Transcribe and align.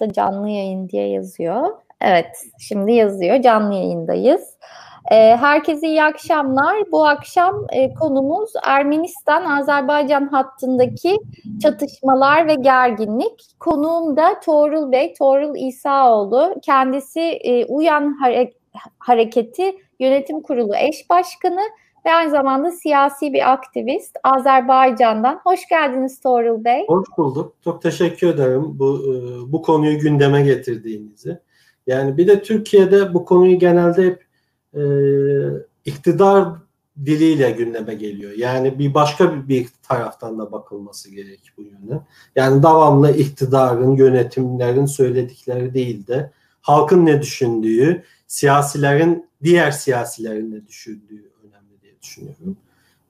da 0.00 0.12
canlı 0.12 0.48
yayın 0.48 0.88
diye 0.88 1.08
yazıyor. 1.08 1.70
Evet, 2.00 2.36
şimdi 2.58 2.92
yazıyor. 2.92 3.42
Canlı 3.42 3.74
yayındayız. 3.74 4.54
E, 5.10 5.36
herkese 5.36 5.88
iyi 5.88 6.02
akşamlar. 6.02 6.92
Bu 6.92 7.06
akşam 7.06 7.66
e, 7.72 7.94
konumuz 7.94 8.52
Ermenistan-Azerbaycan 8.64 10.26
hattındaki 10.28 11.16
çatışmalar 11.62 12.46
ve 12.46 12.54
gerginlik. 12.54 13.60
Konuğum 13.60 14.16
da 14.16 14.40
Tuğrul 14.40 14.92
Bey, 14.92 15.14
Tuğrul 15.14 15.56
İsaoğlu. 15.56 16.54
Kendisi 16.62 17.20
e, 17.20 17.64
Uyan 17.64 18.16
Hare- 18.20 18.52
Hareketi 18.98 19.76
Yönetim 19.98 20.42
Kurulu 20.42 20.76
eş 20.76 21.10
başkanı 21.10 21.60
ve 22.06 22.12
aynı 22.12 22.30
zamanda 22.30 22.70
siyasi 22.70 23.32
bir 23.32 23.52
aktivist 23.52 24.16
Azerbaycan'dan. 24.24 25.40
Hoş 25.44 25.68
geldiniz 25.68 26.20
Tuğrul 26.20 26.64
Bey. 26.64 26.84
Hoş 26.88 27.06
bulduk. 27.18 27.54
Çok 27.64 27.82
teşekkür 27.82 28.26
ederim 28.26 28.78
bu 28.78 28.98
e, 28.98 29.52
bu 29.52 29.62
konuyu 29.62 29.98
gündeme 29.98 30.42
getirdiğinizi. 30.42 31.38
Yani 31.86 32.16
bir 32.16 32.26
de 32.26 32.42
Türkiye'de 32.42 33.14
bu 33.14 33.24
konuyu 33.24 33.58
genelde 33.58 34.02
hep 34.06 34.24
e, 34.74 34.82
iktidar 35.84 36.48
diliyle 37.04 37.50
gündeme 37.50 37.94
geliyor. 37.94 38.32
Yani 38.36 38.78
bir 38.78 38.94
başka 38.94 39.34
bir, 39.34 39.48
bir 39.48 39.68
taraftan 39.82 40.38
da 40.38 40.52
bakılması 40.52 41.10
gerek 41.10 41.40
bu 41.58 41.62
yöne. 41.62 42.00
Yani 42.36 42.62
devamlı 42.62 43.10
iktidarın, 43.10 43.96
yönetimlerin 43.96 44.86
söyledikleri 44.86 45.74
değil 45.74 46.06
de 46.06 46.30
halkın 46.60 47.06
ne 47.06 47.22
düşündüğü, 47.22 48.02
siyasilerin, 48.26 49.26
diğer 49.42 49.70
siyasilerin 49.70 50.52
ne 50.52 50.66
düşündüğü 50.66 51.33
düşünüyorum. 52.04 52.56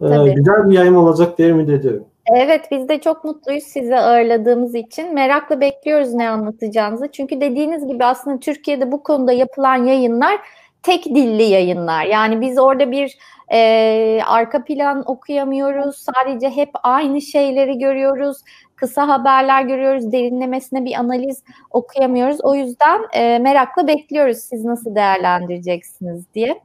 Ee, 0.03 0.33
güzel 0.33 0.69
bir 0.69 0.75
yayın 0.75 0.95
olacak 0.95 1.39
diye 1.39 1.48
ümit 1.48 1.69
ediyorum. 1.69 2.05
Evet 2.37 2.69
biz 2.71 2.89
de 2.89 3.01
çok 3.01 3.25
mutluyuz 3.25 3.65
sizi 3.65 3.97
ağırladığımız 3.97 4.75
için. 4.75 5.15
Merakla 5.15 5.61
bekliyoruz 5.61 6.15
ne 6.15 6.29
anlatacağınızı. 6.29 7.09
Çünkü 7.12 7.41
dediğiniz 7.41 7.87
gibi 7.87 8.05
aslında 8.05 8.41
Türkiye'de 8.41 8.93
bu 8.93 9.03
konuda 9.03 9.33
yapılan 9.33 9.84
yayınlar 9.84 10.41
tek 10.83 11.05
dilli 11.05 11.42
yayınlar. 11.42 12.05
Yani 12.05 12.41
biz 12.41 12.59
orada 12.59 12.91
bir 12.91 13.19
e, 13.53 14.20
arka 14.27 14.64
plan 14.64 15.03
okuyamıyoruz. 15.06 15.97
Sadece 15.97 16.51
hep 16.51 16.70
aynı 16.83 17.20
şeyleri 17.20 17.79
görüyoruz. 17.79 18.39
Kısa 18.77 19.08
haberler 19.08 19.62
görüyoruz. 19.62 20.12
Derinlemesine 20.12 20.84
bir 20.84 20.95
analiz 20.95 21.42
okuyamıyoruz. 21.70 22.39
O 22.42 22.55
yüzden 22.55 23.01
e, 23.12 23.39
merakla 23.39 23.86
bekliyoruz 23.86 24.39
siz 24.39 24.64
nasıl 24.64 24.95
değerlendireceksiniz 24.95 26.34
diye. 26.34 26.61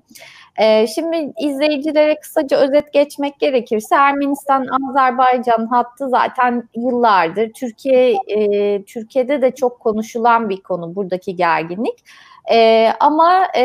E, 0.59 0.88
şimdi 0.88 1.33
izleyicilere 1.39 2.19
kısaca 2.19 2.57
özet 2.57 2.93
geçmek 2.93 3.39
gerekirse 3.39 3.95
Ermenistan-Azerbaycan 3.95 5.65
hattı 5.65 6.09
zaten 6.09 6.69
yıllardır 6.75 7.53
Türkiye 7.53 8.15
e, 8.27 8.83
Türkiye'de 8.83 9.41
de 9.41 9.55
çok 9.55 9.80
konuşulan 9.80 10.49
bir 10.49 10.61
konu 10.61 10.95
buradaki 10.95 11.35
gerginlik. 11.35 12.03
E, 12.52 12.89
ama 12.99 13.47
e, 13.55 13.63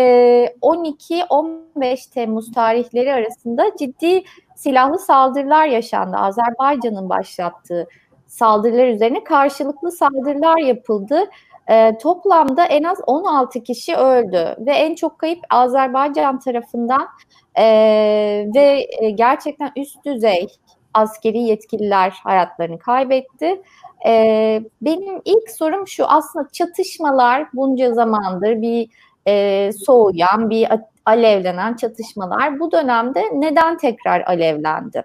12-15 0.62 2.10
Temmuz 2.14 2.52
tarihleri 2.52 3.12
arasında 3.12 3.64
ciddi 3.78 4.22
silahlı 4.56 4.98
saldırılar 4.98 5.66
yaşandı. 5.66 6.16
Azerbaycan'ın 6.16 7.08
başlattığı 7.08 7.88
saldırılar 8.26 8.86
üzerine 8.86 9.24
karşılıklı 9.24 9.92
saldırılar 9.92 10.58
yapıldı. 10.58 11.24
E, 11.70 11.98
toplamda 11.98 12.64
en 12.64 12.82
az 12.82 12.98
16 13.06 13.62
kişi 13.62 13.96
öldü 13.96 14.56
ve 14.58 14.72
en 14.72 14.94
çok 14.94 15.18
kayıp 15.18 15.40
Azerbaycan 15.50 16.38
tarafından 16.38 17.08
e, 17.58 17.64
ve 18.54 18.86
gerçekten 19.14 19.72
üst 19.76 20.04
düzey 20.04 20.46
askeri 20.94 21.38
yetkililer 21.38 22.10
hayatlarını 22.24 22.78
kaybetti. 22.78 23.62
E, 24.06 24.62
benim 24.82 25.20
ilk 25.24 25.50
sorum 25.50 25.88
şu 25.88 26.06
aslında 26.06 26.48
çatışmalar 26.52 27.46
bunca 27.54 27.92
zamandır 27.92 28.62
bir 28.62 28.88
e, 29.26 29.70
soğuyan, 29.72 30.50
bir 30.50 30.68
alevlenen 31.06 31.76
çatışmalar 31.76 32.60
bu 32.60 32.72
dönemde 32.72 33.22
neden 33.32 33.76
tekrar 33.78 34.20
alevlendi? 34.20 35.04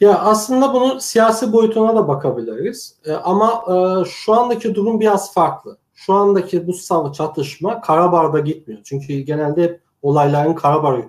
Ya 0.00 0.18
aslında 0.18 0.74
bunu 0.74 1.00
siyasi 1.00 1.52
boyutuna 1.52 1.96
da 1.96 2.08
bakabiliriz. 2.08 2.96
E, 3.06 3.12
ama 3.12 3.64
e, 3.68 4.04
şu 4.08 4.32
andaki 4.34 4.74
durum 4.74 5.00
biraz 5.00 5.34
farklı. 5.34 5.78
Şu 5.94 6.14
andaki 6.14 6.66
bu 6.66 6.72
savaş 6.72 7.16
çatışma 7.16 7.80
Karabağ'da 7.80 8.40
gitmiyor. 8.40 8.80
Çünkü 8.84 9.18
genelde 9.18 9.62
hep 9.62 9.80
olayların 10.02 10.54
Karabağ 10.54 10.98
e, 10.98 11.04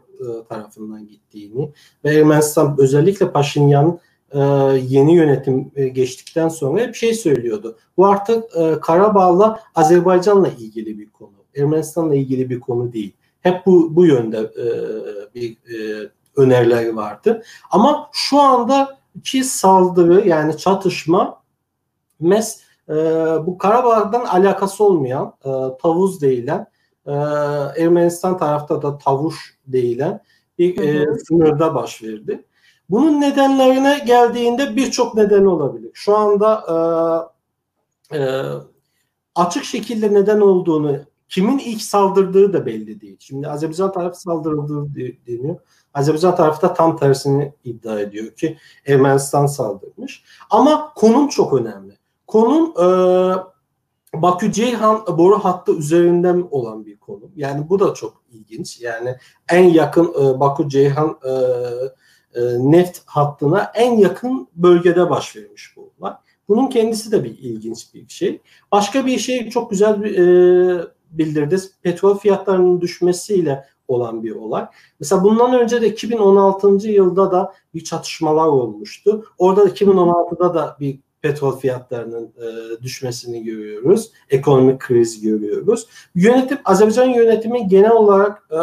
tarafından 0.49 1.07
gittiğini 1.07 1.71
ve 2.05 2.15
Ermenistan 2.15 2.75
özellikle 2.79 3.31
Paşinyan'ın 3.31 3.99
e, 4.31 4.39
yeni 4.87 5.15
yönetim 5.15 5.71
e, 5.75 5.87
geçtikten 5.87 6.49
sonra 6.49 6.81
hep 6.81 6.95
şey 6.95 7.13
söylüyordu. 7.13 7.77
Bu 7.97 8.05
artık 8.05 8.43
e, 8.55 8.79
Karabağ'la 8.81 9.59
Azerbaycan'la 9.75 10.47
ilgili 10.47 10.99
bir 10.99 11.09
konu. 11.09 11.31
Ermenistan'la 11.57 12.15
ilgili 12.15 12.49
bir 12.49 12.59
konu 12.59 12.93
değil. 12.93 13.13
Hep 13.41 13.65
bu 13.65 13.95
bu 13.95 14.05
yönde 14.05 14.37
e, 14.37 14.65
bir 15.35 15.51
e, 15.51 16.09
önerileri 16.37 16.95
vardı. 16.95 17.43
Ama 17.71 18.09
şu 18.13 18.39
anda 18.41 18.97
ki 19.23 19.43
saldırı 19.43 20.27
yani 20.27 20.57
çatışma 20.57 21.41
mes 22.19 22.61
e, 22.89 22.93
bu 23.45 23.57
Karabağ'dan 23.57 24.25
alakası 24.25 24.83
olmayan 24.83 25.33
e, 25.45 25.49
tavuz 25.81 26.21
değilen 26.21 26.67
e, 27.05 27.11
Ermenistan 27.83 28.37
tarafta 28.37 28.81
da 28.81 28.97
tavuş 28.97 29.57
değilen 29.67 30.21
bir 30.59 30.79
e, 30.79 31.05
sınırda 31.27 31.75
baş 31.75 32.03
verdi. 32.03 32.45
Bunun 32.89 33.21
nedenlerine 33.21 34.03
geldiğinde 34.05 34.75
birçok 34.75 35.15
neden 35.15 35.45
olabilir. 35.45 35.91
Şu 35.93 36.17
anda 36.17 36.63
e, 38.11 38.17
e, 38.17 38.41
açık 39.35 39.63
şekilde 39.63 40.13
neden 40.13 40.39
olduğunu, 40.39 40.99
kimin 41.29 41.57
ilk 41.57 41.81
saldırdığı 41.81 42.53
da 42.53 42.65
belli 42.65 43.01
değil. 43.01 43.17
Şimdi 43.19 43.47
Azerbaycan 43.47 43.91
tarafı 43.91 44.21
saldırıldığı 44.21 44.95
deniyor. 45.27 45.59
Azerbaycan 45.93 46.35
tarafı 46.35 46.61
da 46.61 46.73
tam 46.73 46.97
tersini 46.97 47.53
iddia 47.63 47.99
ediyor 47.99 48.31
ki 48.31 48.57
Ermenistan 48.87 49.45
saldırmış. 49.45 50.23
Ama 50.49 50.93
konum 50.93 51.27
çok 51.27 51.53
önemli. 51.53 51.97
Konum 52.27 52.71
e, 52.71 52.87
Bakü-Ceyhan 54.13 55.05
boru 55.17 55.39
hattı 55.39 55.71
üzerinden 55.71 56.47
olan 56.51 56.85
bir 56.85 56.97
konum. 56.97 57.31
Yani 57.35 57.69
bu 57.69 57.79
da 57.79 57.93
çok 57.93 58.23
ilginç. 58.31 58.81
Yani 58.81 59.15
en 59.49 59.63
yakın 59.63 60.05
e, 60.05 60.39
Bakü-Ceyhan 60.39 61.17
e, 61.23 61.31
e, 62.37 62.41
neft 62.59 62.99
hattına 63.05 63.71
en 63.75 63.97
yakın 63.97 64.47
bölgede 64.55 65.09
baş 65.09 65.35
vermiş 65.35 65.73
bu 65.75 65.91
olay. 65.99 66.13
Bunun 66.47 66.67
kendisi 66.67 67.11
de 67.11 67.23
bir 67.23 67.37
ilginç 67.37 67.93
bir 67.93 68.09
şey. 68.09 68.41
Başka 68.71 69.05
bir 69.05 69.17
şey 69.19 69.49
çok 69.49 69.71
güzel 69.71 70.03
bir, 70.03 70.17
e, 70.17 70.87
bildirdi. 71.11 71.57
Petrol 71.81 72.17
fiyatlarının 72.17 72.81
düşmesiyle 72.81 73.65
olan 73.87 74.23
bir 74.23 74.31
olay. 74.31 74.65
Mesela 74.99 75.23
bundan 75.23 75.59
önce 75.59 75.81
de 75.81 75.89
2016. 75.89 76.87
yılda 76.87 77.31
da 77.31 77.53
bir 77.73 77.83
çatışmalar 77.83 78.47
olmuştu. 78.47 79.25
Orada 79.37 79.65
da 79.65 79.69
2016'da 79.69 80.53
da 80.53 80.77
bir 80.79 80.99
petrol 81.21 81.59
fiyatlarının 81.59 82.25
e, 82.25 82.81
düşmesini 82.83 83.43
görüyoruz. 83.43 84.11
Ekonomik 84.29 84.79
kriz 84.79 85.21
görüyoruz. 85.21 85.87
Yönetim 86.15 86.57
Azerbaycan 86.65 87.09
yönetimi 87.09 87.67
genel 87.67 87.91
olarak 87.91 88.49
e, 88.51 88.57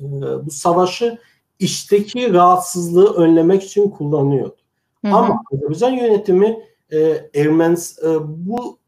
e, 0.00 0.46
bu 0.46 0.50
savaşı 0.50 1.18
işteki 1.58 2.34
rahatsızlığı 2.34 3.14
önlemek 3.14 3.62
için 3.62 3.90
kullanıyordu. 3.90 4.56
Hı 5.04 5.08
hı. 5.08 5.14
Ama 5.14 5.42
Azerbaycan 5.52 5.90
yönetimi 5.90 6.64
e, 6.92 7.30
Ermens 7.34 7.98
e, 7.98 8.18
bu 8.22 8.79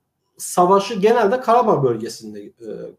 savaşı 0.43 0.95
genelde 0.95 1.41
Karabağ 1.41 1.83
bölgesinde 1.83 2.41
e, 2.43 2.51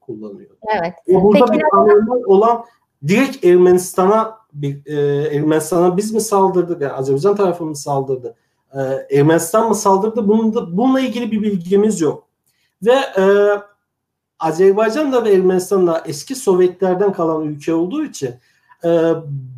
kullanıyor. 0.01 0.49
Evet. 0.79 0.93
Burada 1.07 1.45
Peki, 1.45 1.59
bir 1.59 1.77
anlamı 1.77 2.25
olan 2.25 2.65
direkt 3.07 3.45
Ermenistan'a 3.45 4.37
bir 4.53 4.85
e, 4.85 5.23
Ermenistan'a 5.35 5.97
biz 5.97 6.13
mi 6.13 6.21
saldırdık? 6.21 6.81
Yani 6.81 6.93
Azerbaycan 6.93 7.35
tarafı 7.35 7.65
mı 7.65 7.75
saldırdı? 7.75 8.35
E, 8.73 8.79
Ermenistan 9.17 9.67
mı 9.67 9.75
saldırdı? 9.75 10.27
Bunun 10.27 10.55
da, 10.55 10.77
bununla 10.77 10.99
ilgili 10.99 11.31
bir 11.31 11.41
bilgimiz 11.41 12.01
yok. 12.01 12.27
Ve 12.85 12.95
e, 13.17 13.23
Azerbaycan 14.39 15.13
da 15.13 15.25
ve 15.25 15.33
Ermenistan 15.33 15.87
da 15.87 16.03
eski 16.05 16.35
Sovyetlerden 16.35 17.13
kalan 17.13 17.43
ülke 17.43 17.73
olduğu 17.73 18.03
için 18.03 18.35
e, 18.83 19.13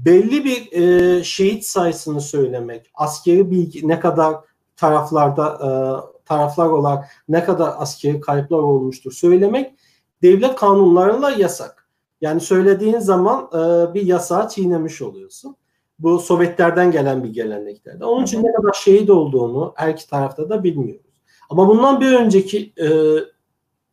belli 0.05 0.45
bir 0.45 0.71
e, 0.71 1.23
şehit 1.23 1.65
sayısını 1.65 2.21
söylemek, 2.21 2.91
askeri 2.93 3.51
bilgi 3.51 3.87
ne 3.87 3.99
kadar 3.99 4.35
taraflarda 4.77 5.47
e, 5.63 5.69
taraflar 6.25 6.65
olarak 6.65 7.09
ne 7.29 7.43
kadar 7.43 7.73
askeri 7.77 8.21
kayıplar 8.21 8.57
olmuştur 8.57 9.11
söylemek 9.11 9.73
devlet 10.21 10.55
kanunlarıyla 10.55 11.29
yasak. 11.29 11.89
Yani 12.21 12.41
söylediğin 12.41 12.99
zaman 12.99 13.49
e, 13.53 13.93
bir 13.93 14.01
yasağı 14.01 14.49
çiğnemiş 14.49 15.01
oluyorsun. 15.01 15.55
Bu 15.99 16.19
Sovyetlerden 16.19 16.91
gelen 16.91 17.23
bir 17.23 17.29
geleneklerde. 17.29 18.05
Onun 18.05 18.23
için 18.23 18.43
ne 18.43 18.53
kadar 18.53 18.73
şehit 18.73 19.09
olduğunu 19.09 19.73
her 19.75 19.89
iki 19.89 20.09
tarafta 20.09 20.49
da 20.49 20.63
bilmiyoruz. 20.63 21.21
Ama 21.49 21.67
bundan 21.67 22.01
bir 22.01 22.13
önceki 22.13 22.73
e, 22.81 22.87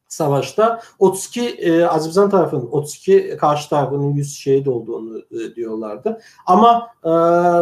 savaşta 0.09 0.81
32 0.99 1.49
e, 1.49 1.85
Azerbaycan 1.85 2.31
tarafının 2.31 2.67
32 2.71 3.37
karşı 3.41 3.69
tarafının 3.69 4.13
100 4.13 4.37
şehit 4.37 4.69
olduğunu 4.69 5.19
e, 5.19 5.55
diyorlardı. 5.55 6.21
Ama 6.47 6.89
e, 7.05 7.11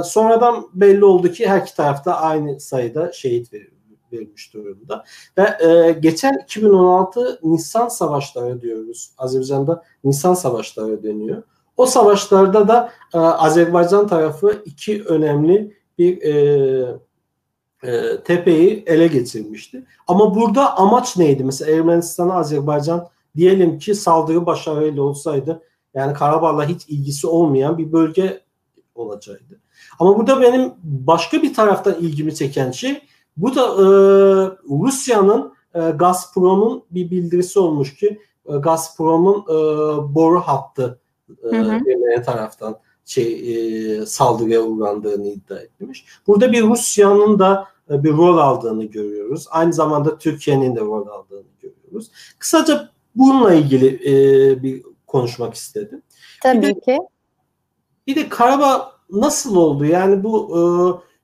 sonradan 0.02 0.68
belli 0.74 1.04
oldu 1.04 1.32
ki 1.32 1.48
her 1.48 1.60
iki 1.60 1.76
tarafta 1.76 2.14
aynı 2.14 2.60
sayıda 2.60 3.12
şehit 3.12 3.52
vermiş 4.12 4.54
durumda. 4.54 5.04
Ve 5.38 5.66
e, 5.66 5.92
geçen 5.92 6.38
2016 6.44 7.40
Nisan 7.42 7.88
Savaşları 7.88 8.60
diyoruz. 8.60 9.10
Azerbaycan'da 9.18 9.82
Nisan 10.04 10.34
Savaşları 10.34 11.02
deniyor. 11.02 11.42
O 11.76 11.86
savaşlarda 11.86 12.68
da 12.68 12.92
e, 13.14 13.18
Azerbaycan 13.18 14.06
tarafı 14.06 14.62
iki 14.64 15.04
önemli 15.04 15.76
bir 15.98 16.22
e, 16.22 17.00
e, 17.82 18.20
tepeyi 18.24 18.82
ele 18.86 19.06
geçirmişti. 19.06 19.84
Ama 20.08 20.34
burada 20.34 20.76
amaç 20.78 21.16
neydi? 21.16 21.44
Mesela 21.44 21.76
Ermenistan'a 21.76 22.34
Azerbaycan 22.34 23.08
diyelim 23.36 23.78
ki 23.78 23.94
saldırı 23.94 24.46
başarıyla 24.46 25.02
olsaydı 25.02 25.62
yani 25.94 26.14
Karabağ'la 26.14 26.68
hiç 26.68 26.88
ilgisi 26.88 27.26
olmayan 27.26 27.78
bir 27.78 27.92
bölge 27.92 28.40
olacaktı. 28.94 29.60
Ama 29.98 30.18
burada 30.18 30.40
benim 30.40 30.72
başka 30.82 31.42
bir 31.42 31.54
taraftan 31.54 31.94
ilgimi 31.94 32.34
çeken 32.34 32.70
şey 32.70 33.02
bu 33.36 33.54
da 33.54 33.62
e, 33.62 33.86
Rusya'nın 34.70 35.52
e, 35.74 35.80
Gazprom'un 35.90 36.82
bir 36.90 37.10
bildirisi 37.10 37.58
olmuş 37.58 37.94
ki 37.94 38.20
e, 38.46 38.56
Gazprom'un 38.56 39.44
e, 39.48 39.54
boru 40.14 40.40
hattı 40.40 41.00
e, 41.52 42.22
taraftan 42.22 42.78
şey 43.04 44.00
e, 44.00 44.06
saldırıya 44.06 44.62
uğrandığını 44.62 45.28
iddia 45.28 45.58
etmiş. 45.58 46.04
Burada 46.26 46.52
bir 46.52 46.62
Rusya'nın 46.62 47.38
da 47.38 47.66
e, 47.90 48.04
bir 48.04 48.12
rol 48.12 48.38
aldığını 48.38 48.84
görüyoruz. 48.84 49.46
Aynı 49.50 49.72
zamanda 49.72 50.18
Türkiye'nin 50.18 50.76
de 50.76 50.80
rol 50.80 51.08
aldığını 51.08 51.48
görüyoruz. 51.62 52.10
Kısaca 52.38 52.88
bununla 53.14 53.54
ilgili 53.54 53.86
e, 53.86 54.62
bir 54.62 54.82
konuşmak 55.06 55.54
istedim. 55.54 56.02
Tabii 56.42 56.62
bir 56.62 56.74
de, 56.74 56.80
ki. 56.80 56.98
Bir 58.06 58.16
de 58.16 58.28
Karabağ 58.28 58.92
nasıl 59.10 59.56
oldu? 59.56 59.84
Yani 59.84 60.24
bu 60.24 60.58
e, 60.58 60.62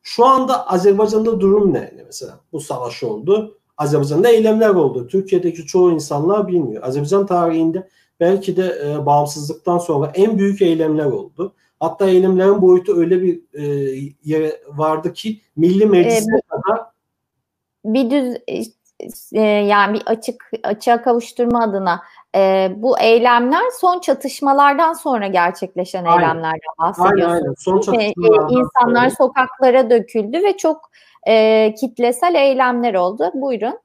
şu 0.07 0.27
anda 0.27 0.67
Azerbaycan'da 0.67 1.41
durum 1.41 1.75
ne? 1.75 1.93
Mesela 2.07 2.41
bu 2.53 2.61
savaş 2.61 3.03
oldu. 3.03 3.59
Azerbaycan'da 3.77 4.29
eylemler 4.29 4.69
oldu. 4.69 5.07
Türkiye'deki 5.07 5.67
çoğu 5.67 5.93
insanlar 5.93 6.49
bilmiyor. 6.49 6.83
Azerbaycan 6.83 7.27
tarihinde 7.27 7.89
belki 8.21 8.57
de 8.57 8.79
e, 8.85 9.07
bağımsızlıktan 9.07 9.79
sonra 9.79 10.13
en 10.15 10.39
büyük 10.39 10.63
eylemler 10.63 11.05
oldu. 11.05 11.55
Hatta 11.81 12.07
eylemlerin 12.11 12.63
boyutu 12.63 12.97
öyle 12.97 13.23
bir 13.23 13.41
e, 13.55 13.65
yere 14.25 14.61
vardı 14.69 15.13
ki 15.13 15.41
milli 15.57 15.87
meclise 15.87 16.31
ee, 16.37 16.41
kadar 16.49 16.87
bir 17.85 18.11
düz 18.11 18.37
e, 19.33 19.41
yani 19.41 19.95
bir 19.95 20.03
açık 20.07 20.51
açığa 20.65 21.03
kavuşturma 21.03 21.63
adına 21.63 22.03
e, 22.37 22.73
bu 22.77 22.99
eylemler 22.99 23.71
son 23.81 24.01
çatışmalardan 24.01 24.93
sonra 24.93 25.27
gerçekleşen 25.27 26.05
aynen. 26.05 26.23
eylemlerden 26.23 26.61
bahsediyorsunuz. 26.79 27.23
Aynen, 27.23 27.35
aynen. 27.35 27.55
Son 27.59 27.81
çatışmalardan 27.81 28.49
e, 28.49 28.53
insanlar 28.53 29.09
sonra. 29.09 29.27
sokaklara 29.27 29.91
döküldü 29.91 30.43
ve 30.43 30.57
çok 30.57 30.91
e, 31.29 31.75
kitlesel 31.81 32.35
eylemler 32.35 32.95
oldu. 32.95 33.31
Buyurun. 33.35 33.79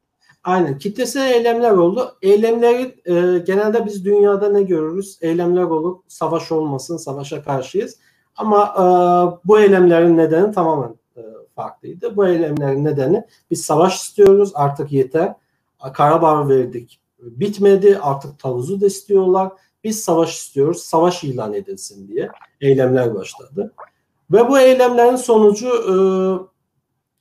Aynen. 0.43 0.77
Kitlesel 0.77 1.33
eylemler 1.33 1.71
oldu. 1.71 2.17
Eylemleri 2.21 2.81
e, 3.05 3.39
genelde 3.39 3.85
biz 3.85 4.05
dünyada 4.05 4.49
ne 4.49 4.63
görürüz? 4.63 5.19
Eylemler 5.21 5.63
olup 5.63 6.03
savaş 6.07 6.51
olmasın, 6.51 6.97
savaşa 6.97 7.43
karşıyız. 7.43 7.99
Ama 8.35 8.73
e, 8.77 8.83
bu 9.47 9.59
eylemlerin 9.59 10.17
nedeni 10.17 10.51
tamamen 10.51 11.00
farklıydı. 11.61 12.15
Bu 12.15 12.27
eylemlerin 12.27 12.85
nedeni 12.85 13.23
biz 13.51 13.65
savaş 13.65 14.01
istiyoruz 14.01 14.51
artık 14.55 14.91
yeter. 14.91 15.33
Karabağ 15.93 16.49
verdik. 16.49 16.99
Bitmedi 17.19 17.99
artık 18.01 18.39
tavuzu 18.39 18.81
da 18.81 18.85
istiyorlar. 18.85 19.51
Biz 19.83 20.03
savaş 20.03 20.37
istiyoruz. 20.37 20.81
Savaş 20.81 21.23
ilan 21.23 21.53
edilsin 21.53 22.07
diye 22.07 22.29
eylemler 22.61 23.15
başladı. 23.15 23.73
Ve 24.31 24.49
bu 24.49 24.59
eylemlerin 24.59 25.15
sonucu 25.15 25.69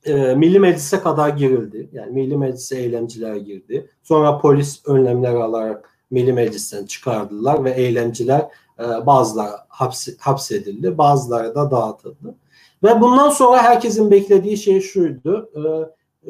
e, 0.05 0.11
e, 0.11 0.35
Milli 0.35 0.59
Meclis'e 0.59 0.99
kadar 0.99 1.29
girildi. 1.29 1.89
Yani 1.93 2.11
Milli 2.11 2.37
Meclis'e 2.37 2.77
eylemciler 2.77 3.35
girdi. 3.35 3.89
Sonra 4.03 4.37
polis 4.37 4.81
önlemler 4.85 5.33
alarak 5.33 5.89
Milli 6.11 6.33
Meclis'ten 6.33 6.85
çıkardılar 6.85 7.63
ve 7.63 7.71
eylemciler 7.71 8.47
e, 8.79 9.05
bazıları 9.05 9.55
hapsi, 9.67 10.17
hapsedildi, 10.19 10.97
bazıları 10.97 11.55
da 11.55 11.71
dağıtıldı. 11.71 12.35
Ve 12.83 13.01
bundan 13.01 13.29
sonra 13.29 13.63
herkesin 13.63 14.11
beklediği 14.11 14.57
şey 14.57 14.81
şuydu. 14.81 15.51
E, 15.55 15.61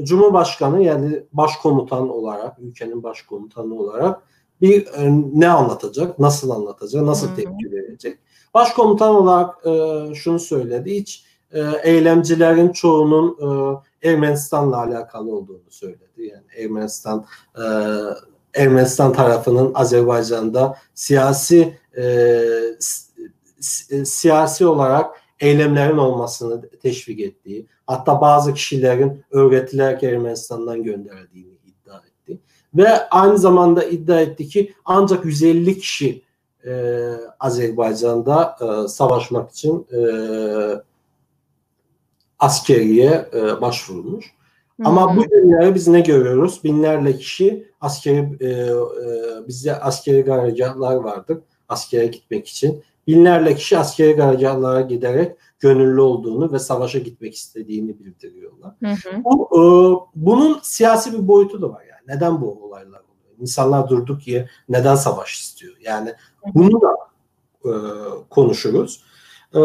Cumhurbaşkanı 0.04 0.84
yani 0.84 1.24
başkomutan 1.34 2.10
olarak, 2.10 2.60
ülkenin 2.60 3.04
başkomutanı 3.04 3.76
olarak 3.76 4.22
bir 4.62 4.88
e, 4.88 5.12
ne 5.34 5.50
anlatacak, 5.50 6.20
nasıl 6.20 6.50
anlatacak, 6.50 7.04
nasıl 7.04 7.36
tepki 7.36 7.72
verecek. 7.72 8.20
Başkomutan 8.54 9.16
olarak 9.16 9.66
e, 9.66 10.16
şunu 10.16 10.40
söyledi. 10.40 10.96
Hiç 10.96 11.26
e, 11.52 11.62
eylemcilerin 11.84 12.70
çoğunun 12.70 13.38
e, 14.04 14.10
Ermenistan'la 14.10 14.78
alakalı 14.78 15.36
olduğunu 15.36 15.70
söyledi. 15.70 16.02
Yani 16.18 16.46
Ermenistan 16.58 17.26
e, 17.56 17.64
Ermenistan 18.54 19.14
tarafının 19.14 19.72
Azerbaycan'da 19.74 20.78
siyasi 20.94 21.78
e, 21.98 22.44
siyasi 24.06 24.66
olarak 24.66 25.21
eylemlerin 25.42 25.98
olmasını 25.98 26.70
teşvik 26.70 27.20
ettiği, 27.20 27.68
hatta 27.88 28.22
bazı 28.22 28.54
kişilerin 28.54 29.24
öğretilerek 29.32 30.04
Ermenistan'dan 30.04 30.84
gönderildiğini 30.84 31.54
iddia 31.66 31.98
etti. 31.98 32.40
Ve 32.74 33.10
aynı 33.10 33.38
zamanda 33.38 33.84
iddia 33.84 34.22
etti 34.22 34.48
ki 34.48 34.74
ancak 34.86 35.26
150 35.26 35.80
kişi 35.80 36.22
e, 36.66 36.72
Azerbaycan'da 37.40 38.56
e, 38.62 38.88
savaşmak 38.88 39.52
için 39.52 39.88
e, 39.94 40.02
askeriye 42.40 43.30
e, 43.34 43.62
başvurulmuş. 43.62 44.26
Hı-hı. 44.26 44.88
Ama 44.88 45.18
bu 45.18 45.24
günlerde 45.24 45.76
biz 45.76 45.88
ne 45.88 46.02
görüyoruz? 46.02 46.64
Binlerle 46.64 47.18
kişi 47.18 47.72
askeri 47.82 48.38
e, 48.40 48.48
e, 48.48 49.48
bizde 49.48 49.80
askeri 49.80 50.26
karargahlar 50.26 50.96
vardır 50.96 51.38
askere 51.72 52.06
gitmek 52.06 52.48
için. 52.48 52.84
Binlerle 53.08 53.56
kişi 53.56 53.78
askeri 53.78 54.18
karargahlara 54.18 54.82
giderek 54.82 55.36
gönüllü 55.60 56.02
olduğunu 56.02 56.52
ve 56.52 56.60
savaşa 56.60 57.00
gitmek 57.00 57.36
istediğini 57.36 58.00
bildiriyorlar. 58.00 58.72
Hı 58.84 58.92
hı. 58.92 59.24
Bu, 59.24 59.50
e, 59.52 59.62
bunun 60.16 60.60
siyasi 60.64 61.14
bir 61.14 61.28
boyutu 61.28 61.62
da 61.62 61.70
var 61.70 61.84
yani. 61.90 62.18
Neden 62.18 62.42
bu 62.42 62.66
olaylar 62.66 63.00
oluyor? 63.00 63.40
İnsanlar 63.40 63.90
durduk 63.90 64.28
yere 64.28 64.50
neden 64.70 64.96
savaş 64.96 65.40
istiyor? 65.40 65.74
Yani 65.82 66.14
bunu 66.56 66.82
da 66.82 66.98
e, 67.66 67.72
konuşuruz. 68.30 69.04
E, 69.56 69.62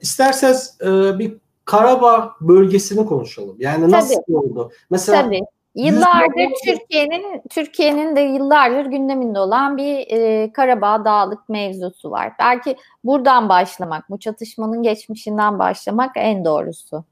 isterseniz 0.00 0.78
e, 0.80 1.18
bir 1.18 1.36
Karabağ 1.66 2.36
bölgesini 2.40 3.06
konuşalım. 3.06 3.56
Yani 3.58 3.90
nasıl 3.90 4.14
Tabii. 4.14 4.36
oldu? 4.36 4.70
Mesela 4.90 5.22
Tabii. 5.22 5.40
Yıllardır 5.76 6.48
Türkiye'nin 6.64 7.42
Türkiye'nin 7.50 8.16
de 8.16 8.20
yıllardır 8.20 8.90
gündeminde 8.90 9.38
olan 9.38 9.76
bir 9.76 10.06
e, 10.08 10.52
Karabağ 10.52 11.04
Dağlık 11.04 11.48
mevzusu 11.48 12.10
var. 12.10 12.32
Belki 12.38 12.76
buradan 13.04 13.48
başlamak, 13.48 14.10
bu 14.10 14.18
çatışmanın 14.18 14.82
geçmişinden 14.82 15.58
başlamak 15.58 16.10
en 16.16 16.44
doğrusu. 16.44 17.04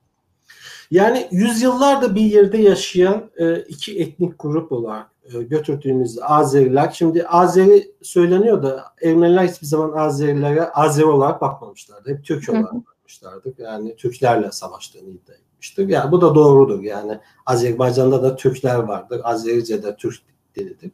Yani 0.91 1.29
yüzyıllarda 1.31 2.15
bir 2.15 2.21
yerde 2.21 2.59
yaşayan 2.59 3.31
e, 3.37 3.57
iki 3.57 4.01
etnik 4.01 4.39
grup 4.39 4.73
olarak 4.73 5.11
e, 5.35 5.43
götürdüğümüzde 5.43 6.25
Azeriler. 6.25 6.91
Şimdi 6.95 7.27
Azeri 7.27 7.93
söyleniyor 8.03 8.63
da 8.63 8.85
Ermeniler 9.03 9.49
hiçbir 9.49 9.67
zaman 9.67 9.99
Azerilere 9.99 10.71
Azeri 10.71 11.07
olarak 11.07 11.41
bakmamışlardı. 11.41 12.11
Hep 12.11 12.25
Türk 12.25 12.49
olarak 12.49 12.75
bakmışlardı. 12.75 13.55
Yani 13.59 13.97
Türklerle 13.97 14.53
savaştığını 14.53 15.11
iddia 15.11 15.35
etmiştir. 15.65 15.89
Yani 15.89 16.13
bu 16.13 16.21
da 16.21 16.35
doğrudur. 16.35 16.83
Yani 16.83 17.19
Azerbaycan'da 17.47 18.23
da 18.23 18.37
Türkler 18.37 18.79
vardır. 18.79 19.21
Azerice'de 19.25 19.97
Türk 19.97 20.23
dilidir. 20.57 20.91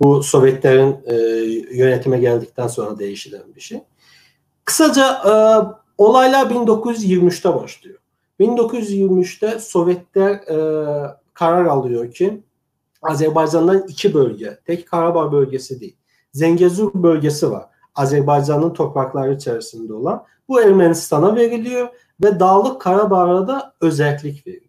Bu 0.00 0.22
Sovyetlerin 0.22 0.96
e, 1.06 1.14
yönetime 1.76 2.18
geldikten 2.18 2.66
sonra 2.66 2.98
değişilen 2.98 3.54
bir 3.56 3.60
şey. 3.60 3.80
Kısaca 4.64 5.06
e, 5.24 5.32
olaylar 5.98 6.46
1923'te 6.46 7.54
başlıyor. 7.54 7.98
1923'te 8.40 9.58
Sovyetler 9.58 10.30
e, 10.30 10.56
karar 11.34 11.66
alıyor 11.66 12.12
ki 12.12 12.42
Azerbaycan'dan 13.02 13.84
iki 13.88 14.14
bölge, 14.14 14.58
tek 14.66 14.88
Karabağ 14.88 15.32
bölgesi 15.32 15.80
değil. 15.80 15.96
Zengezur 16.32 16.90
bölgesi 16.94 17.50
var. 17.50 17.64
Azerbaycan'ın 17.94 18.72
toprakları 18.72 19.34
içerisinde 19.34 19.94
olan. 19.94 20.24
Bu 20.48 20.60
Ermenistan'a 20.60 21.36
veriliyor 21.36 21.88
ve 22.22 22.40
Dağlık 22.40 22.80
Karabağ'a 22.80 23.48
da 23.48 23.74
özellik 23.80 24.46
veriliyor. 24.46 24.64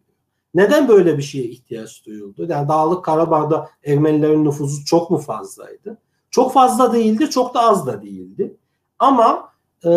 Neden 0.54 0.88
böyle 0.88 1.18
bir 1.18 1.24
şeye 1.24 1.44
ihtiyaç 1.44 2.06
duyuldu? 2.06 2.46
Yani 2.50 2.70
Dağlık 2.70 3.06
Karabağ'da 3.06 3.70
Ermenilerin 3.86 4.46
nüfusu 4.46 4.86
çok 4.86 5.12
mu 5.12 5.18
fazlaydı? 5.18 5.98
Çok 6.32 6.54
fazla 6.54 6.94
değildi, 6.94 7.30
çok 7.30 7.54
da 7.54 7.60
az 7.62 7.88
da 7.88 8.02
değildi. 8.02 8.58
Ama 9.00 9.50
e, 9.86 9.90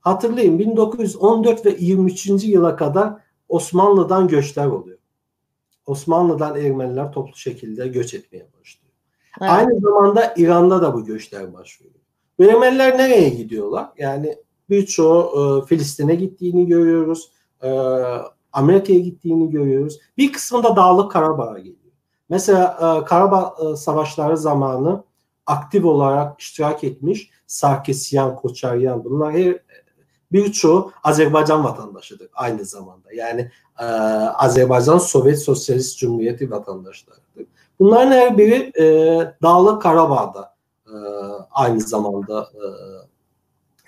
hatırlayın 0.00 0.58
1914 0.58 1.66
ve 1.66 1.76
23. 1.78 2.26
yıla 2.44 2.76
kadar 2.76 3.14
Osmanlı'dan 3.48 4.28
göçler 4.28 4.66
oluyor. 4.66 4.98
Osmanlı'dan 5.86 6.56
Ermeniler 6.56 7.12
toplu 7.12 7.36
şekilde 7.36 7.88
göç 7.88 8.14
etmeye 8.14 8.46
başlıyor. 8.60 8.92
Evet. 9.40 9.50
Aynı 9.50 9.80
zamanda 9.80 10.34
İran'da 10.36 10.82
da 10.82 10.94
bu 10.94 11.04
göçler 11.04 11.54
başlıyor. 11.54 11.92
Ermeniler 12.40 12.98
nereye 12.98 13.28
gidiyorlar? 13.28 13.88
Yani 13.98 14.36
birçoğu 14.70 15.62
e, 15.62 15.66
Filistin'e 15.66 16.14
gittiğini 16.14 16.66
görüyoruz. 16.66 17.30
E, 17.62 17.68
Amerika'ya 18.52 18.98
gittiğini 18.98 19.50
görüyoruz. 19.50 19.98
Bir 20.18 20.32
kısmında 20.32 20.76
Dağlık 20.76 21.12
Karabağ'a 21.12 21.58
geliyor. 21.58 21.76
Mesela 22.28 22.78
e, 22.80 23.04
Karabağ 23.04 23.54
e, 23.62 23.76
savaşları 23.76 24.36
zamanı 24.36 25.04
aktif 25.46 25.84
olarak 25.84 26.40
iştirak 26.40 26.84
etmiş 26.84 27.30
Sarkisyan, 27.46 28.36
Koçaryan 28.36 29.04
bunlar 29.04 29.32
her, 29.32 29.58
birçoğu 30.32 30.92
Azerbaycan 31.04 31.64
vatandaşıdır 31.64 32.28
aynı 32.34 32.64
zamanda. 32.64 33.12
Yani 33.12 33.50
e, 33.80 33.84
Azerbaycan 33.84 34.98
Sovyet 34.98 35.42
Sosyalist 35.42 35.98
Cumhuriyeti 35.98 36.50
vatandaşlarıdır. 36.50 37.46
Bunların 37.78 38.12
her 38.12 38.38
biri 38.38 38.72
e, 38.78 38.84
Dağlı 39.42 39.80
Karabağ'da 39.80 40.54
e, 40.86 40.94
aynı 41.50 41.80
zamanda 41.80 42.48
e, 42.54 42.64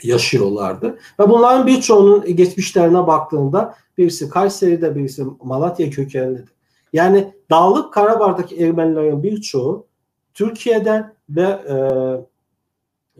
yaşıyorlardı. 0.02 0.98
Ve 1.20 1.28
bunların 1.28 1.66
birçoğunun 1.66 2.36
geçmişlerine 2.36 3.06
baktığında 3.06 3.74
birisi 3.98 4.28
Kayseri'de 4.28 4.94
birisi 4.94 5.24
Malatya 5.42 5.90
kökenlidir. 5.90 6.48
Yani 6.92 7.32
Dağlık 7.50 7.92
Karabağ'daki 7.92 8.56
Ermenilerin 8.56 9.22
birçoğu 9.22 9.86
Türkiye'den 10.34 11.14
ve 11.28 11.42
e, 11.42 11.74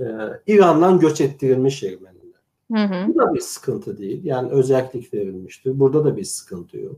e, 0.04 0.06
İran'dan 0.47 1.00
göç 1.00 1.21
ettirilmiş 1.21 1.83
Ermeniler. 1.83 2.16
Hı 2.73 2.85
hı. 2.85 3.09
Bu 3.09 3.18
da 3.18 3.35
bir 3.35 3.40
sıkıntı 3.40 3.99
değil. 3.99 4.25
Yani 4.25 4.50
özellik 4.50 5.14
verilmiştir. 5.14 5.80
Burada 5.80 6.04
da 6.04 6.16
bir 6.16 6.25
sıkıntı 6.25 6.78
yok. 6.78 6.97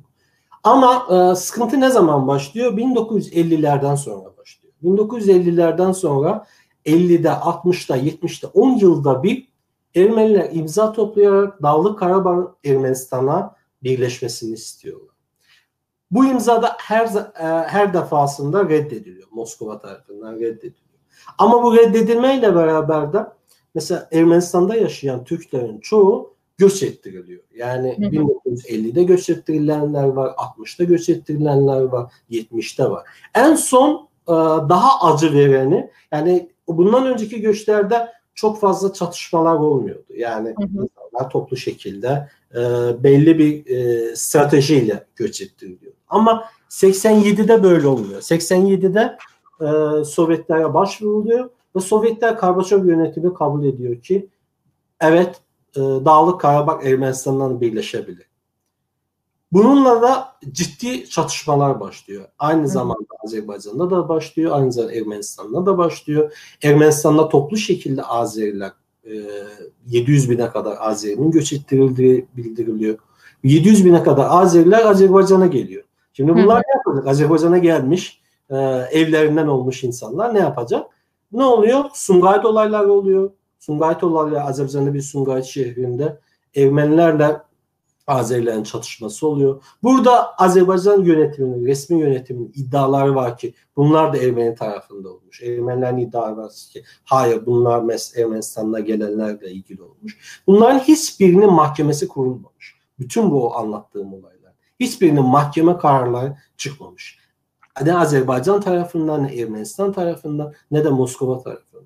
Ama 0.65 1.07
e, 1.11 1.35
sıkıntı 1.35 1.81
ne 1.81 1.91
zaman 1.91 2.27
başlıyor? 2.27 2.73
1950'lerden 2.73 3.95
sonra 3.95 4.37
başlıyor. 4.37 4.75
1950'lerden 4.85 5.93
sonra 5.93 6.47
50'de, 6.87 7.29
60'da, 7.29 7.99
70'de 7.99 8.47
10 8.47 8.71
yılda 8.71 9.23
bir 9.23 9.48
Ermeniler 9.99 10.49
imza 10.53 10.93
toplayarak 10.93 11.63
Dağlık 11.63 11.99
Karabağ 11.99 12.55
Ermenistan'a 12.65 13.57
birleşmesini 13.83 14.55
istiyorlar. 14.55 15.15
Bu 16.11 16.25
imzada 16.25 16.77
her 16.79 17.07
e, 17.07 17.69
her 17.69 17.95
defasında 17.95 18.69
reddediliyor. 18.69 19.29
Moskova 19.31 19.79
tarafından 19.79 20.35
reddediliyor. 20.35 20.89
Ama 21.39 21.63
bu 21.63 21.77
reddedilmeyle 21.77 22.55
beraber 22.55 23.13
de 23.13 23.27
mesela 23.75 24.09
Ermenistan'da 24.13 24.77
yaşayan 24.77 25.25
Türklerin 25.25 25.81
çoğu 25.81 26.35
göç 26.57 26.83
ettiriliyor. 26.83 27.43
Yani 27.55 27.97
hı 27.99 28.07
hı. 28.07 28.25
1950'de 28.47 29.03
göç 29.03 29.31
ettirilenler 29.31 30.05
var, 30.09 30.29
60'da 30.29 30.85
göç 30.85 31.09
ettirilenler 31.09 31.81
var, 31.81 32.13
70'te 32.31 32.91
var. 32.91 33.09
En 33.35 33.55
son 33.55 34.09
e, 34.29 34.33
daha 34.69 35.13
acı 35.13 35.33
vereni 35.33 35.91
yani 36.13 36.51
bundan 36.69 37.07
önceki 37.07 37.41
göçlerde 37.41 38.09
çok 38.39 38.61
fazla 38.61 38.93
çatışmalar 38.93 39.55
olmuyordu. 39.55 40.13
Yani 40.17 40.49
hı 40.49 40.63
hı. 40.63 40.67
insanlar 40.67 41.31
toplu 41.31 41.57
şekilde 41.57 42.29
e, 42.55 42.61
belli 43.05 43.39
bir 43.39 43.77
e, 43.77 44.17
stratejiyle 44.17 45.05
göç 45.17 45.41
ettiriliyor. 45.41 45.93
Ama 46.09 46.45
87'de 46.71 47.63
böyle 47.63 47.87
olmuyor. 47.87 48.21
87'de 48.21 49.19
e, 49.61 50.05
Sovyetlere 50.05 50.75
başvuruluyor 50.75 51.51
ve 51.77 51.81
Sovyetler 51.81 52.39
Karbaçov 52.39 52.87
yönetimi 52.87 53.35
kabul 53.35 53.65
ediyor 53.65 54.03
ki 54.03 54.29
evet 55.01 55.41
e, 55.77 55.81
Dağlık 55.81 56.41
Karabağ 56.41 56.81
Ermenistan'dan 56.83 57.61
birleşebilir. 57.61 58.28
Bununla 59.53 60.03
da 60.03 60.33
ciddi 60.53 61.11
çatışmalar 61.11 61.81
başlıyor. 61.81 62.25
Aynı 62.39 62.69
zamanda 62.69 63.07
Azerbaycan'da 63.25 63.91
da 63.91 64.09
başlıyor, 64.09 64.53
aynı 64.55 64.73
zamanda 64.73 64.95
Ermenistan'da 64.95 65.67
da 65.67 65.79
başlıyor. 65.79 66.33
Ermenistan'da 66.63 67.29
toplu 67.29 67.57
şekilde 67.57 68.03
Azeriler 68.03 68.73
700 69.87 70.27
e, 70.27 70.31
bine 70.31 70.51
kadar 70.51 70.77
Azeri'nin 70.81 71.31
göç 71.31 71.53
ettirildiği 71.53 72.27
bildiriliyor. 72.37 72.99
700 73.45 73.85
bine 73.85 74.03
kadar 74.03 74.27
Azeriler 74.31 74.85
Azerbaycan'a 74.85 75.47
geliyor. 75.47 75.85
Şimdi 76.13 76.35
bunlar 76.35 76.59
Hı. 76.59 76.63
ne 76.67 76.79
yapacak? 76.79 77.07
Azerbaycan'a 77.07 77.59
gelmiş, 77.59 78.21
e, 78.51 78.57
evlerinden 78.93 79.47
olmuş 79.47 79.85
insanlar 79.85 80.35
ne 80.35 80.39
yapacak? 80.39 80.87
Ne 81.33 81.45
oluyor? 81.45 81.85
Sumgayit 81.95 82.45
olaylar 82.45 82.85
oluyor. 82.85 83.31
Sumgayit 83.59 84.05
olayları 84.05 84.43
Azerbaycan'da 84.43 84.95
bir 84.95 85.03
Sumgayit 85.03 85.45
şehrinde 85.45 86.19
Ermenilerle 86.57 87.37
Azerilerin 88.09 88.63
çatışması 88.63 89.27
oluyor. 89.27 89.63
Burada 89.83 90.35
Azerbaycan 90.35 91.03
yönetiminin, 91.03 91.67
resmi 91.67 92.01
yönetiminin 92.01 92.53
iddiaları 92.55 93.15
var 93.15 93.39
ki 93.39 93.55
bunlar 93.77 94.13
da 94.13 94.17
Ermeni 94.17 94.55
tarafında 94.55 95.09
olmuş. 95.09 95.43
Ermenilerin 95.43 95.97
iddiaları 95.97 96.37
var 96.37 96.53
ki 96.73 96.85
hayır 97.05 97.47
bunlar 97.47 97.83
Ermenistan'da 98.17 98.81
gelenlerle 98.81 99.51
ilgili 99.51 99.83
olmuş. 99.83 100.43
Bunların 100.47 100.79
hiçbirinin 100.79 101.53
mahkemesi 101.53 102.09
kurulmamış. 102.09 102.77
Bütün 102.99 103.31
bu 103.31 103.57
anlattığım 103.57 104.15
olaylar. 104.15 104.53
Hiçbirinin 104.81 105.25
mahkeme 105.25 105.79
kararları 105.79 106.37
çıkmamış. 106.57 107.19
Ne 107.85 107.99
Azerbaycan 107.99 108.61
tarafından 108.61 109.25
ne 109.25 109.35
Ermenistan 109.35 109.93
tarafından 109.93 110.55
ne 110.71 110.85
de 110.85 110.91
Moskova 110.91 111.43
tarafından. 111.43 111.85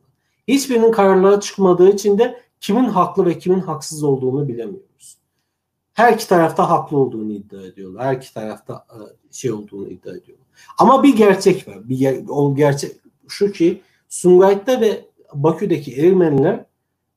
Hiçbirinin 0.49 0.93
kararları 0.93 1.41
çıkmadığı 1.41 1.91
için 1.91 2.19
de 2.19 2.41
kimin 2.61 2.85
haklı 2.85 3.27
ve 3.27 3.39
kimin 3.39 3.61
haksız 3.61 4.03
olduğunu 4.05 4.49
bilemiyoruz 4.49 4.92
her 5.95 6.13
iki 6.13 6.29
tarafta 6.29 6.71
haklı 6.71 6.99
olduğunu 6.99 7.33
iddia 7.33 7.63
ediyorlar. 7.63 8.05
Her 8.05 8.17
iki 8.17 8.35
tarafta 8.35 8.75
e, 8.75 8.99
şey 9.33 9.53
olduğunu 9.53 9.89
iddia 9.89 10.17
ediyorlar. 10.17 10.47
Ama 10.79 11.03
bir 11.03 11.17
gerçek 11.17 11.69
var. 11.69 11.89
Bir 11.89 11.99
ger 11.99 12.23
o 12.29 12.55
gerçek 12.55 12.93
şu 13.29 13.53
ki 13.53 13.83
Sungayt'ta 14.09 14.81
ve 14.81 15.09
Bakü'deki 15.35 16.07
Ermeniler 16.07 16.65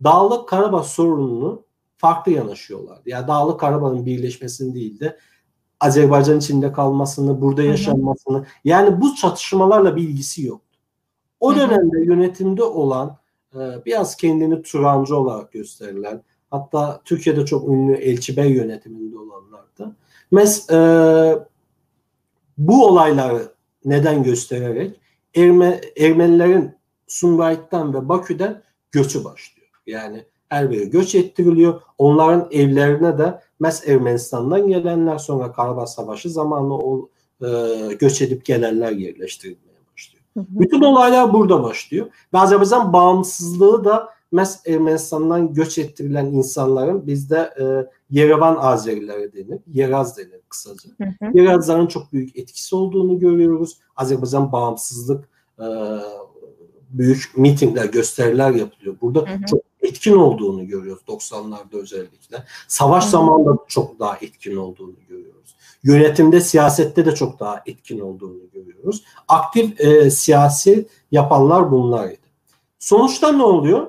Dağlık 0.03 0.49
Karabağ 0.49 0.83
sorununu 0.83 1.63
farklı 1.97 2.31
yanaşıyorlar. 2.31 2.99
Yani 3.05 3.27
Dağlık 3.27 3.59
Karabağ'ın 3.59 4.05
birleşmesini 4.05 4.75
değil 4.75 4.99
de 4.99 5.17
Azerbaycan 5.79 6.37
içinde 6.37 6.71
kalmasını, 6.71 7.41
burada 7.41 7.63
yaşanmasını 7.63 8.45
yani 8.63 9.01
bu 9.01 9.15
çatışmalarla 9.15 9.95
bir 9.95 10.03
ilgisi 10.03 10.45
yoktu. 10.45 10.79
O 11.39 11.55
dönemde 11.55 12.05
yönetimde 12.05 12.63
olan 12.63 13.17
e, 13.55 13.59
biraz 13.85 14.15
kendini 14.15 14.61
Turancı 14.61 15.15
olarak 15.17 15.51
gösterilen 15.51 16.23
Hatta 16.51 17.01
Türkiye'de 17.05 17.45
çok 17.45 17.69
ünlü 17.69 17.93
Elçi 17.93 18.37
Bey 18.37 18.51
yönetiminde 18.51 19.17
olanlardı. 19.17 19.95
Mes 20.31 20.69
e, 20.69 20.77
bu 22.57 22.85
olayları 22.85 23.51
neden 23.85 24.23
göstererek 24.23 24.99
Erme, 25.35 25.81
Ermenilerin 25.99 26.75
Sumgayit'ten 27.07 27.93
ve 27.93 28.09
Bakü'den 28.09 28.61
göçü 28.91 29.23
başlıyor. 29.23 29.67
Yani 29.87 30.25
her 30.49 30.71
biri 30.71 30.89
göç 30.89 31.15
ettiriliyor. 31.15 31.81
Onların 31.97 32.47
evlerine 32.51 33.17
de 33.17 33.41
mes 33.59 33.87
Ermenistan'dan 33.87 34.67
gelenler 34.67 35.17
sonra 35.17 35.51
Karabağ 35.51 35.87
Savaşı 35.87 36.29
zamanı 36.29 36.77
o 36.77 37.09
e, 37.41 37.47
göç 37.99 38.21
edip 38.21 38.45
gelenler 38.45 38.91
yerleştirilmeye 38.91 39.77
başlıyor. 39.93 40.23
Hı 40.33 40.39
hı. 40.39 40.45
Bütün 40.49 40.81
olaylar 40.81 41.33
burada 41.33 41.63
başlıyor. 41.63 42.07
Ve 42.33 42.37
Azerbaycan 42.37 42.93
bağımsızlığı 42.93 43.85
da 43.85 44.09
Mes 44.31 44.59
Ermenistan'dan 44.67 45.53
göç 45.53 45.77
ettirilen 45.77 46.25
insanların 46.25 47.07
bizde 47.07 47.53
e, 47.59 47.63
Yerevan 48.09 48.55
Azerileri 48.55 49.33
denir. 49.33 49.59
Yeraz 49.67 50.17
denir 50.17 50.41
kısaca. 50.49 50.89
Hı 50.97 51.03
hı. 51.03 51.37
Yerazların 51.37 51.87
çok 51.87 52.13
büyük 52.13 52.37
etkisi 52.37 52.75
olduğunu 52.75 53.19
görüyoruz. 53.19 53.77
Azerbaycan 53.95 54.51
bağımsızlık 54.51 55.29
e, 55.59 55.65
büyük 56.89 57.31
mitingler, 57.37 57.85
gösteriler 57.85 58.51
yapılıyor. 58.51 58.95
Burada 59.01 59.19
hı 59.19 59.33
hı. 59.35 59.45
çok 59.49 59.61
etkin 59.81 60.15
olduğunu 60.15 60.67
görüyoruz 60.67 61.03
90'larda 61.07 61.81
özellikle. 61.81 62.43
Savaş 62.67 63.03
hı 63.03 63.07
hı. 63.07 63.11
zamanında 63.11 63.57
çok 63.67 63.99
daha 63.99 64.17
etkin 64.17 64.55
olduğunu 64.55 64.95
görüyoruz. 65.09 65.55
Yönetimde, 65.83 66.41
siyasette 66.41 67.05
de 67.05 67.15
çok 67.15 67.39
daha 67.39 67.63
etkin 67.65 67.99
olduğunu 67.99 68.51
görüyoruz. 68.53 69.03
Aktif 69.27 69.81
e, 69.81 70.11
siyasi 70.11 70.87
yapanlar 71.11 71.71
bunlardı. 71.71 72.15
Sonuçta 72.79 73.31
ne 73.31 73.43
oluyor? 73.43 73.87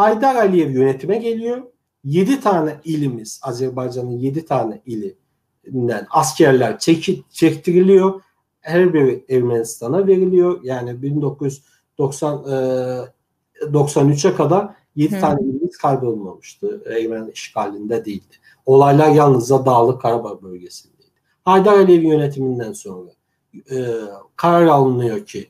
Haydar 0.00 0.34
Aliyev 0.34 0.70
yönetime 0.70 1.18
geliyor. 1.18 1.62
7 2.04 2.40
tane 2.40 2.76
ilimiz, 2.84 3.40
Azerbaycan'ın 3.42 4.18
7 4.18 4.44
tane 4.44 4.82
ilinden 4.86 6.06
askerler 6.10 6.78
çeki, 6.78 7.22
çektiriliyor. 7.30 8.22
Her 8.60 8.94
biri 8.94 9.24
Ermenistan'a 9.28 10.06
veriliyor. 10.06 10.60
Yani 10.62 11.02
1990 11.02 12.34
e, 12.34 12.50
93'e 13.62 14.34
kadar 14.34 14.74
7 14.96 15.16
Hı. 15.16 15.20
tane 15.20 15.40
ilimiz 15.42 15.76
kaybolmamıştı. 15.76 16.82
Ermeni 16.86 17.30
işgalinde 17.30 18.04
değildi. 18.04 18.36
Olaylar 18.66 19.08
yalnızca 19.08 19.66
Dağlık 19.66 20.02
Karabağ 20.02 20.42
bölgesindeydi. 20.42 21.10
Haydar 21.44 21.78
Aliyev 21.78 22.02
yönetiminden 22.02 22.72
sonra 22.72 23.10
e, 23.70 23.76
karar 24.36 24.66
alınıyor 24.66 25.26
ki 25.26 25.48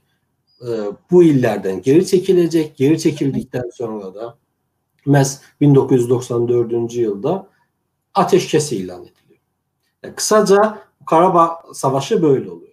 e, 0.62 0.68
bu 1.10 1.22
illerden 1.22 1.82
geri 1.82 2.06
çekilecek. 2.06 2.76
Geri 2.76 2.98
çekildikten 2.98 3.70
sonra 3.74 4.14
da 4.14 4.39
MES 5.10 5.40
1994. 5.60 6.94
yılda 6.94 7.46
ateşkes 8.14 8.72
ilan 8.72 9.00
ediliyor. 9.00 9.40
Yani 10.02 10.14
kısaca 10.14 10.78
Karabağ 11.06 11.62
Savaşı 11.72 12.22
böyle 12.22 12.50
oluyor. 12.50 12.72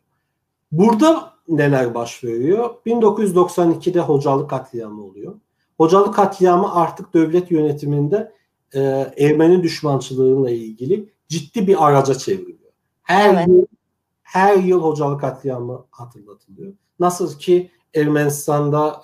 Burada 0.72 1.34
neler 1.48 1.96
baş 1.96 2.24
veriyor? 2.24 2.76
1992'de 2.86 4.00
Hocalı 4.00 4.48
katliamı 4.48 5.04
oluyor. 5.04 5.36
Hocalı 5.78 6.12
katliamı 6.12 6.76
artık 6.76 7.14
devlet 7.14 7.52
yönetiminde 7.52 8.34
e, 8.74 8.80
Ermeni 9.18 9.64
düşmançılığıyla 9.64 10.50
ilgili 10.50 11.10
ciddi 11.28 11.68
bir 11.68 11.88
araca 11.88 12.14
çevriliyor. 12.14 12.72
Her 13.04 13.34
evet. 13.34 13.48
yıl 13.48 13.66
her 14.24 14.58
yıl 14.58 14.82
hocalık 14.82 15.22
katliamı 15.22 15.86
hatırlatılıyor. 15.92 16.74
Nasıl 17.00 17.40
ki 17.40 17.72
Ermenistan'da 17.96 19.02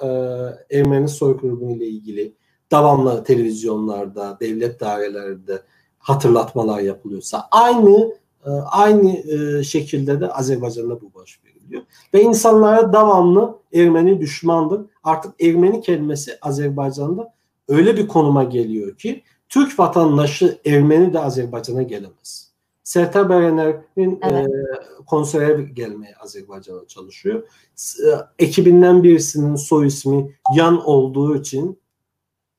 e, 0.70 0.78
Ermeni 0.80 1.08
soykırımı 1.08 1.72
ile 1.72 1.88
ilgili 1.88 2.34
devamlı 2.74 3.24
televizyonlarda, 3.24 4.38
devlet 4.40 4.80
dairelerinde 4.80 5.62
hatırlatmalar 6.00 6.80
yapılıyorsa 6.80 7.48
aynı 7.52 8.14
e, 8.46 8.50
aynı 8.52 9.12
e, 9.12 9.64
şekilde 9.64 10.22
de 10.22 10.32
Azerbaycan'da 10.32 11.02
bu 11.02 11.14
baş 11.14 11.40
veriliyor. 11.46 11.82
Ve 12.14 12.22
insanlara 12.22 12.94
devamlı 12.94 13.56
Ermeni 13.74 14.22
düşmandır. 14.22 14.82
Artık 15.04 15.42
Ermeni 15.42 15.82
kelimesi 15.82 16.38
Azerbaycan'da 16.42 17.34
öyle 17.68 17.98
bir 17.98 18.08
konuma 18.08 18.44
geliyor 18.44 18.98
ki 18.98 19.24
Türk 19.50 19.80
vatandaşı 19.80 20.58
Ermeni 20.66 21.14
de 21.14 21.20
Azerbaycan'a 21.20 21.82
gelemez. 21.82 22.54
Sertab 22.84 23.30
Erener'in 23.30 24.20
evet. 24.22 24.48
e, 24.48 25.06
konsere 25.06 25.62
gelmeye 25.62 26.16
Azerbaycan'a 26.16 26.88
çalışıyor. 26.88 27.44
E, 27.80 28.10
ekibinden 28.46 29.04
birisinin 29.04 29.56
soy 29.56 29.88
ismi 29.88 30.36
Yan 30.56 30.86
olduğu 30.86 31.36
için 31.36 31.83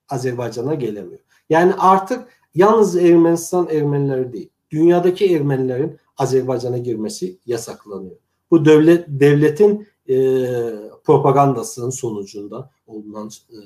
Azerbaycan'a 0.09 0.73
gelemiyor. 0.73 1.19
Yani 1.49 1.73
artık 1.79 2.27
yalnız 2.55 2.95
Ermenistan 2.95 3.69
Ermenileri 3.69 4.33
değil, 4.33 4.49
dünyadaki 4.71 5.35
Ermenilerin 5.35 5.99
Azerbaycan'a 6.17 6.77
girmesi 6.77 7.39
yasaklanıyor. 7.45 8.15
Bu 8.51 8.65
devlet 8.65 9.05
devletin 9.07 9.87
e, 10.09 10.15
propagandasının 11.03 11.89
sonucunda 11.89 12.69
olunan 12.87 13.29
e, 13.49 13.59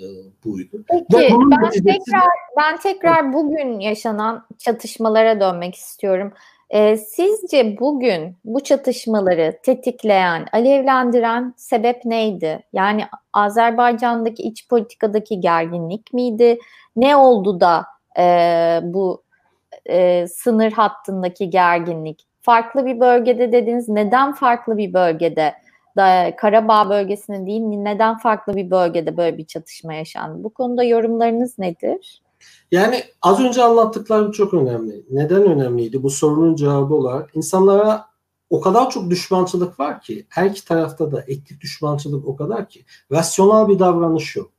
buydu. 0.46 0.84
Peki 0.89 1.05
ben 1.51 1.72
tekrar 1.72 2.29
ben 2.58 2.77
tekrar 2.79 3.34
bugün 3.34 3.79
yaşanan 3.79 4.46
çatışmalara 4.58 5.39
dönmek 5.39 5.75
istiyorum. 5.75 6.34
E, 6.69 6.97
sizce 6.97 7.79
bugün 7.79 8.38
bu 8.45 8.63
çatışmaları 8.63 9.59
tetikleyen, 9.63 10.47
alevlendiren 10.53 11.53
sebep 11.57 12.05
neydi? 12.05 12.59
Yani 12.73 13.03
Azerbaycan'daki 13.33 14.43
iç 14.43 14.67
politikadaki 14.67 15.39
gerginlik 15.39 16.13
miydi? 16.13 16.59
Ne 16.95 17.15
oldu 17.15 17.59
da 17.59 17.85
e, 18.19 18.79
bu 18.83 19.23
e, 19.85 20.27
sınır 20.27 20.71
hattındaki 20.71 21.49
gerginlik? 21.49 22.25
Farklı 22.41 22.85
bir 22.85 22.99
bölgede 22.99 23.51
dediniz. 23.51 23.89
Neden 23.89 24.33
farklı 24.33 24.77
bir 24.77 24.93
bölgede? 24.93 25.53
Da, 25.97 26.35
Karabağ 26.35 26.89
bölgesinde 26.89 27.45
değil 27.45 27.61
neden 27.61 28.17
farklı 28.17 28.55
bir 28.55 28.71
bölgede 28.71 29.17
böyle 29.17 29.38
bir 29.38 29.45
çatışma 29.45 29.93
yaşandı? 29.93 30.43
Bu 30.43 30.49
konuda 30.49 30.83
yorumlarınız 30.83 31.59
nedir? 31.59 32.21
Yani 32.72 33.03
az 33.22 33.39
önce 33.39 33.63
anlattıklarım 33.63 34.31
çok 34.31 34.53
önemli. 34.53 35.05
Neden 35.12 35.43
önemliydi? 35.43 36.03
Bu 36.03 36.10
sorunun 36.10 36.55
cevabı 36.55 36.93
olarak 36.93 37.29
insanlara 37.36 38.05
o 38.50 38.62
kadar 38.62 38.89
çok 38.89 39.10
düşmançılık 39.10 39.79
var 39.79 40.01
ki 40.01 40.25
her 40.29 40.46
iki 40.46 40.65
tarafta 40.65 41.12
da 41.12 41.22
etnik 41.22 41.62
düşmançılık 41.62 42.27
o 42.27 42.36
kadar 42.36 42.69
ki 42.69 42.86
rasyonel 43.12 43.67
bir 43.67 43.79
davranış 43.79 44.36
yok. 44.36 44.51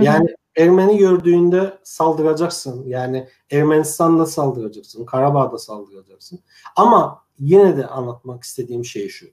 Yani 0.00 0.26
Ermeni 0.56 0.98
gördüğünde 0.98 1.78
saldıracaksın. 1.82 2.84
Yani 2.86 3.28
Ermenistan'da 3.50 4.26
saldıracaksın. 4.26 5.04
Karabağ'da 5.04 5.58
saldıracaksın. 5.58 6.40
Ama 6.76 7.22
yine 7.38 7.76
de 7.76 7.86
anlatmak 7.86 8.44
istediğim 8.44 8.84
şey 8.84 9.08
şu. 9.08 9.26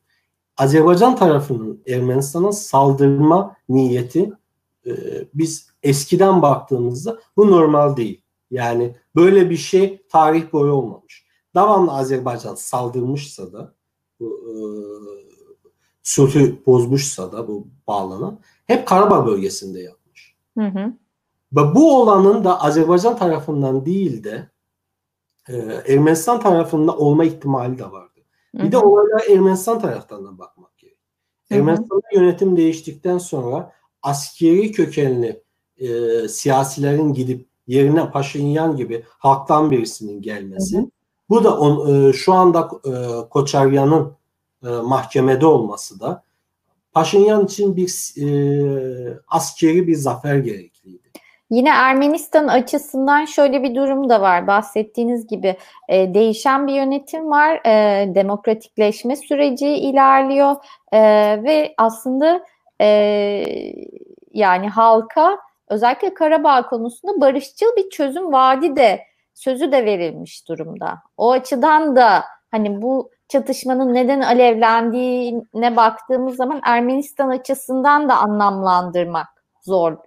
Azerbaycan 0.58 1.15
tarafının 1.15 1.84
Ermenistan'a 1.88 2.51
saldırma 2.51 3.56
niyeti 3.70 4.32
e, 4.86 4.91
biz 5.34 5.68
eskiden 5.83 6.41
baktığımızda 6.41 7.19
bu 7.38 7.51
normal 7.51 7.98
değil. 7.98 8.21
Yani 8.51 8.95
böyle 9.15 9.50
bir 9.50 9.57
şey 9.57 10.05
tarih 10.09 10.53
boyu 10.53 10.71
olmamış. 10.71 11.25
Devamlı 11.55 11.91
Azerbaycan 11.91 12.55
saldırmışsa 12.55 13.53
da 13.53 13.74
bu 14.19 14.25
e, 14.25 14.53
sulhü 16.03 16.65
bozmuşsa 16.65 17.31
da 17.31 17.48
bu 17.48 17.67
bağlanan 17.88 18.39
hep 18.65 18.88
Karabağ 18.88 19.25
bölgesinde 19.25 19.79
yapmış. 19.79 20.36
Hı 20.57 20.65
hı. 20.65 20.93
Ve 21.53 21.75
bu 21.75 22.01
olanın 22.01 22.44
da 22.44 22.61
Azerbaycan 22.61 23.18
tarafından 23.18 23.85
değil 23.85 24.24
de 24.24 24.50
e, 25.50 25.55
Ermenistan 25.94 26.39
tarafından 26.39 27.01
olma 27.01 27.25
ihtimali 27.25 27.79
de 27.79 27.92
vardı. 27.92 28.20
Bir 28.53 28.59
hı 28.59 28.68
hı. 28.68 28.72
de 28.72 28.77
olaylara 28.77 29.33
Ermenistan 29.33 29.79
tarafından 29.79 30.25
da 30.25 30.37
bakmak 30.37 30.77
gerekiyor. 30.77 31.00
Ermenistan'da 31.51 32.07
yönetim 32.13 32.57
değiştikten 32.57 33.18
sonra 33.18 33.74
askeri 34.01 34.72
kökenli 34.72 35.44
e, 35.79 36.27
siyasilerin 36.27 37.13
gidip 37.13 37.46
yerine 37.68 38.11
Paşinyan 38.11 38.75
gibi 38.75 39.03
halktan 39.07 39.72
birisinin 39.72 40.22
gelmesi. 40.22 40.77
Hı 40.77 40.81
hı. 40.81 40.85
Bu 41.29 41.44
da 41.44 41.57
on, 41.57 42.09
e, 42.09 42.13
şu 42.13 42.33
anda 42.33 42.70
e, 42.85 42.92
Koçaryan'ın 43.29 44.11
e, 44.63 44.70
mahkemede 44.70 45.46
olması 45.46 46.00
da 46.00 46.24
Paşinyan 46.94 47.46
için 47.46 47.75
bir 47.75 48.13
e, 48.22 48.27
askeri 49.27 49.87
bir 49.87 49.96
zafer 49.96 50.35
gerekliydi. 50.35 51.09
Yine 51.50 51.70
Ermenistan 51.70 52.48
açısından 52.48 53.25
şöyle 53.25 53.63
bir 53.63 53.75
durum 53.75 54.09
da 54.09 54.22
var. 54.22 54.48
Bahsettiğiniz 54.48 55.27
gibi 55.27 55.57
e, 55.89 56.13
değişen 56.13 56.68
bir 56.68 56.74
yönetim 56.74 57.29
var. 57.29 57.61
E, 57.65 58.15
demokratikleşme 58.15 59.15
süreci 59.15 59.68
ilerliyor 59.68 60.55
e, 60.92 61.00
ve 61.44 61.74
aslında 61.77 62.46
e, 62.81 62.87
yani 64.33 64.70
halka 64.70 65.37
özellikle 65.70 66.14
Karabağ 66.14 66.70
konusunda 66.70 67.22
barışçıl 67.22 67.75
bir 67.77 67.90
çözüm 67.90 68.34
vaadi 68.34 68.75
de 68.75 69.00
sözü 69.34 69.72
de 69.72 69.86
verilmiş 69.86 70.48
durumda. 70.48 70.98
O 71.18 71.32
açıdan 71.32 71.96
da 71.96 72.24
hani 72.51 72.82
bu 72.82 73.12
çatışmanın 73.27 73.94
neden 73.94 74.22
alevlendiğine 74.22 75.75
baktığımız 75.75 76.36
zaman 76.36 76.62
Ermenistan 76.66 77.29
açısından 77.29 78.10
da 78.10 78.18
anlamlandırmak 78.18 79.27
zor. 79.62 79.98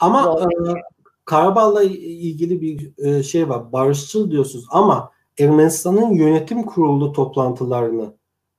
Ama 0.00 0.22
zor. 0.22 0.40
E, 0.42 0.82
Karabağ'la 1.24 1.82
ilgili 1.82 2.60
bir 2.60 3.04
e, 3.06 3.22
şey 3.22 3.48
var. 3.48 3.72
Barışçıl 3.72 4.30
diyorsunuz 4.30 4.66
ama 4.70 5.10
Ermenistan'ın 5.38 6.10
yönetim 6.10 6.62
kurulu 6.62 7.12
toplantılarını 7.12 8.14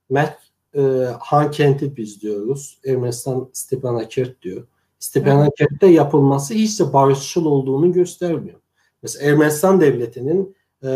Mert 0.10 0.40
e, 0.76 0.82
Han 1.20 1.52
Kent'i 1.52 1.98
biz 1.98 2.22
diyoruz. 2.22 2.80
Ermenistan 2.86 3.50
Stepanakert 3.54 4.42
diyor. 4.42 4.68
Stepanakerte 5.08 5.88
yapılması 5.88 6.54
hiç 6.54 6.80
de 6.80 6.94
barışçıl 6.94 7.46
olduğunu 7.46 7.94
göstermiyor. 7.94 8.60
Mesela 9.04 9.32
Ermenistan 9.32 9.82
devletinin 9.82 10.56
e, 10.84 10.90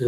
e, 0.00 0.06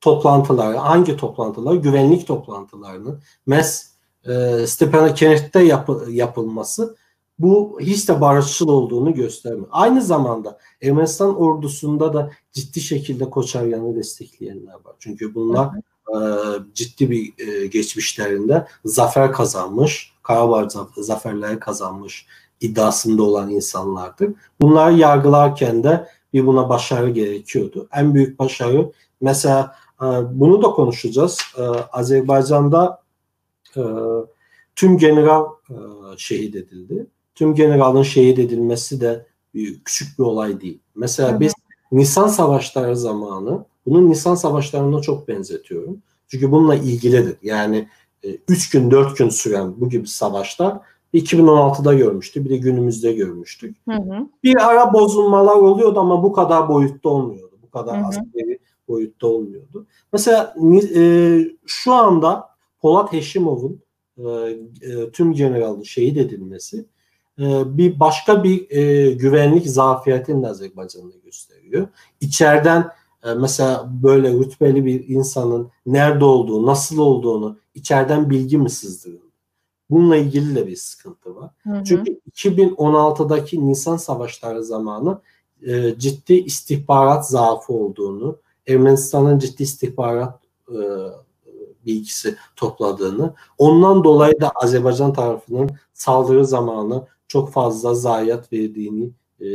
toplantıları, 0.00 0.76
hangi 0.76 1.16
toplantılar? 1.16 1.74
Güvenlik 1.74 2.26
toplantılarını 2.26 3.20
mes 3.46 3.92
e, 4.24 4.66
Stepanakerte 4.66 5.60
yapı, 5.60 6.06
yapılması 6.10 6.96
bu 7.38 7.78
hiç 7.80 8.08
de 8.08 8.20
barışçıl 8.20 8.68
olduğunu 8.68 9.14
göstermiyor. 9.14 9.68
Aynı 9.70 10.02
zamanda 10.02 10.58
Ermenistan 10.82 11.36
ordusunda 11.36 12.14
da 12.14 12.30
ciddi 12.52 12.80
şekilde 12.80 13.30
Koçaryan'ı 13.30 13.96
destekleyenler 13.96 14.74
var. 14.84 14.96
Çünkü 14.98 15.34
bunlar 15.34 15.70
e, 16.08 16.18
ciddi 16.74 17.10
bir 17.10 17.32
e, 17.46 17.66
geçmişlerinde 17.66 18.66
zafer 18.84 19.32
kazanmış, 19.32 20.12
Karabağ 20.22 20.68
zaferleri 20.96 21.58
kazanmış 21.58 22.26
iddiasında 22.60 23.22
olan 23.22 23.50
insanlardır. 23.50 24.34
Bunları 24.60 24.94
yargılarken 24.94 25.84
de 25.84 26.08
bir 26.32 26.46
buna 26.46 26.68
başarı 26.68 27.10
gerekiyordu. 27.10 27.88
En 27.92 28.14
büyük 28.14 28.38
başarı 28.38 28.92
mesela 29.20 29.76
e, 30.02 30.06
bunu 30.30 30.62
da 30.62 30.70
konuşacağız. 30.70 31.38
E, 31.58 31.62
Azerbaycan'da 31.92 33.02
e, 33.76 33.82
tüm 34.76 34.98
general 34.98 35.44
e, 35.70 35.74
şehit 36.16 36.56
edildi. 36.56 37.06
Tüm 37.34 37.54
generalın 37.54 38.02
şehit 38.02 38.38
edilmesi 38.38 39.00
de 39.00 39.26
bir, 39.54 39.84
küçük 39.84 40.18
bir 40.18 40.24
olay 40.24 40.60
değil. 40.60 40.80
Mesela 40.94 41.40
biz 41.40 41.54
Nisan 41.92 42.28
savaşları 42.28 42.96
zamanı 42.96 43.64
bunun 43.90 44.10
Nisan 44.10 44.34
savaşlarına 44.34 45.00
çok 45.00 45.28
benzetiyorum. 45.28 46.02
Çünkü 46.28 46.50
bununla 46.50 46.74
ilgilidir. 46.74 47.36
Yani 47.42 47.88
3 48.48 48.74
e, 48.74 48.78
gün 48.78 48.90
4 48.90 49.18
gün 49.18 49.28
süren 49.28 49.80
bu 49.80 49.88
gibi 49.88 50.06
savaşlar 50.06 50.78
2016'da 51.14 51.94
görmüştük. 51.94 52.44
Bir 52.44 52.50
de 52.50 52.56
günümüzde 52.56 53.12
görmüştük. 53.12 53.76
Hı 53.88 53.94
hı. 53.94 54.26
Bir 54.44 54.68
ara 54.68 54.92
bozulmalar 54.92 55.56
oluyordu 55.56 56.00
ama 56.00 56.22
bu 56.22 56.32
kadar 56.32 56.68
boyutta 56.68 57.08
olmuyordu. 57.08 57.58
Bu 57.62 57.70
kadar 57.70 57.96
hı 57.96 58.02
hı. 58.02 58.06
askeri 58.06 58.58
boyutta 58.88 59.26
olmuyordu. 59.26 59.86
Mesela 60.12 60.54
e, 60.94 61.40
şu 61.66 61.92
anda 61.92 62.48
Polat 62.80 63.12
Heşimov'un 63.12 63.80
e, 64.18 64.22
e, 64.82 65.10
tüm 65.12 65.32
generalın 65.32 65.82
şehit 65.82 66.16
edilmesi 66.16 66.84
e, 67.38 67.76
bir 67.78 68.00
başka 68.00 68.44
bir 68.44 68.70
e, 68.70 69.12
güvenlik 69.12 69.66
zafiyetini 69.66 70.42
de 70.42 70.46
Azerbaycan'da 70.48 71.16
gösteriyor. 71.24 71.88
İçeriden 72.20 72.88
e, 73.24 73.34
mesela 73.34 73.90
böyle 74.02 74.32
rütbeli 74.32 74.84
bir 74.84 75.08
insanın 75.08 75.70
nerede 75.86 76.24
olduğu, 76.24 76.66
nasıl 76.66 76.98
olduğunu 76.98 77.56
içeriden 77.74 78.30
bilgi 78.30 78.58
mi 78.58 78.70
sızdırıldı? 78.70 79.22
Bununla 79.90 80.16
ilgili 80.16 80.54
de 80.54 80.66
bir 80.66 80.76
sıkıntı 80.76 81.36
var. 81.36 81.50
Hı 81.62 81.70
hı. 81.70 81.84
Çünkü 81.84 82.20
2016'daki 82.32 83.68
Nisan 83.68 83.96
savaşları 83.96 84.64
zamanı 84.64 85.20
e, 85.66 85.98
ciddi 85.98 86.34
istihbarat 86.34 87.28
zaafı 87.28 87.72
olduğunu, 87.72 88.36
Ermenistan'ın 88.68 89.38
ciddi 89.38 89.62
istihbarat 89.62 90.40
e, 90.68 90.78
bilgisi 91.86 92.36
topladığını, 92.56 93.34
ondan 93.58 94.04
dolayı 94.04 94.40
da 94.40 94.50
Azerbaycan 94.50 95.12
tarafının 95.12 95.70
saldırı 95.92 96.46
zamanı 96.46 97.06
çok 97.28 97.52
fazla 97.52 97.94
zayiat 97.94 98.52
verdiğini 98.52 99.10
e, 99.40 99.48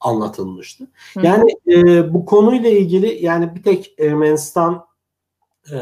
anlatılmıştı. 0.00 0.84
Hı. 1.14 1.20
Yani 1.26 1.52
e, 1.66 2.14
bu 2.14 2.24
konuyla 2.24 2.70
ilgili 2.70 3.24
yani 3.24 3.54
bir 3.54 3.62
tek 3.62 3.94
Ermenistan 3.98 4.86
e, 5.72 5.76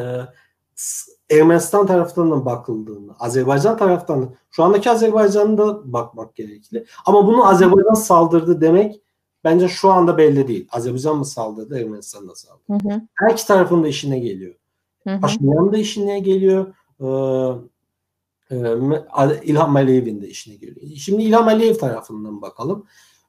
Ermenistan 1.31 1.87
tarafından 1.87 2.45
bakıldığını, 2.45 3.13
Azerbaycan 3.19 3.77
tarafından 3.77 4.35
şu 4.51 4.65
andaki 4.65 4.91
Azerbaycan'da 4.91 5.93
bakmak 5.93 6.35
gerekli. 6.35 6.87
Ama 7.07 7.27
bunu 7.27 7.49
Azerbaycan 7.49 7.95
saldırdı 7.95 8.61
demek 8.61 9.01
bence 9.45 9.69
şu 9.69 9.91
anda 9.91 10.19
belli 10.19 10.49
değil. 10.49 10.69
Azerbaycan 10.73 11.17
mı 11.17 11.25
saldırdı, 11.25 11.79
Ermenistan 11.79 12.25
mı 12.25 12.37
saldırdı? 12.37 12.89
Hı 12.89 12.95
hı. 12.95 13.01
Her 13.15 13.31
iki 13.31 13.47
tarafın 13.47 13.83
da 13.83 13.89
işine 13.89 14.19
geliyor. 14.19 14.55
Paşinyan 15.21 15.73
da 15.73 15.77
işine 15.77 16.21
geliyor. 16.21 16.75
Ee, 17.01 17.05
İlham 19.43 19.77
Aliyev'in 19.77 20.23
de 20.23 20.29
işine 20.29 20.55
geliyor. 20.55 20.97
Şimdi 20.97 21.23
İlham 21.23 21.49
Aliyev 21.49 21.75
tarafından 21.75 22.43
bakalım. 22.43 22.87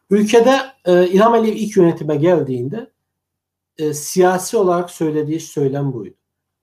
Ülkede 0.09 0.57
e, 0.85 1.07
İlham 1.07 1.33
Aliyev 1.33 1.55
ilk 1.55 1.77
yönetime 1.77 2.15
geldiğinde 2.15 2.91
e, 3.77 3.93
siyasi 3.93 4.57
olarak 4.57 4.89
söylediği 4.89 5.39
söylem 5.39 5.93
buydu. 5.93 6.15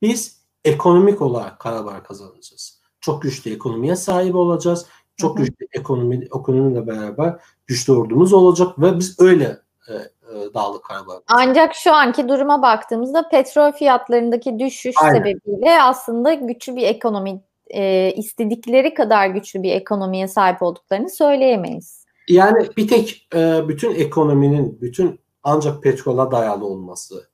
Biz 0.03 0.45
ekonomik 0.65 1.23
olarak 1.23 1.59
Karabağ 1.59 2.03
kazanacağız. 2.03 2.81
Çok 3.01 3.23
güçlü 3.23 3.55
ekonomiye 3.55 3.97
sahip 3.97 4.35
olacağız. 4.35 4.87
Çok 5.17 5.37
güçlü 5.37 5.67
ekonomi 5.73 6.25
ekonomiyle 6.25 6.87
beraber 6.87 7.37
güçlü 7.67 7.93
ordumuz 7.93 8.33
olacak 8.33 8.79
ve 8.79 8.99
biz 8.99 9.21
öyle 9.21 9.59
e, 9.89 9.95
e, 9.95 10.55
Dağlık 10.55 10.85
Karabağ. 10.85 11.23
Ancak 11.27 11.75
şu 11.75 11.93
anki 11.93 12.29
duruma 12.29 12.63
baktığımızda 12.63 13.29
petrol 13.29 13.73
fiyatlarındaki 13.73 14.59
düşüş 14.59 14.95
Aynen. 15.03 15.19
sebebiyle 15.19 15.83
aslında 15.83 16.35
güçlü 16.35 16.77
bir 16.77 16.83
ekonomi 16.83 17.41
e, 17.75 18.13
istedikleri 18.17 18.95
kadar 18.95 19.29
güçlü 19.29 19.63
bir 19.63 19.73
ekonomiye 19.73 20.29
sahip 20.29 20.63
olduklarını 20.63 21.11
söyleyemeyiz. 21.11 22.05
Yani 22.29 22.69
bir 22.77 22.89
tek 22.89 23.29
e, 23.35 23.69
bütün 23.69 23.95
ekonominin 23.95 24.79
bütün 24.81 25.21
ancak 25.43 25.83
petrola 25.83 26.31
dayalı 26.31 26.67
olması, 26.67 27.29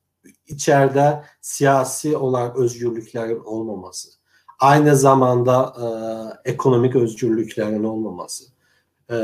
içeride 0.47 1.23
siyasi 1.41 2.17
olarak 2.17 2.57
özgürlüklerin 2.57 3.39
olmaması, 3.39 4.09
aynı 4.59 4.95
zamanda 4.95 5.73
e, 6.45 6.49
ekonomik 6.51 6.95
özgürlüklerin 6.95 7.83
olmaması, 7.83 8.43
e, 9.11 9.15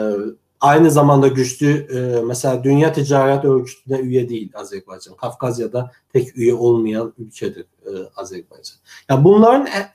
aynı 0.59 0.91
zamanda 0.91 1.27
güçlü 1.27 1.87
e, 1.95 2.21
mesela 2.21 2.63
Dünya 2.63 2.93
Ticaret 2.93 3.45
Örgütü'ne 3.45 3.99
üye 3.99 4.29
değil 4.29 4.51
Azerbaycan. 4.55 5.15
Kafkasya'da 5.15 5.91
tek 6.13 6.37
üye 6.37 6.53
olmayan 6.53 7.13
ülkedir 7.17 7.65
e, 7.85 7.91
Azerbaycan. 8.15 8.77
Ya 9.09 9.23
bunların 9.23 9.65
e, 9.65 9.91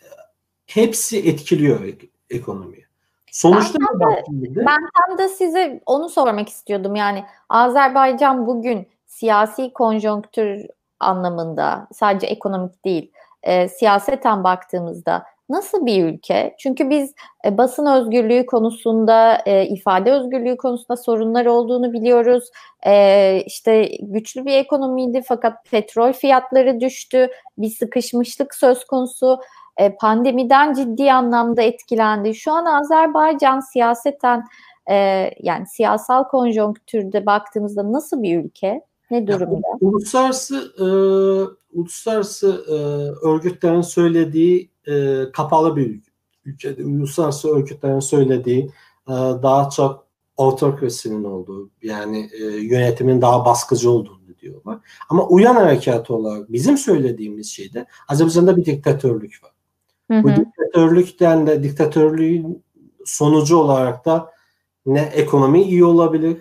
hepsi 0.75 1.29
etkiliyor 1.29 1.85
ek, 1.85 2.09
ekonomiyi. 2.31 2.87
Sonuçta 3.33 3.79
ben, 3.81 4.01
de, 4.01 4.57
ben 4.57 4.79
tam 5.07 5.19
da 5.19 5.29
size 5.29 5.81
onu 5.87 6.09
sormak 6.09 6.49
istiyordum. 6.49 6.97
Yani 6.97 7.25
Azerbaycan 7.49 8.47
bugün 8.47 8.89
siyasi 9.07 9.73
konjonktür 9.73 10.67
anlamında 11.01 11.89
sadece 11.93 12.27
ekonomik 12.27 12.85
değil 12.85 13.13
e, 13.43 13.69
siyaseten 13.69 14.45
baktığımızda 14.45 15.25
nasıl 15.49 15.87
bir 15.87 16.05
ülke? 16.05 16.55
Çünkü 16.59 16.91
biz 16.91 17.15
e, 17.45 17.59
basın 17.59 17.87
özgürlüğü 17.87 18.47
konusunda, 18.47 19.43
e, 19.47 19.67
ifade 19.67 20.13
özgürlüğü 20.13 20.57
konusunda 20.57 20.97
sorunlar 20.97 21.47
olduğunu 21.47 21.93
biliyoruz. 21.93 22.51
E, 22.87 23.43
işte 23.47 23.91
güçlü 24.01 24.47
bir 24.47 24.53
ekonomiydi 24.53 25.23
fakat 25.29 25.65
petrol 25.71 26.13
fiyatları 26.13 26.81
düştü. 26.81 27.29
Bir 27.59 27.71
sıkışmışlık 27.71 28.55
söz 28.55 28.85
konusu. 28.85 29.41
E, 29.77 29.97
pandemiden 29.97 30.75
ciddi 30.75 31.13
anlamda 31.13 31.63
etkilendi. 31.63 32.35
Şu 32.35 32.53
an 32.53 32.65
Azerbaycan 32.65 33.61
siyaseten 33.61 34.45
e, 34.91 34.95
yani 35.41 35.67
siyasal 35.67 36.25
konjonktürde 36.25 37.27
baktığımızda 37.27 37.93
nasıl 37.93 38.23
bir 38.23 38.45
ülke? 38.45 38.81
Ne 39.11 39.27
durumda? 39.27 39.69
Yani, 39.69 39.79
uluslararası 39.81 40.73
e, 40.79 40.85
uluslararası 41.79 42.65
e, 42.69 42.75
örgütlerin 43.29 43.81
söylediği 43.81 44.71
e, 44.89 45.23
kapalı 45.33 45.77
bir 45.77 46.01
ülkede 46.45 46.85
uluslararası 46.85 47.57
örgütlerin 47.57 48.01
söylediği 48.01 48.71
e, 49.09 49.13
daha 49.43 49.71
çok 49.71 50.07
otokrasinin 50.37 51.25
olduğu 51.25 51.71
yani 51.83 52.31
e, 52.41 52.45
yönetimin 52.45 53.21
daha 53.21 53.45
baskıcı 53.45 53.91
olduğunu 53.91 54.39
diyorlar. 54.41 54.79
Ama 55.09 55.27
uyan 55.27 55.55
harekatı 55.55 56.15
olarak 56.15 56.53
bizim 56.53 56.79
söylediğimiz 56.79 57.51
şeyde 57.51 57.87
Azerbaycan'da 58.09 58.57
bir 58.57 58.65
diktatörlük 58.65 59.41
var. 59.43 59.52
Hı 60.11 60.19
hı. 60.19 60.23
Bu 60.23 60.29
diktatörlükten 60.29 61.47
de 61.47 61.63
diktatörlüğün 61.63 62.65
sonucu 63.05 63.57
olarak 63.57 64.05
da 64.05 64.33
ne 64.87 65.01
ekonomi 65.01 65.63
iyi 65.63 65.85
olabilir, 65.85 66.37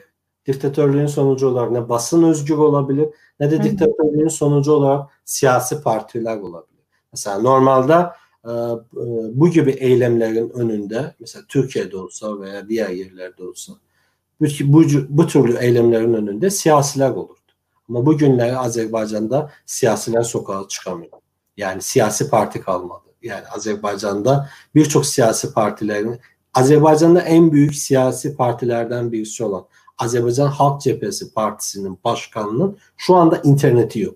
diktatörlüğün 0.48 1.06
sonucu 1.06 1.48
olarak 1.48 1.72
ne 1.72 1.90
basın 1.90 2.24
özgür 2.24 2.58
olabilir, 2.58 3.10
ne 3.40 3.52
de 3.52 3.64
diktatörlüğün 3.64 4.28
sonucu 4.28 4.72
olarak 4.72 5.10
siyasi 5.26 5.82
partiler 5.82 6.38
olabilir. 6.38 6.82
Mesela 7.12 7.40
normalde 7.40 7.94
e, 8.46 8.52
e, 8.52 8.76
bu 9.34 9.50
gibi 9.50 9.72
eylemlerin 9.72 10.50
önünde 10.50 11.16
mesela 11.20 11.46
Türkiye'de 11.48 11.98
olsa 11.98 12.40
veya 12.40 12.70
diğer 12.70 12.90
yerlerde 12.90 13.44
olsa 13.44 13.74
bu, 14.42 14.46
bu, 14.62 14.84
bu 15.10 15.28
türlü 15.28 15.58
eylemlerin 15.58 16.14
önünde 16.14 16.50
siyasiler 16.50 17.10
olurdu. 17.10 17.36
Ama 17.90 18.06
bugünler 18.06 18.54
Azerbaycan'da 18.54 19.52
siyasiler 19.66 20.24
sokağa 20.24 20.68
çıkamıyor. 20.68 21.12
Yani 21.58 21.82
siyasi 21.82 22.30
parti 22.30 22.62
kalmadı. 22.62 23.11
Yani 23.22 23.48
Azerbaycan'da 23.48 24.50
birçok 24.76 25.06
siyasi 25.06 25.54
partilerin 25.54 26.20
Azerbaycan'da 26.54 27.22
en 27.22 27.52
büyük 27.52 27.76
siyasi 27.76 28.36
partilerden 28.36 29.12
birisi 29.12 29.44
olan 29.44 29.66
Azerbaycan 29.98 30.48
Halk 30.48 30.82
Cephesi 30.82 31.34
Partisi'nin 31.34 32.00
başkanının 32.04 32.78
şu 32.98 33.16
anda 33.16 33.38
interneti 33.44 34.00
yok. 34.00 34.16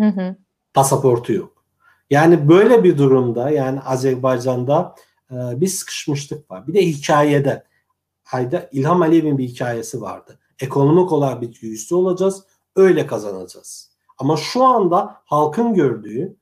Hı 0.00 0.06
hı. 0.06 0.36
Pasaportu 0.74 1.32
yok. 1.32 1.64
Yani 2.10 2.48
böyle 2.48 2.84
bir 2.84 2.98
durumda 2.98 3.50
yani 3.50 3.80
Azerbaycan'da 3.80 4.94
e, 5.30 5.34
bir 5.34 5.66
sıkışmışlık 5.66 6.50
var. 6.50 6.66
Bir 6.66 6.74
de 6.74 6.86
hikayede 6.86 7.64
Hayda 8.22 8.68
İlham 8.72 9.02
Aliyev'in 9.02 9.38
bir 9.38 9.48
hikayesi 9.48 10.00
vardı. 10.00 10.38
Ekonomik 10.60 11.12
olarak 11.12 11.42
bir 11.42 11.60
güçlü 11.60 11.96
olacağız. 11.96 12.42
Öyle 12.76 13.06
kazanacağız. 13.06 13.90
Ama 14.18 14.36
şu 14.36 14.64
anda 14.64 15.20
halkın 15.24 15.74
gördüğü 15.74 16.36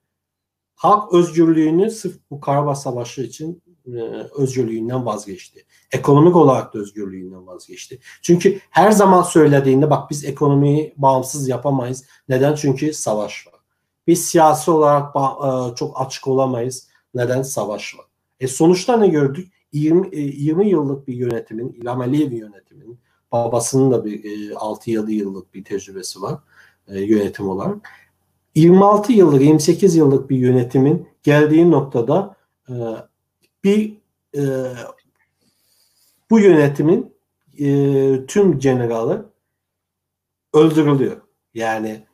halk 0.77 1.13
özgürlüğünü 1.13 1.91
sırf 1.91 2.17
bu 2.31 2.41
Karabağ 2.41 2.75
Savaşı 2.75 3.23
için 3.23 3.63
e, 3.87 4.01
özgürlüğünden 4.37 5.07
vazgeçti. 5.07 5.65
Ekonomik 5.93 6.37
olarak 6.37 6.75
da 6.75 6.79
özgürlüğünden 6.79 7.47
vazgeçti. 7.47 7.99
Çünkü 8.23 8.61
her 8.71 8.91
zaman 8.91 9.23
söylediğinde 9.23 9.91
bak 9.91 10.11
biz 10.11 10.25
ekonomiyi 10.25 10.95
bağımsız 10.97 11.49
yapamayız. 11.49 12.05
Neden? 12.29 12.55
Çünkü 12.55 12.93
savaş 12.93 13.47
var. 13.47 13.61
Biz 14.07 14.25
siyasi 14.25 14.71
olarak 14.71 15.17
e, 15.17 15.75
çok 15.75 16.01
açık 16.01 16.29
olamayız. 16.29 16.89
Neden? 17.15 17.43
Savaş 17.43 17.99
var. 17.99 18.07
E 18.41 18.49
sonuçta 18.49 18.97
ne 18.97 19.09
gördük? 19.09 19.53
20, 19.73 20.17
20 20.17 20.65
e, 20.65 20.69
yıllık 20.69 21.09
bir 21.09 21.15
yönetimin, 21.15 21.73
İlham 21.73 22.01
Aliyev 22.01 22.33
yönetiminin, 22.33 22.99
babasının 23.33 23.91
da 23.91 24.05
bir 24.05 24.51
6-7 24.51 25.11
yıllık 25.11 25.55
bir 25.55 25.65
tecrübesi 25.65 26.23
var 26.23 26.39
yönetim 26.89 27.49
olarak. 27.49 27.89
26 28.57 29.13
yıllık, 29.13 29.43
28 29.43 29.97
yıllık 29.97 30.31
bir 30.31 30.37
yönetimin 30.37 31.09
geldiği 31.23 31.71
noktada 31.71 32.37
bir 33.65 33.97
e, 34.37 34.43
bu 36.31 36.41
yönetimin 36.41 37.15
e, 37.59 38.27
tüm 38.27 38.59
generali 38.59 39.23
öldürülüyor. 40.55 41.17
Yani 41.55 42.07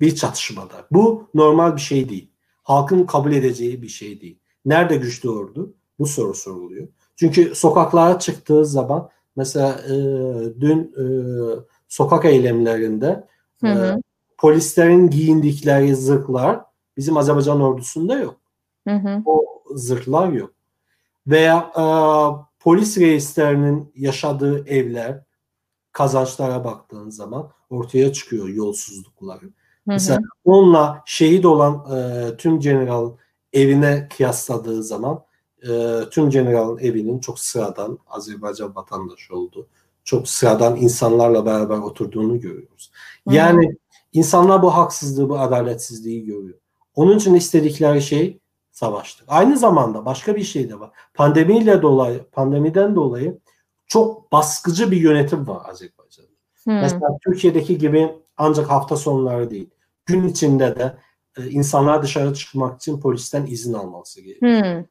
bir 0.00 0.14
çatışmada. 0.14 0.86
Bu 0.90 1.30
normal 1.34 1.76
bir 1.76 1.80
şey 1.80 2.08
değil. 2.08 2.30
Halkın 2.62 3.06
kabul 3.06 3.32
edeceği 3.32 3.82
bir 3.82 3.88
şey 3.88 4.20
değil. 4.20 4.38
Nerede 4.64 4.96
güçlü 4.96 5.30
ordu? 5.30 5.74
Bu 5.98 6.06
soru 6.06 6.34
soruluyor. 6.34 6.88
Çünkü 7.16 7.54
sokaklara 7.54 8.18
çıktığı 8.18 8.66
zaman 8.66 9.10
mesela 9.36 9.80
e, 9.84 9.94
dün 10.60 10.94
e, 10.98 11.04
sokak 11.88 12.24
eylemlerinde 12.24 13.26
hı 13.60 13.66
hı. 13.66 13.98
E, 13.98 14.02
polislerin 14.38 15.10
giyindikleri 15.10 15.96
zırhlar 15.96 16.60
bizim 16.96 17.16
Azerbaycan 17.16 17.60
ordusunda 17.60 18.18
yok. 18.18 18.36
Hı 18.88 18.94
hı. 18.94 19.22
O 19.24 19.62
zırhlar 19.74 20.28
yok 20.28 20.50
veya 21.26 21.72
e, 21.76 21.84
polis 22.60 22.98
reislerinin 22.98 23.92
yaşadığı 23.94 24.68
evler 24.68 25.22
kazançlara 25.92 26.64
baktığın 26.64 27.10
zaman 27.10 27.50
ortaya 27.70 28.12
çıkıyor 28.12 28.48
yolsuzlukları. 28.48 29.40
Hı 29.40 29.46
hı. 29.46 29.50
Mesela 29.86 30.20
onunla 30.44 31.02
şehit 31.06 31.44
olan 31.44 31.96
e, 31.96 32.36
tüm 32.36 32.60
generalın 32.60 33.16
evine 33.52 34.08
kıyasladığı 34.16 34.82
zaman 34.82 35.24
e, 35.68 36.00
tüm 36.10 36.30
generalın 36.30 36.78
evinin 36.78 37.18
çok 37.18 37.38
sıradan 37.38 37.98
Azerbaycan 38.06 38.74
vatandaşı 38.74 39.36
olduğu 39.36 39.66
çok 40.04 40.28
sıradan 40.28 40.76
insanlarla 40.76 41.46
beraber 41.46 41.78
oturduğunu 41.78 42.40
görüyoruz. 42.40 42.90
Yani 43.30 43.68
Hı. 43.68 43.76
İnsanlar 44.16 44.62
bu 44.62 44.74
haksızlığı, 44.74 45.28
bu 45.28 45.38
adaletsizliği 45.38 46.24
görüyor. 46.24 46.58
Onun 46.94 47.16
için 47.16 47.34
istedikleri 47.34 48.02
şey 48.02 48.40
savaştır. 48.70 49.24
Aynı 49.28 49.58
zamanda 49.58 50.04
başka 50.04 50.36
bir 50.36 50.42
şey 50.42 50.70
de 50.70 50.80
var. 50.80 50.90
Pandemiyle 51.14 51.82
dolayı, 51.82 52.24
pandemiden 52.32 52.94
dolayı 52.94 53.38
çok 53.86 54.32
baskıcı 54.32 54.90
bir 54.90 54.96
yönetim 54.96 55.48
var 55.48 55.70
Azerbaycan'da. 55.70 56.30
Hmm. 56.64 56.80
Mesela 56.80 57.18
Türkiye'deki 57.24 57.78
gibi 57.78 58.14
ancak 58.36 58.70
hafta 58.70 58.96
sonları 58.96 59.50
değil. 59.50 59.70
Gün 60.06 60.28
içinde 60.28 60.76
de 60.76 60.96
e, 61.38 61.50
insanlar 61.50 62.02
dışarı 62.02 62.34
çıkmak 62.34 62.76
için 62.76 63.00
polisten 63.00 63.46
izin 63.46 63.72
alması 63.72 64.20
gerekiyor. 64.20 64.64
Hmm. 64.64 64.84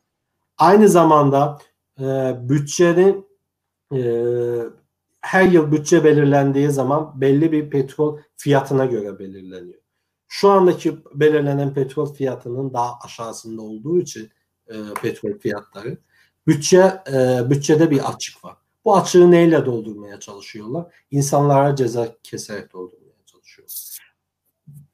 Aynı 0.57 0.89
zamanda 0.89 1.59
e, 1.99 2.33
bütçenin 2.49 3.27
e, 3.93 3.99
her 5.25 5.45
yıl 5.45 5.71
bütçe 5.71 6.03
belirlendiği 6.03 6.71
zaman 6.71 7.21
belli 7.21 7.51
bir 7.51 7.69
petrol 7.69 8.19
fiyatına 8.35 8.85
göre 8.85 9.19
belirleniyor. 9.19 9.81
Şu 10.27 10.49
andaki 10.49 10.97
belirlenen 11.13 11.73
petrol 11.73 12.13
fiyatının 12.13 12.73
daha 12.73 12.99
aşağısında 13.03 13.61
olduğu 13.61 13.99
için 13.99 14.29
e, 14.67 14.75
petrol 15.01 15.39
fiyatları 15.39 15.97
bütçe 16.47 17.01
e, 17.13 17.49
bütçede 17.49 17.91
bir 17.91 18.09
açık 18.13 18.45
var. 18.45 18.55
Bu 18.85 18.97
açığı 18.97 19.31
neyle 19.31 19.65
doldurmaya 19.65 20.19
çalışıyorlar? 20.19 20.93
İnsanlara 21.11 21.75
ceza 21.75 22.07
keserek 22.23 22.73
doldurmaya 22.73 23.25
çalışıyorlar. 23.25 24.15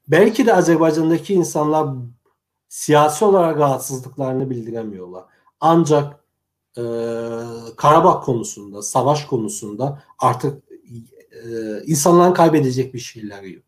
Belki 0.08 0.46
de 0.46 0.54
Azerbaycan'daki 0.54 1.34
insanlar 1.34 1.96
siyasi 2.68 3.24
olarak 3.24 3.58
rahatsızlıklarını 3.58 4.50
bildiremiyorlar. 4.50 5.24
Ancak 5.60 6.21
e, 6.78 6.82
Karabağ 7.76 8.20
konusunda, 8.20 8.82
savaş 8.82 9.24
konusunda 9.24 10.02
artık 10.18 10.62
e, 11.32 11.48
insanların 11.86 12.34
kaybedecek 12.34 12.94
bir 12.94 12.98
şeyler 12.98 13.42
yok. 13.42 13.64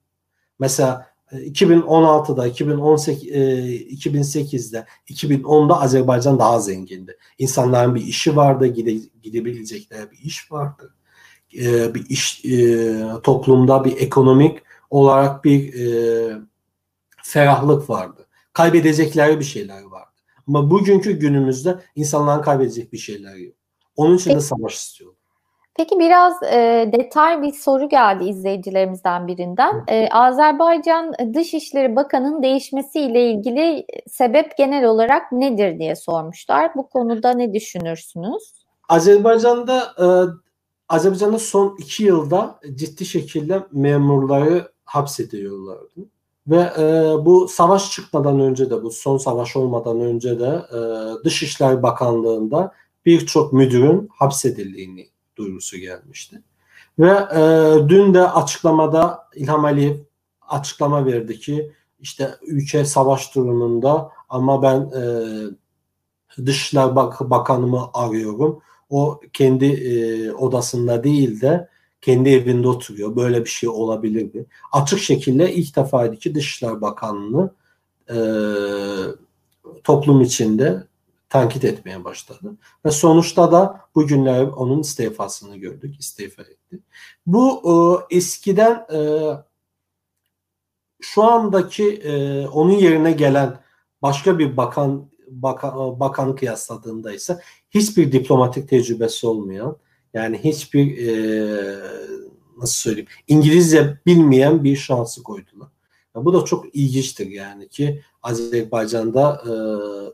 Mesela 0.58 1.14
2016'da, 1.32 2.46
2018, 2.46 3.28
2008'de, 4.06 4.86
2010'da 5.08 5.80
Azerbaycan 5.80 6.38
daha 6.38 6.60
zengindi. 6.60 7.18
İnsanların 7.38 7.94
bir 7.94 8.02
işi 8.02 8.36
vardı, 8.36 8.66
gide, 8.66 8.92
gidebilecekleri 9.22 10.10
bir 10.10 10.18
iş 10.18 10.52
vardı. 10.52 10.94
E, 11.58 11.94
bir 11.94 12.06
iş 12.08 12.44
e, 12.44 12.96
toplumda 13.22 13.84
bir 13.84 13.96
ekonomik 13.96 14.62
olarak 14.90 15.44
bir 15.44 15.74
e, 15.74 16.38
ferahlık 17.22 17.90
vardı. 17.90 18.26
Kaybedecekleri 18.52 19.40
bir 19.40 19.44
şeyler 19.44 19.82
vardı. 19.82 20.13
Ama 20.48 20.70
bugünkü 20.70 21.12
günümüzde 21.12 21.78
insanların 21.94 22.42
kaybedecek 22.42 22.92
bir 22.92 22.98
şeyler 22.98 23.36
yok. 23.36 23.54
Onun 23.96 24.16
için 24.16 24.34
de 24.34 24.40
savaş 24.40 24.74
istiyorlar. 24.74 25.24
Peki 25.76 25.98
biraz 25.98 26.42
e, 26.42 26.90
detay 26.92 27.42
bir 27.42 27.52
soru 27.52 27.88
geldi 27.88 28.24
izleyicilerimizden 28.24 29.26
birinden. 29.26 29.84
E, 29.88 30.08
Azerbaycan 30.08 31.14
Dışişleri 31.34 31.96
Bakanı'nın 31.96 32.42
değişmesiyle 32.42 33.30
ilgili 33.30 33.86
sebep 34.10 34.56
genel 34.56 34.84
olarak 34.84 35.32
nedir 35.32 35.78
diye 35.78 35.96
sormuşlar. 35.96 36.74
Bu 36.74 36.88
konuda 36.88 37.32
ne 37.32 37.54
düşünürsünüz? 37.54 38.64
Azerbaycan'da 38.88 39.94
e, 39.98 40.06
Azerbaycan'da 40.88 41.38
son 41.38 41.76
iki 41.78 42.04
yılda 42.04 42.60
ciddi 42.74 43.04
şekilde 43.04 43.62
memurları 43.72 44.72
hapsediyorlardı. 44.84 46.00
Ve 46.46 46.72
e, 46.78 47.14
bu 47.24 47.48
savaş 47.48 47.90
çıkmadan 47.92 48.40
önce 48.40 48.70
de 48.70 48.82
bu 48.82 48.90
son 48.90 49.18
savaş 49.18 49.56
olmadan 49.56 50.00
önce 50.00 50.40
de 50.40 50.62
e, 50.72 50.78
Dışişleri 51.24 51.82
Bakanlığı'nda 51.82 52.72
birçok 53.06 53.52
müdürün 53.52 54.08
hapsedildiğini 54.12 55.08
duyurusu 55.36 55.76
gelmişti. 55.76 56.42
Ve 56.98 57.10
e, 57.10 57.40
dün 57.88 58.14
de 58.14 58.28
açıklamada 58.28 59.28
İlham 59.34 59.64
Aliyev 59.64 59.96
açıklama 60.48 61.06
verdi 61.06 61.40
ki 61.40 61.72
işte 62.00 62.30
ülke 62.42 62.84
savaş 62.84 63.34
durumunda 63.34 64.10
ama 64.28 64.62
ben 64.62 64.80
e, 64.80 65.04
Dışişler 66.46 66.96
Bak 66.96 67.30
Bakanımı 67.30 67.90
arıyorum. 67.94 68.60
O 68.90 69.20
kendi 69.32 69.66
e, 69.66 70.32
odasında 70.32 71.04
değil 71.04 71.40
de 71.40 71.68
kendi 72.04 72.28
evinde 72.28 72.68
oturuyor. 72.68 73.16
Böyle 73.16 73.44
bir 73.44 73.50
şey 73.50 73.68
olabilir 73.68 74.34
mi? 74.34 74.44
Açık 74.72 74.98
şekilde 74.98 75.54
ilk 75.54 75.76
defa 75.76 76.14
ki 76.14 76.34
Dışişler 76.34 76.80
Bakanlığı 76.80 77.54
e, 78.10 78.16
toplum 79.84 80.20
içinde 80.20 80.86
tankit 81.28 81.64
etmeye 81.64 82.04
başladı. 82.04 82.56
Ve 82.84 82.90
sonuçta 82.90 83.52
da 83.52 83.80
bugünler 83.94 84.42
onun 84.42 84.80
istifasını 84.80 85.56
gördük. 85.56 86.00
İstifa 86.00 86.42
etti. 86.42 86.80
Bu 87.26 87.62
e, 88.10 88.16
eskiden 88.16 88.86
e, 88.92 89.00
şu 91.00 91.22
andaki 91.22 91.92
e, 91.92 92.46
onun 92.46 92.72
yerine 92.72 93.12
gelen 93.12 93.60
başka 94.02 94.38
bir 94.38 94.56
bakan 94.56 95.08
bakan, 95.28 96.00
bakan 96.00 96.36
kıyasladığında 96.36 97.12
ise 97.12 97.38
hiçbir 97.70 98.12
diplomatik 98.12 98.68
tecrübesi 98.68 99.26
olmayan 99.26 99.76
yani 100.14 100.38
hiçbir 100.44 101.08
e, 101.08 101.14
nasıl 102.58 102.74
söyleyeyim 102.74 103.08
İngilizce 103.28 103.98
bilmeyen 104.06 104.64
bir 104.64 104.76
şansı 104.76 105.22
koydular. 105.22 105.68
Bu 106.14 106.34
da 106.34 106.44
çok 106.44 106.74
ilginçtir 106.74 107.26
yani 107.26 107.68
ki 107.68 108.02
Azerbaycan'da 108.22 109.42
e, 109.46 109.52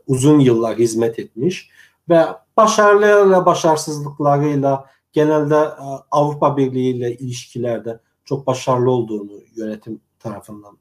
uzun 0.07 0.39
yıllar 0.39 0.77
hizmet 0.77 1.19
etmiş 1.19 1.69
ve 2.09 2.25
başarılarıyla 2.57 3.45
başarısızlıklarıyla 3.45 4.85
genelde 5.13 5.55
e, 5.55 5.85
Avrupa 6.11 6.57
Birliği 6.57 6.95
ile 6.95 7.15
ilişkilerde 7.15 7.99
çok 8.25 8.47
başarılı 8.47 8.91
olduğunu 8.91 9.31
yönetim 9.55 10.01
tarafından 10.19 10.77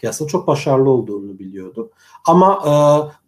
kıyasla 0.00 0.26
çok 0.26 0.46
başarılı 0.46 0.90
olduğunu 0.90 1.38
biliyordu. 1.38 1.90
Ama 2.26 2.58
e, 2.66 2.72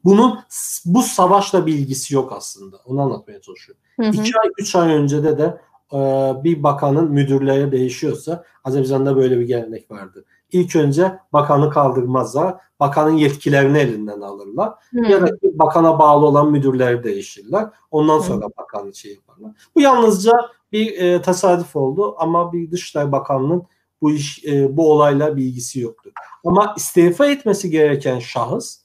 bunun 0.05 0.39
bu 0.85 1.03
savaşla 1.03 1.67
bir 1.67 1.75
ilgisi 1.75 2.15
yok 2.15 2.33
aslında. 2.33 2.77
Onu 2.85 3.01
anlatmaya 3.01 3.41
çalışıyorum. 3.41 3.83
Hı 4.01 4.07
hı. 4.07 4.11
İki 4.11 4.39
ay, 4.39 4.51
üç 4.59 4.77
ay 4.77 4.95
önce 4.95 5.25
de 5.25 5.39
de 5.39 5.61
e, 5.93 5.99
bir 6.45 6.63
bakanın 6.63 7.11
müdürleri 7.11 7.73
değişiyorsa 7.73 8.45
Azerbaycan'da 8.65 9.17
böyle 9.17 9.41
bir 9.41 9.47
gelenek 9.47 9.91
vardı 9.91 10.25
ilk 10.53 10.77
önce 10.77 11.19
bakanı 11.33 11.71
kaldırmazlar. 11.71 12.55
Bakanın 12.81 13.17
yetkilerini 13.17 13.79
elinden 13.79 14.21
alırlar. 14.21 14.73
Hmm. 14.91 15.05
Ya 15.05 15.23
da 15.23 15.31
bakana 15.43 15.99
bağlı 15.99 16.27
olan 16.27 16.51
müdürleri 16.51 17.05
değişirler. 17.05 17.69
Ondan 17.91 18.19
sonra 18.19 18.47
hmm. 18.47 18.53
bakanı 18.59 18.95
şey 18.95 19.15
yaparlar. 19.15 19.53
Bu 19.75 19.81
yalnızca 19.81 20.33
bir 20.73 21.01
e, 21.01 21.23
tesadüf 21.23 21.77
oldu 21.77 22.15
ama 22.19 22.53
bir 22.53 22.71
Dışişleri 22.71 23.13
Bakanlığı'nın 23.13 23.63
bu 24.03 24.13
iş 24.13 24.45
e, 24.45 24.77
bu 24.77 24.93
olayla 24.93 25.37
bilgisi 25.37 25.81
yoktu. 25.81 26.11
Ama 26.45 26.75
istifa 26.77 27.27
etmesi 27.27 27.71
gereken 27.71 28.19
şahıs 28.19 28.79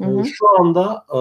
e, 0.00 0.04
şu 0.24 0.60
anda 0.60 1.06
e, 1.08 1.18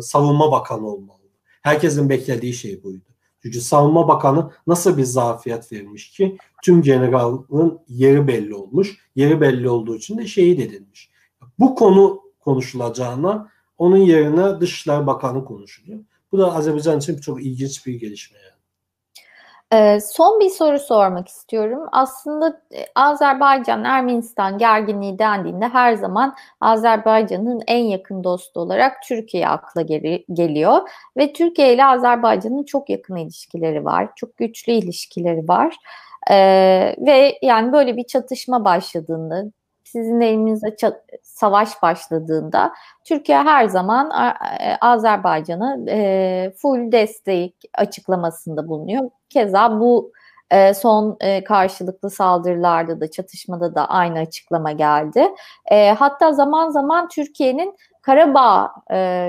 savunma 0.00 0.52
bakanı 0.52 0.86
olmalı. 0.86 1.18
Herkesin 1.62 2.08
beklediği 2.08 2.54
şey 2.54 2.82
buydu. 2.82 3.04
Çünkü 3.42 3.60
Savunma 3.60 4.08
Bakanı 4.08 4.50
nasıl 4.66 4.96
bir 4.96 5.04
zafiyet 5.04 5.72
vermiş 5.72 6.10
ki 6.10 6.36
tüm 6.62 6.82
generalın 6.82 7.80
yeri 7.88 8.28
belli 8.28 8.54
olmuş. 8.54 8.96
Yeri 9.16 9.40
belli 9.40 9.68
olduğu 9.68 9.96
için 9.96 10.18
de 10.18 10.26
şehit 10.26 10.60
edilmiş. 10.60 11.10
Bu 11.58 11.74
konu 11.74 12.20
konuşulacağına 12.40 13.48
onun 13.78 13.96
yerine 13.96 14.60
Dışişler 14.60 15.06
Bakanı 15.06 15.44
konuşuluyor. 15.44 16.00
Bu 16.32 16.38
da 16.38 16.54
Azerbaycan 16.54 16.98
için 16.98 17.18
çok 17.18 17.44
ilginç 17.44 17.86
bir 17.86 17.94
gelişme. 17.94 18.38
Yani. 18.38 18.51
Ee, 19.72 19.98
son 20.00 20.40
bir 20.40 20.50
soru 20.50 20.78
sormak 20.78 21.28
istiyorum. 21.28 21.88
Aslında 21.92 22.60
e, 22.74 22.86
Azerbaycan, 22.94 23.84
Ermenistan 23.84 24.58
gerginliği 24.58 25.18
dendiğinde 25.18 25.68
her 25.68 25.94
zaman 25.94 26.34
Azerbaycan'ın 26.60 27.60
en 27.66 27.84
yakın 27.84 28.24
dostu 28.24 28.60
olarak 28.60 29.02
Türkiye 29.08 29.48
akla 29.48 29.82
geri, 29.82 30.24
geliyor. 30.32 30.88
Ve 31.16 31.32
Türkiye 31.32 31.74
ile 31.74 31.84
Azerbaycan'ın 31.84 32.64
çok 32.64 32.90
yakın 32.90 33.16
ilişkileri 33.16 33.84
var. 33.84 34.08
Çok 34.16 34.36
güçlü 34.36 34.72
ilişkileri 34.72 35.48
var. 35.48 35.76
Ee, 36.30 36.96
ve 36.98 37.38
yani 37.42 37.72
böyle 37.72 37.96
bir 37.96 38.04
çatışma 38.04 38.64
başladığında 38.64 39.44
sizin 39.92 40.20
elinizde 40.20 40.76
savaş 41.22 41.82
başladığında 41.82 42.72
Türkiye 43.04 43.38
her 43.38 43.68
zaman 43.68 44.10
e, 44.10 44.76
Azerbaycan'a 44.80 45.76
e, 45.88 46.52
full 46.56 46.92
destek 46.92 47.54
açıklamasında 47.74 48.68
bulunuyor. 48.68 49.10
Keza 49.28 49.80
bu 49.80 50.12
e, 50.50 50.74
son 50.74 51.18
karşılıklı 51.44 52.10
saldırılarda 52.10 53.00
da 53.00 53.10
çatışmada 53.10 53.74
da 53.74 53.86
aynı 53.86 54.18
açıklama 54.18 54.72
geldi. 54.72 55.28
Hatta 55.98 56.32
zaman 56.32 56.70
zaman 56.70 57.08
Türkiye'nin 57.08 57.76
Karabağ 58.02 58.72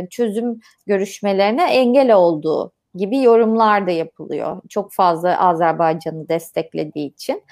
çözüm 0.10 0.60
görüşmelerine 0.88 1.74
engel 1.74 2.14
olduğu 2.14 2.72
gibi 2.96 3.22
yorumlar 3.22 3.88
da 3.88 3.92
yapılıyor. 3.92 4.62
Çok 4.70 4.94
fazla 4.94 5.40
Azerbaycan'ı 5.40 6.30
desteklediği 6.30 7.14
için. 7.14 7.44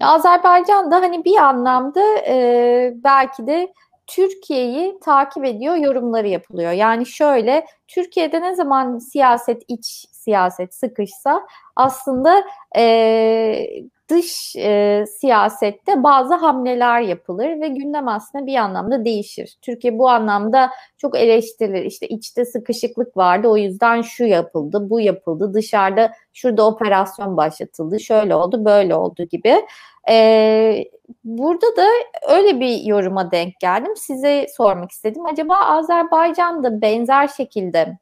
Azerbaycan 0.00 0.90
da 0.90 0.96
hani 0.96 1.24
bir 1.24 1.36
anlamda 1.36 2.02
e, 2.26 2.92
belki 2.94 3.46
de 3.46 3.72
Türkiye'yi 4.06 5.00
takip 5.00 5.44
ediyor 5.44 5.76
yorumları 5.76 6.28
yapılıyor. 6.28 6.72
Yani 6.72 7.06
şöyle 7.06 7.66
Türkiye'de 7.88 8.40
ne 8.40 8.54
zaman 8.54 8.98
siyaset 8.98 9.62
iç 9.68 10.06
siyaset 10.12 10.74
sıkışsa 10.74 11.46
aslında 11.76 12.44
e, 12.76 13.66
dış 14.10 14.56
e, 14.56 15.04
siyasette 15.20 16.02
bazı 16.02 16.34
hamleler 16.34 17.00
yapılır 17.00 17.60
ve 17.60 17.68
gündem 17.68 18.08
aslında 18.08 18.46
bir 18.46 18.56
anlamda 18.56 19.04
değişir. 19.04 19.56
Türkiye 19.62 19.98
bu 19.98 20.08
anlamda 20.08 20.70
çok 20.98 21.18
eleştirilir. 21.18 21.84
İşte 21.84 22.08
içte 22.08 22.44
sıkışıklık 22.44 23.16
vardı 23.16 23.48
o 23.48 23.56
yüzden 23.56 24.02
şu 24.02 24.24
yapıldı, 24.24 24.90
bu 24.90 25.00
yapıldı, 25.00 25.54
dışarıda 25.54 26.12
şurada 26.32 26.66
operasyon 26.66 27.36
başlatıldı, 27.36 28.00
şöyle 28.00 28.34
oldu, 28.34 28.64
böyle 28.64 28.94
oldu 28.94 29.24
gibi. 29.24 29.66
E, 30.08 30.84
burada 31.24 31.76
da 31.76 31.86
öyle 32.28 32.60
bir 32.60 32.80
yoruma 32.80 33.30
denk 33.30 33.60
geldim. 33.60 33.96
Size 33.96 34.46
sormak 34.56 34.90
istedim. 34.90 35.26
Acaba 35.26 35.56
Azerbaycan'da 35.56 36.80
benzer 36.82 37.28
şekilde 37.28 37.98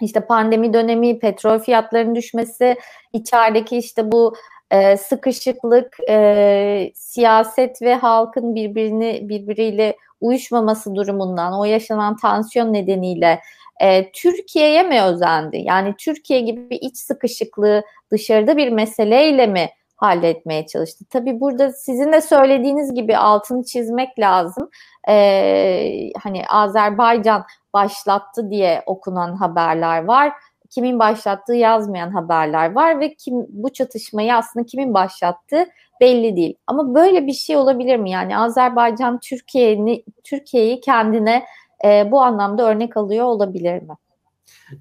işte 0.00 0.20
pandemi 0.20 0.72
dönemi, 0.72 1.18
petrol 1.18 1.58
fiyatlarının 1.58 2.14
düşmesi, 2.14 2.76
içerideki 3.12 3.76
işte 3.76 4.12
bu 4.12 4.34
e, 4.70 4.96
sıkışıklık, 4.96 5.96
e, 6.08 6.90
siyaset 6.94 7.82
ve 7.82 7.94
halkın 7.94 8.54
birbirini 8.54 9.28
birbiriyle 9.28 9.96
uyuşmaması 10.20 10.94
durumundan, 10.94 11.60
o 11.60 11.64
yaşanan 11.64 12.16
tansiyon 12.16 12.72
nedeniyle 12.72 13.40
e, 13.80 14.12
Türkiye'ye 14.12 14.82
mi 14.82 15.02
özendi? 15.02 15.56
Yani 15.56 15.94
Türkiye 15.98 16.40
gibi 16.40 16.70
bir 16.70 16.78
iç 16.82 16.96
sıkışıklığı 16.96 17.82
dışarıda 18.12 18.56
bir 18.56 18.68
meseleyle 18.68 19.46
mi 19.46 19.70
halletmeye 19.96 20.66
çalıştı? 20.66 21.04
Tabii 21.10 21.40
burada 21.40 21.72
sizin 21.72 22.12
de 22.12 22.20
söylediğiniz 22.20 22.94
gibi 22.94 23.16
altını 23.16 23.64
çizmek 23.64 24.18
lazım. 24.18 24.70
Ee, 25.08 26.10
hani 26.22 26.42
Azerbaycan 26.48 27.44
başlattı 27.72 28.50
diye 28.50 28.82
okunan 28.86 29.36
haberler 29.36 30.04
var 30.04 30.32
kimin 30.76 30.98
başlattığı 30.98 31.54
yazmayan 31.54 32.10
haberler 32.10 32.72
var 32.72 33.00
ve 33.00 33.14
kim 33.14 33.34
bu 33.48 33.72
çatışmayı 33.72 34.34
aslında 34.34 34.66
kimin 34.66 34.94
başlattığı 34.94 35.66
belli 36.00 36.36
değil. 36.36 36.54
Ama 36.66 36.94
böyle 36.94 37.26
bir 37.26 37.32
şey 37.32 37.56
olabilir 37.56 37.96
mi? 37.96 38.10
Yani 38.10 38.38
Azerbaycan 38.38 39.20
Türkiye'yi 39.20 40.04
Türkiye'yi 40.24 40.80
kendine 40.80 41.44
e, 41.84 42.10
bu 42.10 42.22
anlamda 42.22 42.68
örnek 42.68 42.96
alıyor 42.96 43.24
olabilir 43.24 43.82
mi? 43.82 43.94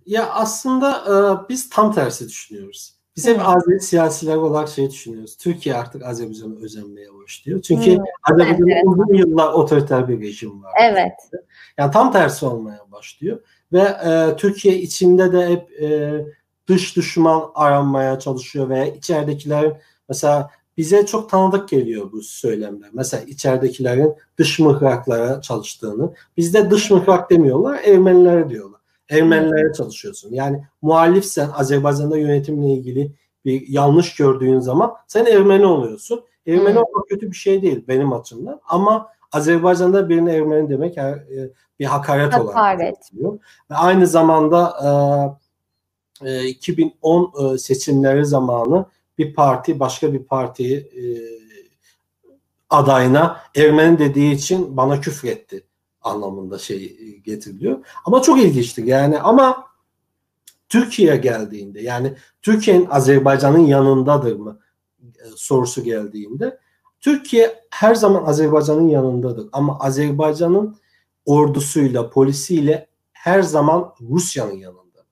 Ya 0.06 0.30
aslında 0.30 0.92
e, 0.92 1.50
biz 1.50 1.70
tam 1.70 1.92
tersi 1.92 2.28
düşünüyoruz. 2.28 2.95
Biz 3.16 3.28
hep 3.28 3.48
Azeri 3.48 3.80
siyasiler 3.80 4.36
olarak 4.36 4.70
şey 4.70 4.90
düşünüyoruz. 4.90 5.38
Türkiye 5.38 5.76
artık 5.76 6.06
Azerbaycan'a 6.06 6.56
özenmeye 6.56 7.08
başlıyor. 7.24 7.62
Çünkü 7.62 7.96
hmm. 7.98 8.04
Azerbaycan'da 8.32 8.72
evet, 8.72 8.84
uzun 8.86 9.14
yıllar 9.14 9.54
otoriter 9.54 10.08
bir 10.08 10.22
rejim 10.22 10.64
var. 10.64 10.72
Evet. 10.82 11.14
Yani 11.78 11.92
tam 11.92 12.12
tersi 12.12 12.46
olmaya 12.46 12.80
başlıyor. 12.92 13.40
Ve 13.74 13.82
e, 13.82 14.36
Türkiye 14.38 14.78
içinde 14.78 15.32
de 15.32 15.48
hep 15.48 15.82
e, 15.82 16.22
dış 16.68 16.96
düşman 16.96 17.52
aranmaya 17.56 18.20
çalışıyor 18.20 18.70
veya 18.70 18.86
içeridekiler 18.86 19.82
mesela 20.10 20.50
bize 20.78 21.06
çok 21.06 21.30
tanıdık 21.30 21.70
geliyor 21.70 22.12
bu 22.12 22.22
söylemler. 22.22 22.90
Mesela 22.94 23.24
içeridekilerin 23.24 24.16
dış 24.38 24.60
mıhraklara 24.60 25.42
çalıştığını. 25.42 26.14
Bizde 26.38 26.72
dış 26.72 26.92
mıhrak 26.92 27.30
demiyorlar, 27.30 27.80
Ermenilere 27.84 28.50
diyorlar. 28.50 28.75
Ermenilere 29.10 29.74
çalışıyorsun. 29.74 30.34
Yani 30.34 30.64
muhalifsen 30.82 31.50
Azerbaycan'da 31.50 32.18
yönetimle 32.18 32.74
ilgili 32.74 33.12
bir 33.46 33.68
yanlış 33.68 34.16
gördüğün 34.16 34.60
zaman 34.60 34.94
sen 35.08 35.26
Ermeni 35.26 35.66
oluyorsun. 35.66 36.24
Ermeni 36.48 36.80
olmak 36.80 37.08
kötü 37.10 37.32
bir 37.32 37.36
şey 37.36 37.62
değil 37.62 37.86
benim 37.88 38.14
açımdan. 38.14 38.62
Ama 38.68 39.08
Azerbaycan'da 39.32 40.10
birine 40.10 40.36
Ermeni 40.36 40.70
demek 40.70 40.98
her, 40.98 41.14
e, 41.14 41.52
bir 41.80 41.86
hakaret, 41.86 42.34
hakaret. 42.34 42.50
olarak 42.50 42.96
görülüyor. 43.12 43.40
Ve 43.72 43.76
aynı 43.76 44.08
zamanda 44.08 44.74
e, 46.22 46.30
e, 46.30 46.48
2010 46.48 47.54
e, 47.54 47.58
seçimleri 47.58 48.26
zamanı 48.26 48.86
bir 49.18 49.34
parti 49.34 49.80
başka 49.80 50.14
bir 50.14 50.24
parti 50.24 50.78
e, 50.78 51.04
adayına 52.70 53.42
Ermeni 53.56 54.00
dediği 54.00 54.34
için 54.34 54.78
bana 54.78 55.02
küfretti 55.02 55.64
anlamında 56.06 56.58
şey 56.58 56.98
getiriliyor. 57.24 57.86
Ama 58.06 58.22
çok 58.22 58.42
ilginçtir 58.42 58.84
yani 58.84 59.20
ama 59.20 59.66
Türkiye 60.70 61.16
geldiğinde 61.16 61.82
yani 61.82 62.14
Türkiye'nin 62.42 62.88
Azerbaycan'ın 62.90 63.66
yanındadır 63.66 64.36
mı 64.36 64.60
e, 65.04 65.24
sorusu 65.36 65.84
geldiğinde 65.84 66.60
Türkiye 67.00 67.64
her 67.70 67.96
zaman 67.96 68.24
Azerbaycan'ın 68.24 68.88
yanındadır 68.88 69.50
ama 69.52 69.80
Azerbaycan'ın 69.80 70.78
ordusuyla, 71.26 72.10
polisiyle 72.10 72.88
her 73.12 73.42
zaman 73.42 73.94
Rusya'nın 74.02 74.56
yanındadır. 74.56 75.06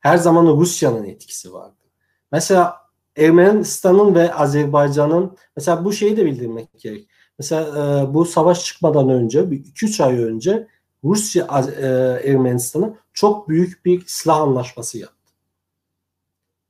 Her 0.00 0.16
zaman 0.16 0.46
Rusya'nın 0.46 1.04
etkisi 1.04 1.52
vardır. 1.52 1.88
Mesela 2.32 2.76
Ermenistan'ın 3.16 4.14
ve 4.14 4.34
Azerbaycan'ın 4.34 5.36
mesela 5.56 5.84
bu 5.84 5.92
şeyi 5.92 6.16
de 6.16 6.26
bildirmek 6.26 6.68
gerek. 6.78 7.08
Mesela 7.38 7.62
e, 8.02 8.14
bu 8.14 8.24
savaş 8.24 8.64
çıkmadan 8.64 9.08
önce 9.08 9.40
2-3 9.40 10.04
ay 10.04 10.18
önce 10.18 10.68
Rusya 11.04 11.46
e, 11.80 11.86
Ermenistan'a 12.30 12.94
çok 13.12 13.48
büyük 13.48 13.84
bir 13.84 14.04
silah 14.06 14.40
anlaşması 14.40 14.98
yaptı. 14.98 15.32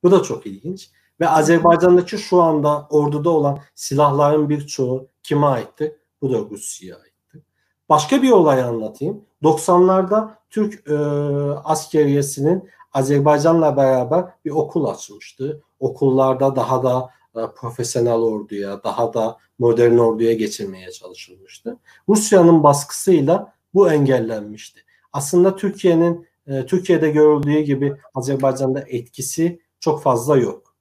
Bu 0.02 0.11
da 0.11 0.22
çok 0.22 0.46
ilginç. 0.46 0.90
Ve 1.20 1.29
Azerbaycan'daki 1.29 2.18
şu 2.18 2.42
anda 2.42 2.87
orduda 2.90 3.31
olan 3.31 3.59
silahların 3.74 4.48
birçoğu 4.48 5.09
kime 5.22 5.46
aitti? 5.46 5.98
Bu 6.22 6.33
da 6.33 6.38
Rusya'ya 6.38 6.96
aitti. 6.96 7.42
Başka 7.88 8.22
bir 8.22 8.31
olay 8.31 8.62
anlatayım. 8.62 9.24
90'larda 9.42 10.31
Türk 10.50 10.90
e, 10.90 10.96
askeriyesinin 11.64 12.70
Azerbaycan'la 12.92 13.76
beraber 13.76 14.24
bir 14.44 14.50
okul 14.50 14.85
açmıştı. 14.85 15.62
Okullarda 15.81 16.57
daha 16.57 16.83
da 16.83 17.11
profesyonel 17.55 18.12
orduya, 18.12 18.85
daha 18.85 19.14
da 19.14 19.38
modern 19.59 19.99
orduya 19.99 20.33
geçirmeye 20.33 20.90
çalışılmıştı. 20.90 21.77
Rusya'nın 22.09 22.62
baskısıyla 22.62 23.53
bu 23.75 23.90
engellenmişti. 23.90 24.81
Aslında 25.12 25.57
Türkiye'nin 25.57 26.27
e, 26.46 26.66
Türkiye'de 26.66 27.11
görüldüğü 27.11 27.61
gibi 27.61 27.96
Azerbaycan'da 28.14 28.81
etkisi 28.81 29.61
çok 29.81 30.03
fazla 30.03 30.37
yok. 30.37 30.75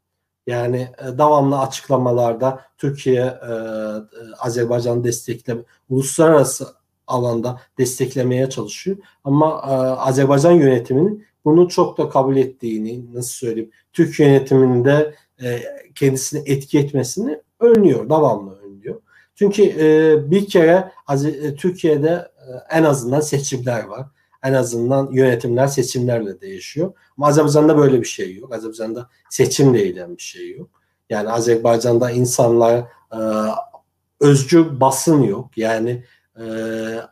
Yani 0.48 0.90
e, 0.98 1.18
devamlı 1.18 1.60
açıklamalarda 1.60 2.62
Türkiye 2.78 3.24
e, 3.24 3.54
Azerbaycan'ı 4.40 5.04
destekleme, 5.04 5.62
uluslararası 5.90 6.68
alanda 7.08 7.62
desteklemeye 7.78 8.50
çalışıyor. 8.50 8.98
Ama 9.24 9.62
Azerbaycan 9.98 10.52
yönetiminin 10.52 11.26
bunu 11.46 11.70
çok 11.70 11.98
da 11.98 12.10
kabul 12.10 12.38
ettiğini, 12.38 13.14
nasıl 13.14 13.30
söyleyeyim, 13.30 13.72
Türk 13.94 14.20
yönetiminde 14.20 15.16
e, 15.44 15.64
kendisini 15.96 16.44
etki 16.46 16.80
etmesini 16.80 17.42
önlüyor, 17.60 18.10
devamlı 18.10 18.60
önlüyor. 18.60 19.02
Çünkü 19.36 19.64
e, 19.64 20.32
bir 20.32 20.48
kere 20.48 20.92
e, 21.26 21.56
Türkiye'de 21.56 22.32
e, 22.38 22.78
en 22.78 22.84
azından 22.84 23.20
seçimler 23.20 23.84
var 23.84 24.08
en 24.46 24.54
azından 24.54 25.12
yönetimler 25.12 25.68
seçimlerle 25.68 26.42
değişiyor. 26.42 26.94
Ama 27.18 27.28
Azerbaycan'da 27.28 27.78
böyle 27.78 28.02
bir 28.02 28.06
şey 28.06 28.36
yok. 28.36 28.54
Azerbaycan'da 28.54 29.10
seçimle 29.30 29.82
eylem 29.82 30.18
bir 30.18 30.22
şey 30.22 30.58
yok. 30.58 30.70
Yani 31.10 31.30
Azerbaycan'da 31.30 32.12
insanlar 32.12 32.78
e, 33.12 33.20
özgür 34.20 34.80
basın 34.80 35.22
yok. 35.22 35.58
Yani 35.58 36.04
e, 36.40 36.44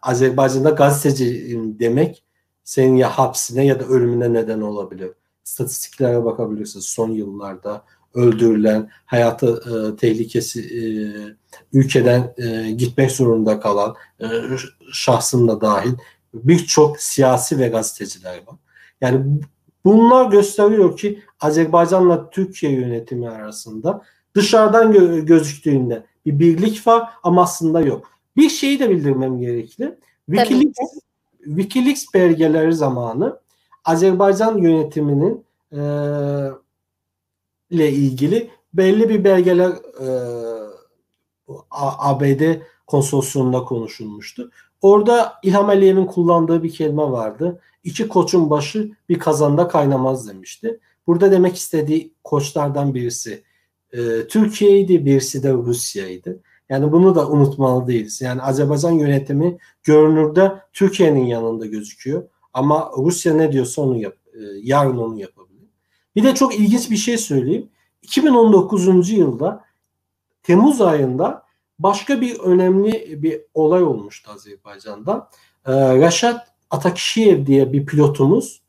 Azerbaycan'da 0.01 0.69
gazeteci 0.69 1.59
demek 1.79 2.23
senin 2.63 2.95
ya 2.95 3.09
hapsine 3.09 3.65
ya 3.65 3.79
da 3.79 3.83
ölümüne 3.83 4.33
neden 4.33 4.62
olabilir. 4.62 5.12
Statistiklere 5.43 6.25
bakabilirsiniz. 6.25 6.86
Son 6.86 7.12
yıllarda 7.12 7.83
öldürülen, 8.13 8.89
hayatı 9.06 9.47
e, 9.47 9.95
tehlikesi 9.95 10.62
e, 10.62 10.84
ülkeden 11.73 12.34
e, 12.38 12.71
gitmek 12.71 13.12
zorunda 13.12 13.60
kalan 13.60 13.95
e, 14.21 14.26
şahsın 14.91 15.47
da 15.47 15.62
dahil 15.62 15.93
birçok 16.34 16.99
siyasi 16.99 17.60
ve 17.60 17.67
gazeteciler 17.67 18.38
var. 18.38 18.56
Yani 19.02 19.26
bunlar 19.86 20.32
gösteriyor 20.32 20.97
ki 20.97 21.19
Azerbaycan'la 21.39 22.30
Türkiye 22.30 22.71
yönetimi 22.71 23.30
arasında 23.30 24.02
dışarıdan 24.36 24.93
gö- 24.93 25.26
gözüktüğünde 25.26 26.04
bir 26.26 26.39
birlik 26.39 26.88
var 26.88 27.10
ama 27.23 27.41
aslında 27.41 27.82
yok. 27.82 28.11
Bir 28.38 28.49
şeyi 28.49 28.80
de 28.80 28.89
bildirmem 28.89 29.39
gerekli. 29.39 29.97
Wikileaks, 30.26 30.80
Wikileaks 31.43 32.05
belgeleri 32.14 32.74
zamanı 32.74 33.39
Azerbaycan 33.86 34.57
yönetiminin 34.57 35.45
e, 35.72 35.82
ile 37.74 37.91
ilgili 37.91 38.49
belli 38.74 39.09
bir 39.09 39.24
belgeler 39.24 39.71
e, 39.99 40.07
ABD 41.71 42.61
konsorsiyonunda 42.88 43.63
konuşulmuştu. 43.63 44.51
Orada 44.82 45.34
İlham 45.43 45.69
Aliyev'in 45.69 46.05
kullandığı 46.05 46.63
bir 46.63 46.74
kelime 46.74 47.03
vardı. 47.03 47.61
İki 47.84 48.07
koçun 48.07 48.49
başı 48.49 48.91
bir 49.09 49.19
kazanda 49.19 49.67
kaynamaz 49.67 50.28
demişti. 50.28 50.80
Burada 51.07 51.32
demek 51.32 51.55
istediği 51.55 52.13
koçlardan 52.24 52.93
birisi 52.93 53.43
e, 53.91 54.28
Türkiye'ydi, 54.28 55.05
birisi 55.05 55.43
de 55.43 55.53
Rusya'ydı. 55.53 56.39
Yani 56.69 56.91
bunu 56.91 57.15
da 57.15 57.30
unutmalı 57.30 57.88
değiliz. 57.88 58.21
Yani 58.21 58.41
Azerbaycan 58.41 58.91
yönetimi 58.91 59.57
görünürde 59.84 60.51
Türkiye'nin 60.74 61.26
yanında 61.26 61.65
gözüküyor. 61.65 62.24
Ama 62.53 62.91
Rusya 62.97 63.34
ne 63.34 63.51
diyorsa 63.51 63.82
onu 63.82 63.97
yap, 63.97 64.15
e, 64.34 64.39
yarın 64.63 64.97
onu 64.97 65.19
yapabilir. 65.19 65.42
Bir 66.16 66.24
de 66.24 66.36
çok 66.36 66.55
ilginç 66.55 66.91
bir 66.91 66.97
şey 66.97 67.18
söyleyeyim. 67.18 67.70
2019. 68.01 69.09
yılda 69.09 69.64
Temmuz 70.43 70.82
ayında 70.82 71.43
başka 71.80 72.22
bir 72.22 72.39
önemli 72.39 73.24
bir 73.24 73.41
olay 73.53 73.84
olmuştu 73.84 74.32
Azerbaycan'da. 74.32 75.30
Ee, 75.66 75.72
Raşat 75.99 76.47
Atakişiyev 76.70 77.45
diye 77.45 77.74
bir 77.74 77.86
pilotumuz 77.86 78.61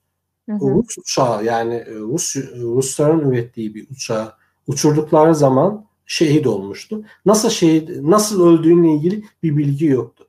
hı 0.49 0.53
hı. 0.53 0.59
Rus 0.61 0.99
uçağı 0.99 1.45
yani 1.45 1.75
e, 1.75 1.95
Rus 1.95 2.37
Rusların 2.61 3.31
ürettiği 3.31 3.75
bir 3.75 3.91
uçağı 3.91 4.33
uçurdukları 4.67 5.35
zaman 5.35 5.87
şehit 6.07 6.47
olmuştu. 6.47 7.05
Nasıl 7.27 7.51
şehit 7.51 7.91
nasıl 8.03 8.47
öldüğüyle 8.47 8.95
ilgili 8.95 9.25
bir 9.43 9.57
bilgi 9.57 9.87
yoktu. 9.87 10.29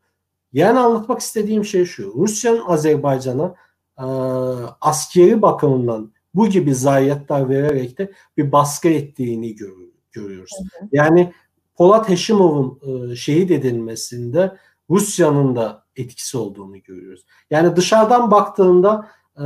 Yani 0.53 0.80
anlatmak 0.80 1.20
istediğim 1.20 1.66
şey 1.66 1.86
şu. 1.86 2.13
Rusya'nın 2.18 2.61
Azerbaycan'a 2.68 3.55
e, 3.99 4.05
askeri 4.82 5.41
bakımından 5.41 6.11
bu 6.36 6.47
gibi 6.47 6.75
zayiatlar 6.75 7.49
vererek 7.49 7.97
de 7.97 8.11
bir 8.38 8.51
baskı 8.51 8.88
ettiğini 8.88 9.55
görüyoruz. 10.11 10.51
Hı 10.59 10.86
hı. 10.86 10.89
Yani 10.91 11.33
Polat 11.75 12.09
Heşimov'un 12.09 12.79
e, 13.11 13.15
şehit 13.15 13.51
edilmesinde 13.51 14.57
Rusya'nın 14.89 15.55
da 15.55 15.86
etkisi 15.95 16.38
olduğunu 16.38 16.81
görüyoruz. 16.81 17.25
Yani 17.49 17.75
dışarıdan 17.75 18.31
baktığında 18.31 19.07
e, 19.38 19.43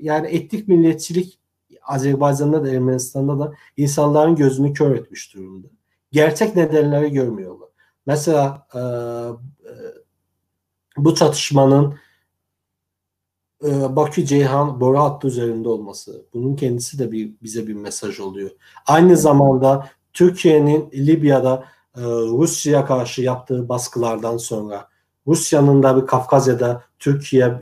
yani 0.00 0.26
etnik 0.28 0.68
milliyetçilik 0.68 1.38
Azerbaycan'da 1.82 2.64
da 2.64 2.70
Ermenistan'da 2.70 3.38
da 3.38 3.54
insanların 3.76 4.36
gözünü 4.36 4.72
kör 4.72 4.96
etmiş 4.96 5.34
durumda. 5.34 5.68
Gerçek 6.12 6.56
nedenleri 6.56 7.12
görmüyorlar. 7.12 7.68
Mesela 8.06 8.66
e, 8.74 8.78
e, 8.78 9.72
bu 10.96 11.14
çatışmanın 11.14 11.94
Bakü 13.62 14.24
Ceyhan 14.24 14.80
boru 14.80 14.98
hattı 14.98 15.28
üzerinde 15.28 15.68
olması 15.68 16.24
bunun 16.34 16.56
kendisi 16.56 16.98
de 16.98 17.12
bir 17.12 17.30
bize 17.42 17.66
bir 17.66 17.74
mesaj 17.74 18.20
oluyor. 18.20 18.50
Aynı 18.86 19.16
zamanda 19.16 19.90
Türkiye'nin 20.12 20.90
Libya'da 20.94 21.64
e, 21.96 22.00
Rusya'ya 22.02 22.84
karşı 22.86 23.22
yaptığı 23.22 23.68
baskılardan 23.68 24.36
sonra 24.36 24.88
Rusya'nın 25.26 25.82
da 25.82 26.02
bir 26.02 26.06
Kafkasya'da 26.06 26.84
Türkiye 26.98 27.44
e, 27.44 27.60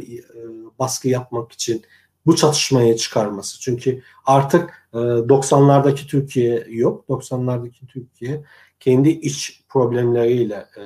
baskı 0.79 1.09
yapmak 1.09 1.53
için 1.53 1.83
bu 2.27 2.37
çatışmayı 2.37 2.97
çıkarması. 2.97 3.61
Çünkü 3.61 4.03
artık 4.27 4.89
e, 4.93 4.97
90'lardaki 4.97 6.07
Türkiye 6.07 6.67
yok. 6.69 7.05
90'lardaki 7.09 7.87
Türkiye 7.87 8.45
kendi 8.81 9.09
iç 9.09 9.65
problemleriyle 9.69 10.67
e, 10.77 10.85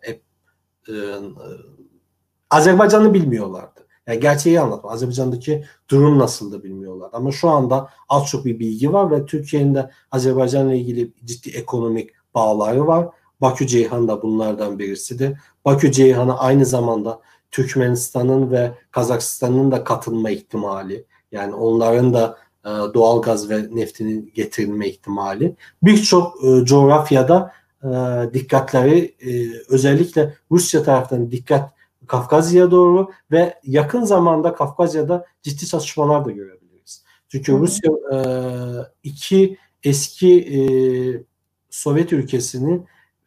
hep 0.00 0.22
e, 0.88 0.94
Azerbaycan'ı 2.50 3.14
bilmiyorlardı. 3.14 3.83
Yani 4.06 4.20
gerçeği 4.20 4.60
anlatma. 4.60 4.90
Azerbaycan'daki 4.90 5.64
durum 5.90 6.18
nasıl 6.18 6.52
da 6.52 6.62
bilmiyorlar. 6.62 7.10
Ama 7.12 7.32
şu 7.32 7.48
anda 7.48 7.90
az 8.08 8.26
çok 8.26 8.44
bir 8.44 8.58
bilgi 8.58 8.92
var 8.92 9.10
ve 9.10 9.26
Türkiye'nin 9.26 9.74
de 9.74 9.90
Azerbaycan'la 10.10 10.74
ilgili 10.74 11.12
ciddi 11.24 11.50
ekonomik 11.50 12.10
bağları 12.34 12.86
var. 12.86 13.08
Bakü 13.40 13.66
Ceyhan 13.66 14.08
da 14.08 14.22
bunlardan 14.22 14.78
birisidir. 14.78 15.38
Bakü 15.64 15.92
Ceyhan'a 15.92 16.38
aynı 16.38 16.66
zamanda 16.66 17.20
Türkmenistan'ın 17.50 18.50
ve 18.50 18.72
Kazakistan'ın 18.90 19.70
da 19.70 19.84
katılma 19.84 20.30
ihtimali 20.30 21.04
yani 21.32 21.54
onların 21.54 22.14
da 22.14 22.38
e, 22.64 22.68
doğal 22.68 23.22
gaz 23.22 23.50
ve 23.50 23.68
neftinin 23.72 24.32
getirilme 24.34 24.88
ihtimali 24.88 25.56
birçok 25.82 26.44
e, 26.44 26.64
coğrafyada 26.64 27.52
e, 27.82 27.88
dikkatleri 28.34 29.14
özellikle 29.68 30.34
Rusya 30.50 30.82
tarafından 30.82 31.30
dikkat 31.30 31.70
Kafkasya'ya 32.06 32.70
doğru 32.70 33.10
ve 33.30 33.60
yakın 33.64 34.04
zamanda 34.04 34.54
Kafkasya'da 34.54 35.26
ciddi 35.42 35.66
çatışmalar 35.66 36.24
da 36.24 36.30
görebiliriz. 36.30 37.04
Çünkü 37.28 37.52
Hı. 37.52 37.58
Rusya 37.58 37.92
e, 38.12 38.18
iki 39.02 39.58
eski 39.82 40.40
e, 40.40 40.58
Sovyet 41.70 42.12
ülkesini 42.12 42.80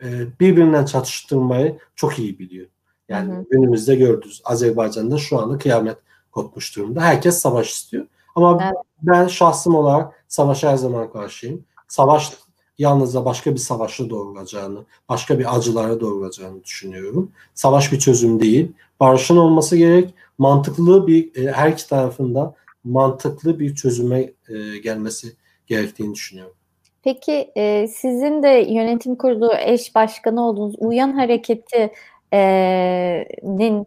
e, 0.03 0.39
birbirinden 0.39 0.86
çatıştırmayı 0.86 1.80
çok 1.95 2.19
iyi 2.19 2.39
biliyor. 2.39 2.67
Yani 3.09 3.34
hı 3.34 3.45
günümüzde 3.51 3.95
gördünüz 3.95 4.41
Azerbaycan'da 4.45 5.17
şu 5.17 5.39
anda 5.39 5.57
kıyamet 5.57 5.97
kopmuş 6.32 6.75
durumda. 6.75 7.01
Herkes 7.01 7.38
savaş 7.38 7.71
istiyor. 7.71 8.07
Ama 8.36 8.59
evet. 8.63 8.73
ben 9.01 9.28
şahsım 9.28 9.75
olarak 9.75 10.23
savaşa 10.28 10.71
her 10.71 10.78
zaman 10.78 11.11
karşıyım. 11.11 11.65
Savaş 11.88 12.34
yalnızca 12.78 13.25
başka 13.25 13.51
bir 13.51 13.59
savaşı 13.59 14.09
doğuracağını, 14.09 14.80
başka 15.09 15.39
bir 15.39 15.55
acılara 15.55 15.99
doğuracağını 15.99 16.63
düşünüyorum. 16.63 17.32
Savaş 17.53 17.91
bir 17.91 17.99
çözüm 17.99 18.39
değil. 18.39 18.71
Barışın 18.99 19.38
olması 19.38 19.78
gerek. 19.78 20.13
Mantıklı 20.38 21.07
bir 21.07 21.36
e, 21.36 21.51
her 21.51 21.71
iki 21.71 21.89
tarafında 21.89 22.53
mantıklı 22.84 23.59
bir 23.59 23.75
çözüme 23.75 24.19
e, 24.19 24.34
gelmesi 24.84 25.28
gerektiğini 25.67 26.13
düşünüyorum. 26.13 26.53
Peki 27.03 27.51
e, 27.55 27.88
sizin 27.88 28.43
de 28.43 28.65
yönetim 28.69 29.15
kurulu 29.15 29.53
eş 29.59 29.95
başkanı 29.95 30.47
olduğunuz 30.47 30.75
Uyan 30.78 31.11
Hareketi'nin 31.11 33.86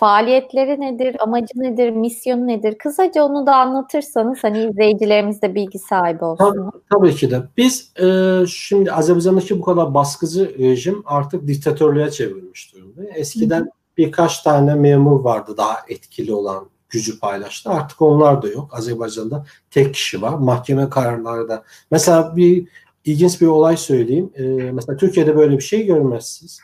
faaliyetleri 0.00 0.80
nedir, 0.80 1.16
amacı 1.20 1.52
nedir, 1.56 1.90
misyonu 1.90 2.46
nedir? 2.46 2.78
Kısaca 2.78 3.22
onu 3.22 3.46
da 3.46 3.56
anlatırsanız 3.56 4.38
hani 4.44 4.64
izleyicilerimiz 4.64 5.42
de 5.42 5.54
bilgi 5.54 5.78
sahibi 5.78 6.24
olsun. 6.24 6.44
Tabii, 6.44 6.82
tabii 6.90 7.14
ki 7.14 7.30
de. 7.30 7.42
Biz 7.56 7.92
e, 8.02 8.06
şimdi 8.46 8.92
Azerbaycan'daki 8.92 9.58
bu 9.58 9.64
kadar 9.64 9.94
baskıcı 9.94 10.58
rejim 10.58 11.02
artık 11.06 11.46
diktatörlüğe 11.46 12.10
çevrilmiş 12.10 12.74
durumda. 12.74 13.02
Eskiden 13.14 13.60
Hı. 13.60 13.70
birkaç 13.98 14.42
tane 14.42 14.74
memur 14.74 15.24
vardı 15.24 15.54
daha 15.56 15.76
etkili 15.88 16.34
olan 16.34 16.64
gücü 16.90 17.18
paylaştı. 17.18 17.70
Artık 17.70 18.02
onlar 18.02 18.42
da 18.42 18.48
yok. 18.48 18.74
Azerbaycan'da 18.74 19.44
tek 19.70 19.94
kişi 19.94 20.22
var. 20.22 20.34
Mahkeme 20.34 20.90
kararları 20.90 21.48
da. 21.48 21.62
Mesela 21.90 22.36
bir 22.36 22.68
ilginç 23.04 23.40
bir 23.40 23.46
olay 23.46 23.76
söyleyeyim. 23.76 24.30
Ee, 24.34 24.42
mesela 24.72 24.96
Türkiye'de 24.96 25.36
böyle 25.36 25.56
bir 25.56 25.62
şey 25.62 25.86
görmezsiniz. 25.86 26.60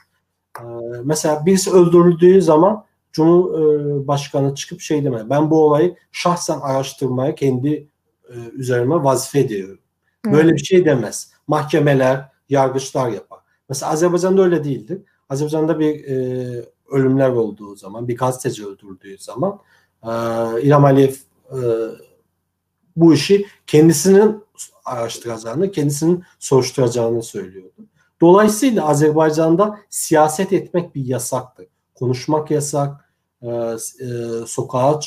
Ee, 0.61 0.65
mesela 1.05 1.47
birisi 1.47 1.71
öldürüldüğü 1.71 2.43
zaman 2.43 2.86
Cumhurbaşkanı 3.17 4.55
çıkıp 4.55 4.81
şey 4.81 5.05
deme. 5.05 5.31
Ben 5.31 5.51
bu 5.51 5.65
olayı 5.65 5.97
şahsen 6.13 6.61
araştırmaya 6.61 7.35
kendi 7.35 7.89
e, 8.29 8.35
üzerime 8.53 8.95
vazife 8.95 9.39
ediyorum. 9.39 9.79
Böyle 10.27 10.53
bir 10.53 10.65
şey 10.65 10.85
demez. 10.85 11.33
Mahkemeler, 11.47 12.29
yargıçlar 12.49 13.11
yapar. 13.11 13.39
Mesela 13.69 13.93
Azerbaycan'da 13.93 14.43
öyle 14.43 14.65
değildi. 14.65 15.03
Azerbaycan'da 15.29 15.79
bir 15.79 16.05
e, 16.05 16.65
ölümler 16.91 17.31
olduğu 17.31 17.77
zaman, 17.77 18.09
bir 18.09 18.17
gazeteci 18.17 18.67
öldürdüğü 18.67 19.19
zaman 19.19 19.61
e, 20.03 20.11
İlham 20.63 20.85
Aliyev 20.85 21.15
e, 21.51 21.59
bu 22.97 23.15
işi 23.15 23.47
kendisinin 23.67 24.45
araştıracağını, 24.85 25.71
kendisinin 25.71 26.25
soruşturacağını 26.39 27.23
söylüyordu. 27.23 27.87
Dolayısıyla 28.21 28.89
Azerbaycan'da 28.89 29.79
siyaset 29.91 30.53
etmek 30.53 30.95
bir 30.95 31.05
yasaktır. 31.05 31.67
Konuşmak 31.95 32.51
yasak, 32.51 33.06
e, 33.43 33.49
e, 33.49 33.77
sokağa 34.47 35.01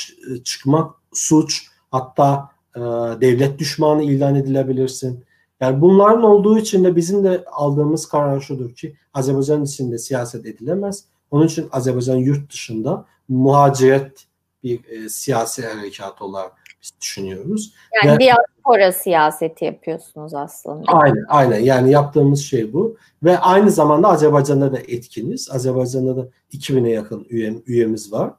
çıkmak 0.44 0.96
suç, 1.14 1.68
hatta 1.92 2.50
e, 2.76 2.80
devlet 3.22 3.60
düşmanı 3.60 4.04
ilan 4.04 4.36
edilebilirsin. 4.36 5.24
Yani 5.60 5.82
bunların 5.82 6.24
olduğu 6.24 6.60
için 6.60 6.84
de 6.84 6.96
bizim 6.96 7.24
de 7.24 7.46
aldığımız 7.52 8.08
karar 8.08 8.40
şudur 8.40 8.74
ki 8.74 8.96
Azerbaycan 9.14 9.64
içinde 9.64 9.98
siyaset 9.98 10.46
edilemez. 10.46 11.06
Onun 11.32 11.48
için 11.48 11.70
Azerbaycan 11.72 12.16
yurt 12.16 12.52
dışında 12.52 13.06
muhaciret 13.30 14.26
bir 14.64 14.86
e, 14.86 15.10
siyasi 15.10 15.68
harekat 15.68 16.22
olarak 16.22 16.52
biz 16.82 16.92
düşünüyoruz. 17.02 17.74
Yani 18.04 18.20
Ve, 18.20 18.34
diaspora 18.70 18.92
siyaseti 18.92 19.66
yapıyorsunuz 19.66 20.34
aslında. 20.34 20.92
Aynen, 20.92 21.26
aynen. 21.28 21.60
Yani 21.60 21.92
yaptığımız 21.92 22.42
şey 22.42 22.74
bu. 22.74 22.98
Ve 23.24 23.40
aynı 23.40 23.72
zamanda 23.72 24.08
Azerbaycan'da 24.08 24.74
da 24.74 24.80
etkiniz. 24.80 25.50
Azerbaycan'da 25.52 26.18
da 26.18 26.28
2000'e 26.54 26.92
yakın 26.92 27.28
üye, 27.30 27.54
üyemiz 27.68 28.12
var. 28.12 28.32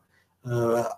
Ee, 0.47 0.51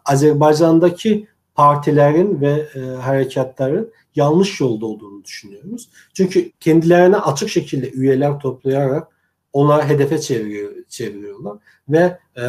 Azerbaycan'daki 0.05 1.27
partilerin 1.55 2.41
ve 2.41 2.67
e, 2.75 2.81
harekatların 2.81 3.93
yanlış 4.15 4.61
yolda 4.61 4.87
olduğunu 4.87 5.25
düşünüyoruz. 5.25 5.89
Çünkü 6.15 6.51
kendilerine 6.61 7.17
açık 7.17 7.49
şekilde 7.49 7.91
üyeler 7.91 8.39
toplayarak 8.39 9.09
onları 9.53 9.83
hedefe 9.83 10.21
çeviriyor, 10.21 10.73
çeviriyorlar 10.89 11.59
ve 11.89 12.19
e, 12.37 12.45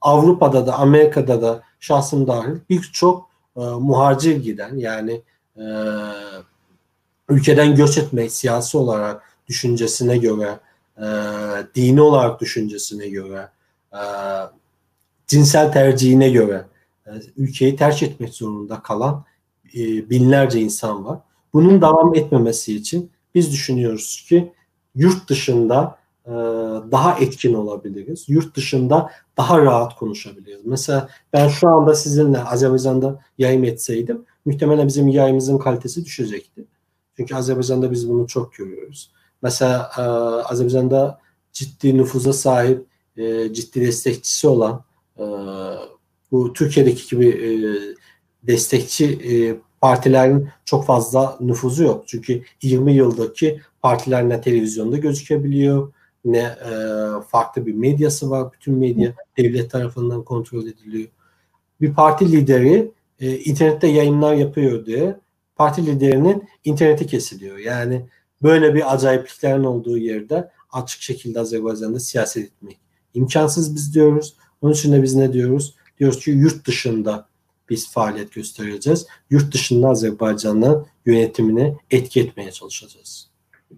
Avrupa'da 0.00 0.66
da 0.66 0.78
Amerika'da 0.78 1.42
da 1.42 1.62
şahsım 1.80 2.26
dahil 2.26 2.56
birçok 2.70 3.28
e, 3.56 3.60
muhacir 3.60 4.36
giden 4.36 4.76
yani 4.76 5.22
e, 5.58 5.66
ülkeden 7.28 7.74
göç 7.74 7.98
etmek 7.98 8.32
siyasi 8.32 8.78
olarak 8.78 9.22
düşüncesine 9.48 10.18
göre 10.18 10.60
e, 10.96 11.06
dini 11.74 12.00
olarak 12.00 12.40
düşüncesine 12.40 13.08
göre 13.08 13.48
e, 13.92 14.00
cinsel 15.26 15.72
tercihine 15.72 16.30
göre 16.30 16.66
e, 17.06 17.10
ülkeyi 17.36 17.76
tercih 17.76 18.06
etmek 18.06 18.34
zorunda 18.34 18.82
kalan 18.82 19.24
e, 19.74 20.10
binlerce 20.10 20.60
insan 20.60 21.04
var. 21.04 21.18
Bunun 21.52 21.82
devam 21.82 22.14
etmemesi 22.14 22.74
için 22.74 23.10
biz 23.34 23.52
düşünüyoruz 23.52 24.24
ki 24.28 24.52
yurt 24.94 25.28
dışında 25.28 25.98
e, 26.26 26.30
daha 26.92 27.18
etkin 27.18 27.54
olabiliriz. 27.54 28.24
Yurt 28.28 28.56
dışında 28.56 29.10
daha 29.36 29.62
rahat 29.62 29.96
konuşabiliriz. 29.96 30.60
Mesela 30.64 31.08
ben 31.32 31.48
şu 31.48 31.68
anda 31.68 31.94
sizinle 31.94 32.44
Azerbaycan'da 32.44 33.20
yayın 33.38 33.62
etseydim 33.62 34.24
muhtemelen 34.48 34.88
bizim 34.88 35.08
yayımızın 35.08 35.58
kalitesi 35.58 36.04
düşecekti. 36.04 36.64
Çünkü 37.16 37.34
Azerbaycan'da 37.34 37.90
biz 37.90 38.08
bunu 38.08 38.26
çok 38.26 38.54
görüyoruz. 38.54 39.10
Mesela 39.42 39.90
e, 39.98 40.00
Azerbaycan'da 40.52 41.20
ciddi 41.52 41.96
nüfuza 41.96 42.32
sahip, 42.32 42.86
e, 43.16 43.52
ciddi 43.52 43.80
destekçisi 43.80 44.48
olan 44.48 44.84
e, 45.18 45.24
bu 46.32 46.52
Türkiye'deki 46.52 47.08
gibi 47.10 47.28
e, 47.28 47.50
destekçi 48.46 49.06
e, 49.06 49.60
partilerin 49.80 50.48
çok 50.64 50.86
fazla 50.86 51.36
nüfuzu 51.40 51.84
yok. 51.84 52.04
Çünkü 52.06 52.42
20 52.62 52.92
yıldaki 52.92 53.60
partiler 53.82 54.28
ne 54.28 54.40
televizyonda 54.40 54.96
gözükebiliyor 54.96 55.92
ne 56.24 56.38
e, 56.38 56.72
farklı 57.28 57.66
bir 57.66 57.74
medyası 57.74 58.30
var. 58.30 58.52
Bütün 58.52 58.74
medya 58.74 59.14
devlet 59.36 59.70
tarafından 59.70 60.24
kontrol 60.24 60.66
ediliyor. 60.66 61.08
Bir 61.80 61.94
parti 61.94 62.32
lideri 62.32 62.90
e, 63.20 63.38
internette 63.38 63.86
yayınlar 63.86 64.34
yapıyor 64.34 64.86
diye 64.86 65.16
parti 65.56 65.86
liderinin 65.86 66.48
interneti 66.64 67.06
kesiliyor. 67.06 67.58
Yani 67.58 68.06
böyle 68.42 68.74
bir 68.74 68.94
acayipliklerin 68.94 69.64
olduğu 69.64 69.98
yerde 69.98 70.50
açık 70.72 71.02
şekilde 71.02 71.40
Azerbaycan'da 71.40 72.00
siyaset 72.00 72.44
etmek 72.44 72.78
imkansız 73.14 73.74
biz 73.74 73.94
diyoruz. 73.94 74.34
Onun 74.62 74.72
için 74.72 74.92
de 74.92 75.02
biz 75.02 75.14
ne 75.14 75.32
diyoruz? 75.32 75.74
Diyoruz 76.00 76.24
ki 76.24 76.30
yurt 76.30 76.66
dışında 76.66 77.28
biz 77.70 77.92
faaliyet 77.92 78.32
göstereceğiz. 78.32 79.06
Yurt 79.30 79.54
dışında 79.54 79.88
Azerbaycan'ın 79.88 80.86
yönetimine 81.06 81.74
etki 81.90 82.20
etmeye 82.20 82.52
çalışacağız. 82.52 83.28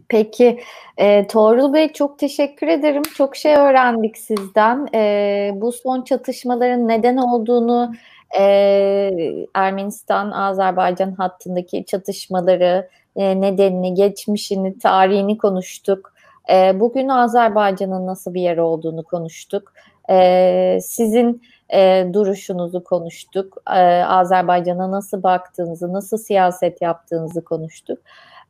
Peki 0.08 0.60
e, 0.96 1.26
Tuğrul 1.26 1.72
Bey 1.72 1.92
çok 1.92 2.18
teşekkür 2.18 2.66
ederim. 2.66 3.02
Çok 3.16 3.36
şey 3.36 3.54
öğrendik 3.54 4.18
sizden. 4.18 4.88
E, 4.94 5.50
bu 5.54 5.72
son 5.72 6.02
çatışmaların 6.02 6.88
neden 6.88 7.16
olduğunu 7.16 7.94
e, 8.38 9.46
Ermenistan-Azerbaycan 9.54 11.12
hattındaki 11.12 11.84
çatışmaları, 11.84 12.88
e, 13.16 13.40
nedenini, 13.40 13.94
geçmişini, 13.94 14.78
tarihini 14.78 15.38
konuştuk. 15.38 16.12
E, 16.52 16.80
bugün 16.80 17.08
Azerbaycan'ın 17.08 18.06
nasıl 18.06 18.34
bir 18.34 18.40
yer 18.42 18.56
olduğunu 18.56 19.02
konuştuk. 19.04 19.72
E, 20.10 20.78
sizin 20.82 21.42
e, 21.72 22.06
duruşunuzu 22.12 22.84
konuştuk. 22.84 23.56
E, 23.70 23.80
Azerbaycan'a 24.04 24.90
nasıl 24.90 25.22
baktığınızı, 25.22 25.92
nasıl 25.92 26.18
siyaset 26.18 26.82
yaptığınızı 26.82 27.44
konuştuk. 27.44 27.98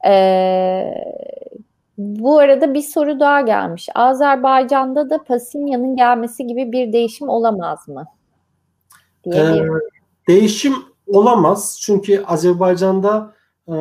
E, 0.06 0.94
bu 1.98 2.38
arada 2.38 2.74
bir 2.74 2.82
soru 2.82 3.20
daha 3.20 3.40
gelmiş. 3.40 3.88
Azerbaycan'da 3.94 5.10
da 5.10 5.24
Pasinyan'ın 5.24 5.96
gelmesi 5.96 6.46
gibi 6.46 6.72
bir 6.72 6.92
değişim 6.92 7.28
olamaz 7.28 7.88
mı? 7.88 8.06
Diye 9.24 9.42
ee, 9.42 9.68
değişim 10.28 10.74
olamaz. 11.06 11.78
Çünkü 11.82 12.24
Azerbaycan'da 12.26 13.34
e, 13.68 13.74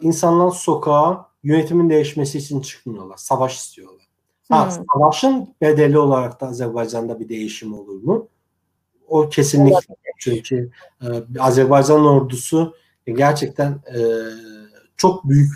insanlar 0.00 0.50
sokağa 0.50 1.28
yönetimin 1.42 1.90
değişmesi 1.90 2.38
için 2.38 2.60
çıkmıyorlar. 2.60 3.16
Savaş 3.16 3.56
istiyorlar. 3.56 4.02
Hmm. 4.46 4.56
Ha, 4.56 4.70
savaşın 4.70 5.54
bedeli 5.60 5.98
olarak 5.98 6.40
da 6.40 6.46
Azerbaycan'da 6.46 7.20
bir 7.20 7.28
değişim 7.28 7.74
olur 7.78 8.02
mu? 8.02 8.28
O 9.08 9.28
kesinlikle. 9.28 9.74
Olabilir. 9.74 10.12
Çünkü 10.18 10.70
e, 11.02 11.06
Azerbaycan 11.40 12.06
ordusu 12.06 12.74
gerçekten 13.06 13.72
e, 13.72 14.00
çok 14.96 15.28
büyük 15.28 15.52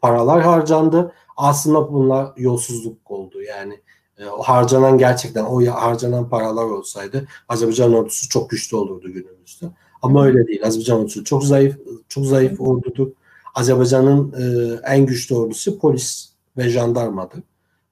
paralar 0.00 0.42
harcandı. 0.42 1.12
Aslında 1.36 1.92
bunlar 1.92 2.32
yolsuzluk 2.36 3.10
oldu. 3.10 3.42
Yani 3.42 3.80
e, 4.18 4.24
harcanan 4.42 4.98
gerçekten 4.98 5.44
o 5.44 5.66
harcanan 5.66 6.28
paralar 6.28 6.64
olsaydı 6.64 7.26
Azerbaycan 7.48 7.94
ordusu 7.94 8.28
çok 8.28 8.50
güçlü 8.50 8.76
olurdu 8.76 9.12
günümüzde. 9.12 9.66
Ama 10.02 10.26
öyle 10.26 10.46
değil. 10.46 10.66
Azerbaycan 10.66 10.98
ordusu 10.98 11.24
çok 11.24 11.44
zayıf, 11.44 11.76
çok 12.08 12.26
zayıf 12.26 12.60
ordudur. 12.60 13.08
Azerbaycan'ın 13.54 14.32
e, 14.32 14.74
en 14.92 15.06
güçlü 15.06 15.34
ordusu 15.34 15.78
polis 15.78 16.28
ve 16.56 16.68
jandarmadır. 16.68 17.40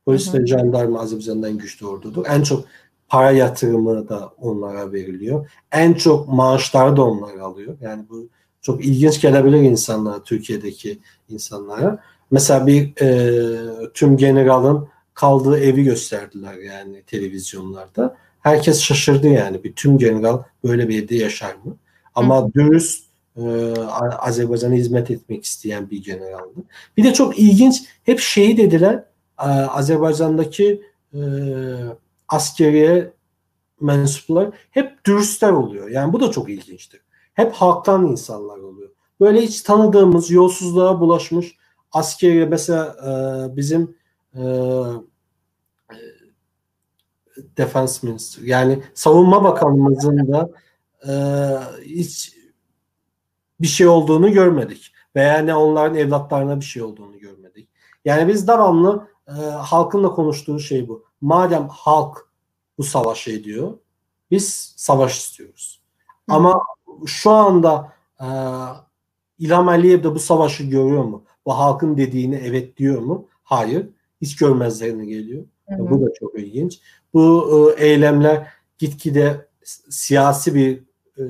Polis 0.05 0.29
hı 0.29 0.39
hı. 0.39 0.43
ve 0.43 0.47
jandarma 0.47 1.01
Azerbaycan'ın 1.01 1.43
en 1.43 1.59
güçlü 1.59 1.87
ordudur. 1.87 2.25
En 2.29 2.43
çok 2.43 2.65
para 3.09 3.31
yatırımı 3.31 4.09
da 4.09 4.33
onlara 4.41 4.93
veriliyor. 4.93 5.51
En 5.73 5.95
çok 5.95 6.29
maaşları 6.29 6.97
da 6.97 7.05
onlar 7.05 7.35
alıyor. 7.35 7.77
Yani 7.81 8.05
bu 8.11 8.29
çok 8.61 8.85
ilginç 8.85 9.21
gelebilir 9.21 9.61
insanlara, 9.61 10.23
Türkiye'deki 10.23 10.99
insanlara. 11.29 11.99
Mesela 12.31 12.67
bir 12.67 13.03
e, 13.03 13.91
tüm 13.95 14.17
generalın 14.17 14.89
kaldığı 15.17 15.59
evi 15.59 15.85
gösterdiler 15.85 16.55
yani 16.55 17.03
televizyonlarda. 17.03 18.17
Herkes 18.41 18.81
şaşırdı 18.81 19.29
yani 19.29 19.65
bir 19.65 19.73
tüm 19.73 19.99
general 19.99 20.43
böyle 20.65 20.89
bir 20.89 21.05
evde 21.05 21.17
yaşar 21.17 21.55
mı? 21.65 21.77
Ama 22.15 22.43
Hı. 22.43 22.55
dürüst 22.55 23.07
e, 23.37 23.43
Azerbaycan'a 24.19 24.75
hizmet 24.75 25.11
etmek 25.11 25.45
isteyen 25.45 25.91
bir 25.91 26.05
generaldı. 26.05 26.61
Bir 26.97 27.05
de 27.05 27.13
çok 27.13 27.39
ilginç 27.39 27.85
hep 28.05 28.21
şeyi 28.21 28.57
dediler 28.57 29.05
e, 29.41 29.49
Azerbaycan'daki 29.49 30.83
e, 31.15 31.21
askeriye 32.29 33.13
mensuplar 33.81 34.51
hep 34.71 35.05
dürüstler 35.07 35.53
oluyor. 35.53 35.89
Yani 35.89 36.13
bu 36.13 36.21
da 36.21 36.31
çok 36.31 36.51
ilginçtir. 36.51 37.01
Hep 37.35 37.53
halktan 37.53 38.07
insanlar 38.07 38.59
oluyor. 38.59 38.91
Böyle 39.21 39.41
hiç 39.41 39.63
tanıdığımız 39.63 40.31
yolsuzluğa 40.31 41.01
bulaşmış 41.01 41.57
askeri 41.93 42.47
mesela 42.47 42.97
e, 43.07 43.57
bizim 43.57 43.97
e, 44.37 44.45
Defense 47.57 48.07
Minister 48.07 48.43
yani 48.43 48.83
savunma 48.95 49.45
bakanımızın 49.45 50.33
da 50.33 50.51
e, 51.09 51.13
hiç 51.85 52.37
bir 53.61 53.67
şey 53.67 53.87
olduğunu 53.87 54.33
görmedik. 54.33 54.93
Veya 55.17 55.39
ne 55.39 55.55
onların 55.55 55.97
evlatlarına 55.97 56.61
bir 56.61 56.65
şey 56.65 56.83
olduğunu 56.83 57.19
görmedik. 57.19 57.69
Yani 58.05 58.29
biz 58.29 58.49
devamlı 58.49 59.09
e, 59.29 59.33
halkın 59.43 60.09
konuştuğu 60.09 60.61
şey 60.61 60.89
bu. 60.89 61.05
Madem 61.21 61.69
halk 61.69 62.29
bu 62.79 62.83
savaşı 62.83 63.31
ediyor, 63.31 63.79
biz 64.31 64.75
savaş 64.77 65.19
istiyoruz. 65.19 65.83
Hı. 66.31 66.35
Ama 66.35 66.63
şu 67.07 67.31
anda 67.31 67.93
e, 68.21 68.27
İlham 69.39 69.69
Aliyev 69.69 70.05
de 70.05 70.15
bu 70.15 70.19
savaşı 70.19 70.65
görüyor 70.65 71.05
mu? 71.05 71.25
Bu 71.47 71.59
halkın 71.59 71.97
dediğini 71.97 72.37
evet 72.37 72.77
diyor 72.77 73.03
mu? 73.03 73.29
Hayır. 73.43 73.89
Hiç 74.21 74.37
görmezlerine 74.37 75.07
geliyor. 75.07 75.45
Hı 75.69 75.75
hı. 75.75 75.91
Bu 75.91 76.07
da 76.07 76.13
çok 76.21 76.39
ilginç. 76.39 76.81
Bu 77.15 77.75
e, 77.79 77.85
eylemler 77.85 78.47
gitgide 78.79 79.49
siyasi 79.89 80.55
bir 80.55 80.83
e, 81.19 81.25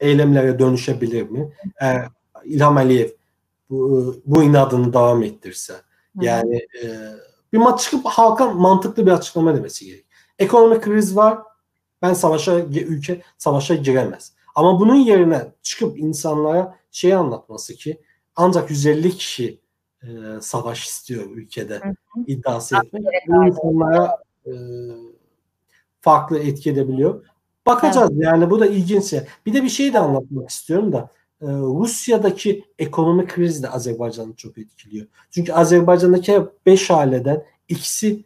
eylemlere 0.00 0.58
dönüşebilir 0.58 1.30
mi? 1.30 1.52
Eğer 1.80 2.08
İlham 2.44 2.76
Aliyev 2.76 3.08
bu, 3.70 4.16
bu 4.26 4.42
inadını 4.42 4.92
devam 4.92 5.22
ettirse. 5.22 5.74
Yani 6.20 6.56
e, 6.56 6.88
bir 7.52 7.58
maç 7.58 7.80
çıkıp 7.80 8.06
halka 8.06 8.50
mantıklı 8.50 9.06
bir 9.06 9.10
açıklama 9.10 9.56
demesi 9.56 9.86
gerek. 9.86 10.06
Ekonomik 10.38 10.82
kriz 10.82 11.16
var. 11.16 11.38
Ben 12.02 12.14
savaşa 12.14 12.58
ülke 12.60 13.22
savaşa 13.38 13.74
giremez. 13.74 14.32
Ama 14.54 14.80
bunun 14.80 14.94
yerine 14.94 15.52
çıkıp 15.62 15.98
insanlara 15.98 16.78
şey 16.90 17.14
anlatması 17.14 17.74
ki 17.74 18.00
ancak 18.36 18.70
150 18.70 19.10
kişi 19.10 19.60
e, 20.02 20.40
savaş 20.40 20.84
istiyor 20.84 21.30
ülkede 21.30 21.74
hı 21.74 21.88
hı. 21.88 22.24
iddiası 22.26 22.76
etmek. 22.76 23.02
Bu 23.28 23.46
insanlara 23.46 24.16
e, 24.46 24.52
farklı 26.00 26.38
etki 26.38 26.70
edebiliyor. 26.70 27.24
Bakacağız 27.66 28.10
evet. 28.12 28.24
yani 28.24 28.50
bu 28.50 28.60
da 28.60 28.66
ilginç. 28.66 29.14
Bir 29.46 29.54
de 29.54 29.62
bir 29.62 29.68
şey 29.68 29.92
de 29.92 29.98
anlatmak 29.98 30.50
istiyorum 30.50 30.92
da 30.92 31.10
e, 31.42 31.46
Rusya'daki 31.46 32.64
ekonomik 32.78 33.30
kriz 33.30 33.62
de 33.62 33.68
Azerbaycan'ı 33.68 34.34
çok 34.36 34.58
etkiliyor. 34.58 35.06
Çünkü 35.30 35.52
Azerbaycan'daki 35.52 36.40
5 36.66 36.90
aileden 36.90 37.44
ikisi 37.68 38.24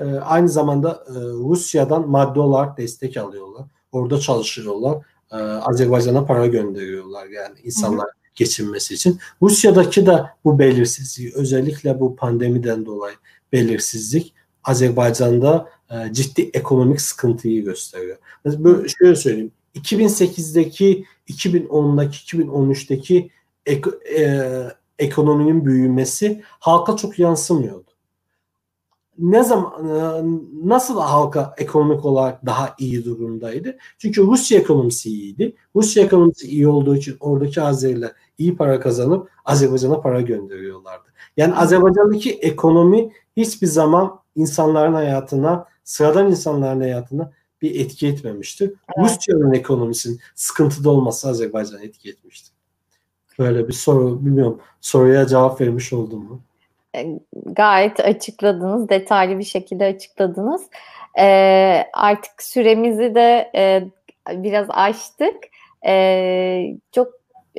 e, 0.00 0.04
aynı 0.04 0.48
zamanda 0.48 1.04
e, 1.08 1.12
Rusya'dan 1.20 2.08
maddi 2.08 2.40
olarak 2.40 2.78
destek 2.78 3.16
alıyorlar. 3.16 3.66
Orada 3.92 4.18
çalışıyorlar. 4.20 4.98
E, 5.32 5.36
Azerbaycan'a 5.36 6.26
para 6.26 6.46
gönderiyorlar 6.46 7.26
yani 7.26 7.58
insanlar 7.62 8.06
Hı-hı. 8.06 8.21
Geçinmesi 8.34 8.94
için. 8.94 9.18
Rusya'daki 9.42 10.06
de 10.06 10.22
bu 10.44 10.58
belirsizliği 10.58 11.32
özellikle 11.34 12.00
bu 12.00 12.16
pandemiden 12.16 12.86
dolayı 12.86 13.16
belirsizlik 13.52 14.34
Azerbaycan'da 14.64 15.68
e, 15.90 16.12
ciddi 16.12 16.50
ekonomik 16.54 17.00
sıkıntıyı 17.00 17.64
gösteriyor. 17.64 18.16
Böyle 18.44 18.88
şöyle 18.88 19.16
söyleyeyim. 19.16 19.52
2008'deki, 19.74 21.04
2010'daki, 21.28 22.36
2013'teki 22.36 23.30
ek, 23.66 23.90
e, 24.18 24.42
ekonominin 24.98 25.66
büyümesi 25.66 26.42
halka 26.46 26.96
çok 26.96 27.18
yansımıyordu. 27.18 27.91
Ne 29.18 29.44
zaman 29.44 29.72
e, 29.88 30.22
nasıl 30.68 31.00
halka 31.00 31.54
ekonomik 31.58 32.04
olarak 32.04 32.46
daha 32.46 32.74
iyi 32.78 33.04
durumdaydı? 33.04 33.78
Çünkü 33.98 34.22
Rusya 34.22 34.58
ekonomisi 34.58 35.08
iyiydi. 35.08 35.56
Rusya 35.76 36.04
ekonomisi 36.04 36.46
iyi 36.46 36.68
olduğu 36.68 36.96
için 36.96 37.16
oradaki 37.20 37.62
Azeriler 37.62 38.12
iyi 38.38 38.56
para 38.56 38.80
kazanıp 38.80 39.30
Azerbaycan'a 39.44 40.00
para 40.00 40.20
gönderiyorlardı. 40.20 41.08
Yani 41.36 41.54
Azerbaycan'daki 41.54 42.32
ekonomi 42.32 43.12
hiçbir 43.36 43.66
zaman 43.66 44.20
insanların 44.36 44.94
hayatına, 44.94 45.66
sıradan 45.84 46.30
insanların 46.30 46.80
hayatına 46.80 47.32
bir 47.62 47.80
etki 47.80 48.08
etmemiştir. 48.08 48.72
Evet. 48.98 49.10
Rusya'nın 49.10 49.52
ekonomisinin 49.52 50.20
sıkıntıda 50.34 50.90
olması 50.90 51.28
Azerbaycan'a 51.28 51.80
etki 51.80 52.10
etmiştir. 52.10 52.52
Böyle 53.38 53.68
bir 53.68 53.72
soru, 53.72 54.26
bilmiyorum 54.26 54.58
soruya 54.80 55.26
cevap 55.26 55.60
vermiş 55.60 55.92
oldum 55.92 56.24
mu? 56.24 56.40
E, 56.96 57.06
gayet 57.46 58.00
açıkladınız, 58.00 58.88
detaylı 58.88 59.38
bir 59.38 59.44
şekilde 59.44 59.84
açıkladınız. 59.84 60.62
Ee, 61.18 61.84
artık 61.92 62.42
süremizi 62.42 63.14
de 63.14 63.50
e, 63.54 63.82
biraz 64.30 64.66
açtık. 64.70 65.36
Ee, 65.86 66.64
çok 66.92 67.08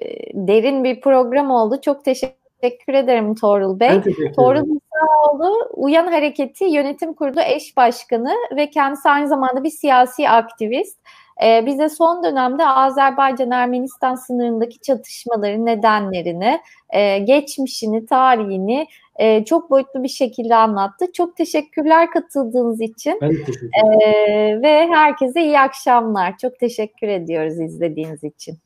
e, 0.02 0.06
derin 0.34 0.84
bir 0.84 1.02
program 1.02 1.52
oldu. 1.52 1.82
Çok 1.82 2.06
teşekkür 2.06 2.94
ederim 2.94 3.36
Torul 3.36 3.80
Bey. 3.80 4.02
Torul 4.36 4.66
Musaoğlu 4.68 5.70
Uyan 5.74 6.08
Hareketi 6.08 6.66
Yönetim 6.66 7.14
Kurulu 7.14 7.42
eş 7.42 7.78
başkanı 7.78 8.34
ve 8.56 8.70
kendisi 8.70 9.10
aynı 9.10 9.28
zamanda 9.28 9.64
bir 9.64 9.70
siyasi 9.70 10.30
aktivist. 10.30 11.00
Ee, 11.44 11.66
bize 11.66 11.90
son 11.90 12.24
dönemde 12.24 12.64
Azerbaycan-Ermenistan 12.68 14.16
sınırındaki 14.16 14.80
çatışmaların 14.80 15.66
nedenlerini, 15.66 16.60
e, 16.90 17.18
geçmişini, 17.18 18.06
tarihini 18.06 18.88
e, 19.16 19.46
çok 19.46 19.70
boyutlu 19.70 20.04
bir 20.04 20.10
şekilde 20.10 20.56
anlattı. 20.56 21.06
Çok 21.14 21.38
teşekkürler 21.38 22.12
katıldığınız 22.12 22.82
için. 22.82 23.18
Ben 23.22 23.30
teşekkür 23.30 23.52
ederim. 23.52 23.76
E, 23.86 24.62
ve 24.62 24.88
herkese 24.88 25.44
iyi 25.44 25.60
akşamlar. 25.60 26.38
Çok 26.38 26.60
teşekkür 26.60 27.08
ediyoruz 27.08 27.60
izlediğiniz 27.60 28.24
için. 28.24 28.58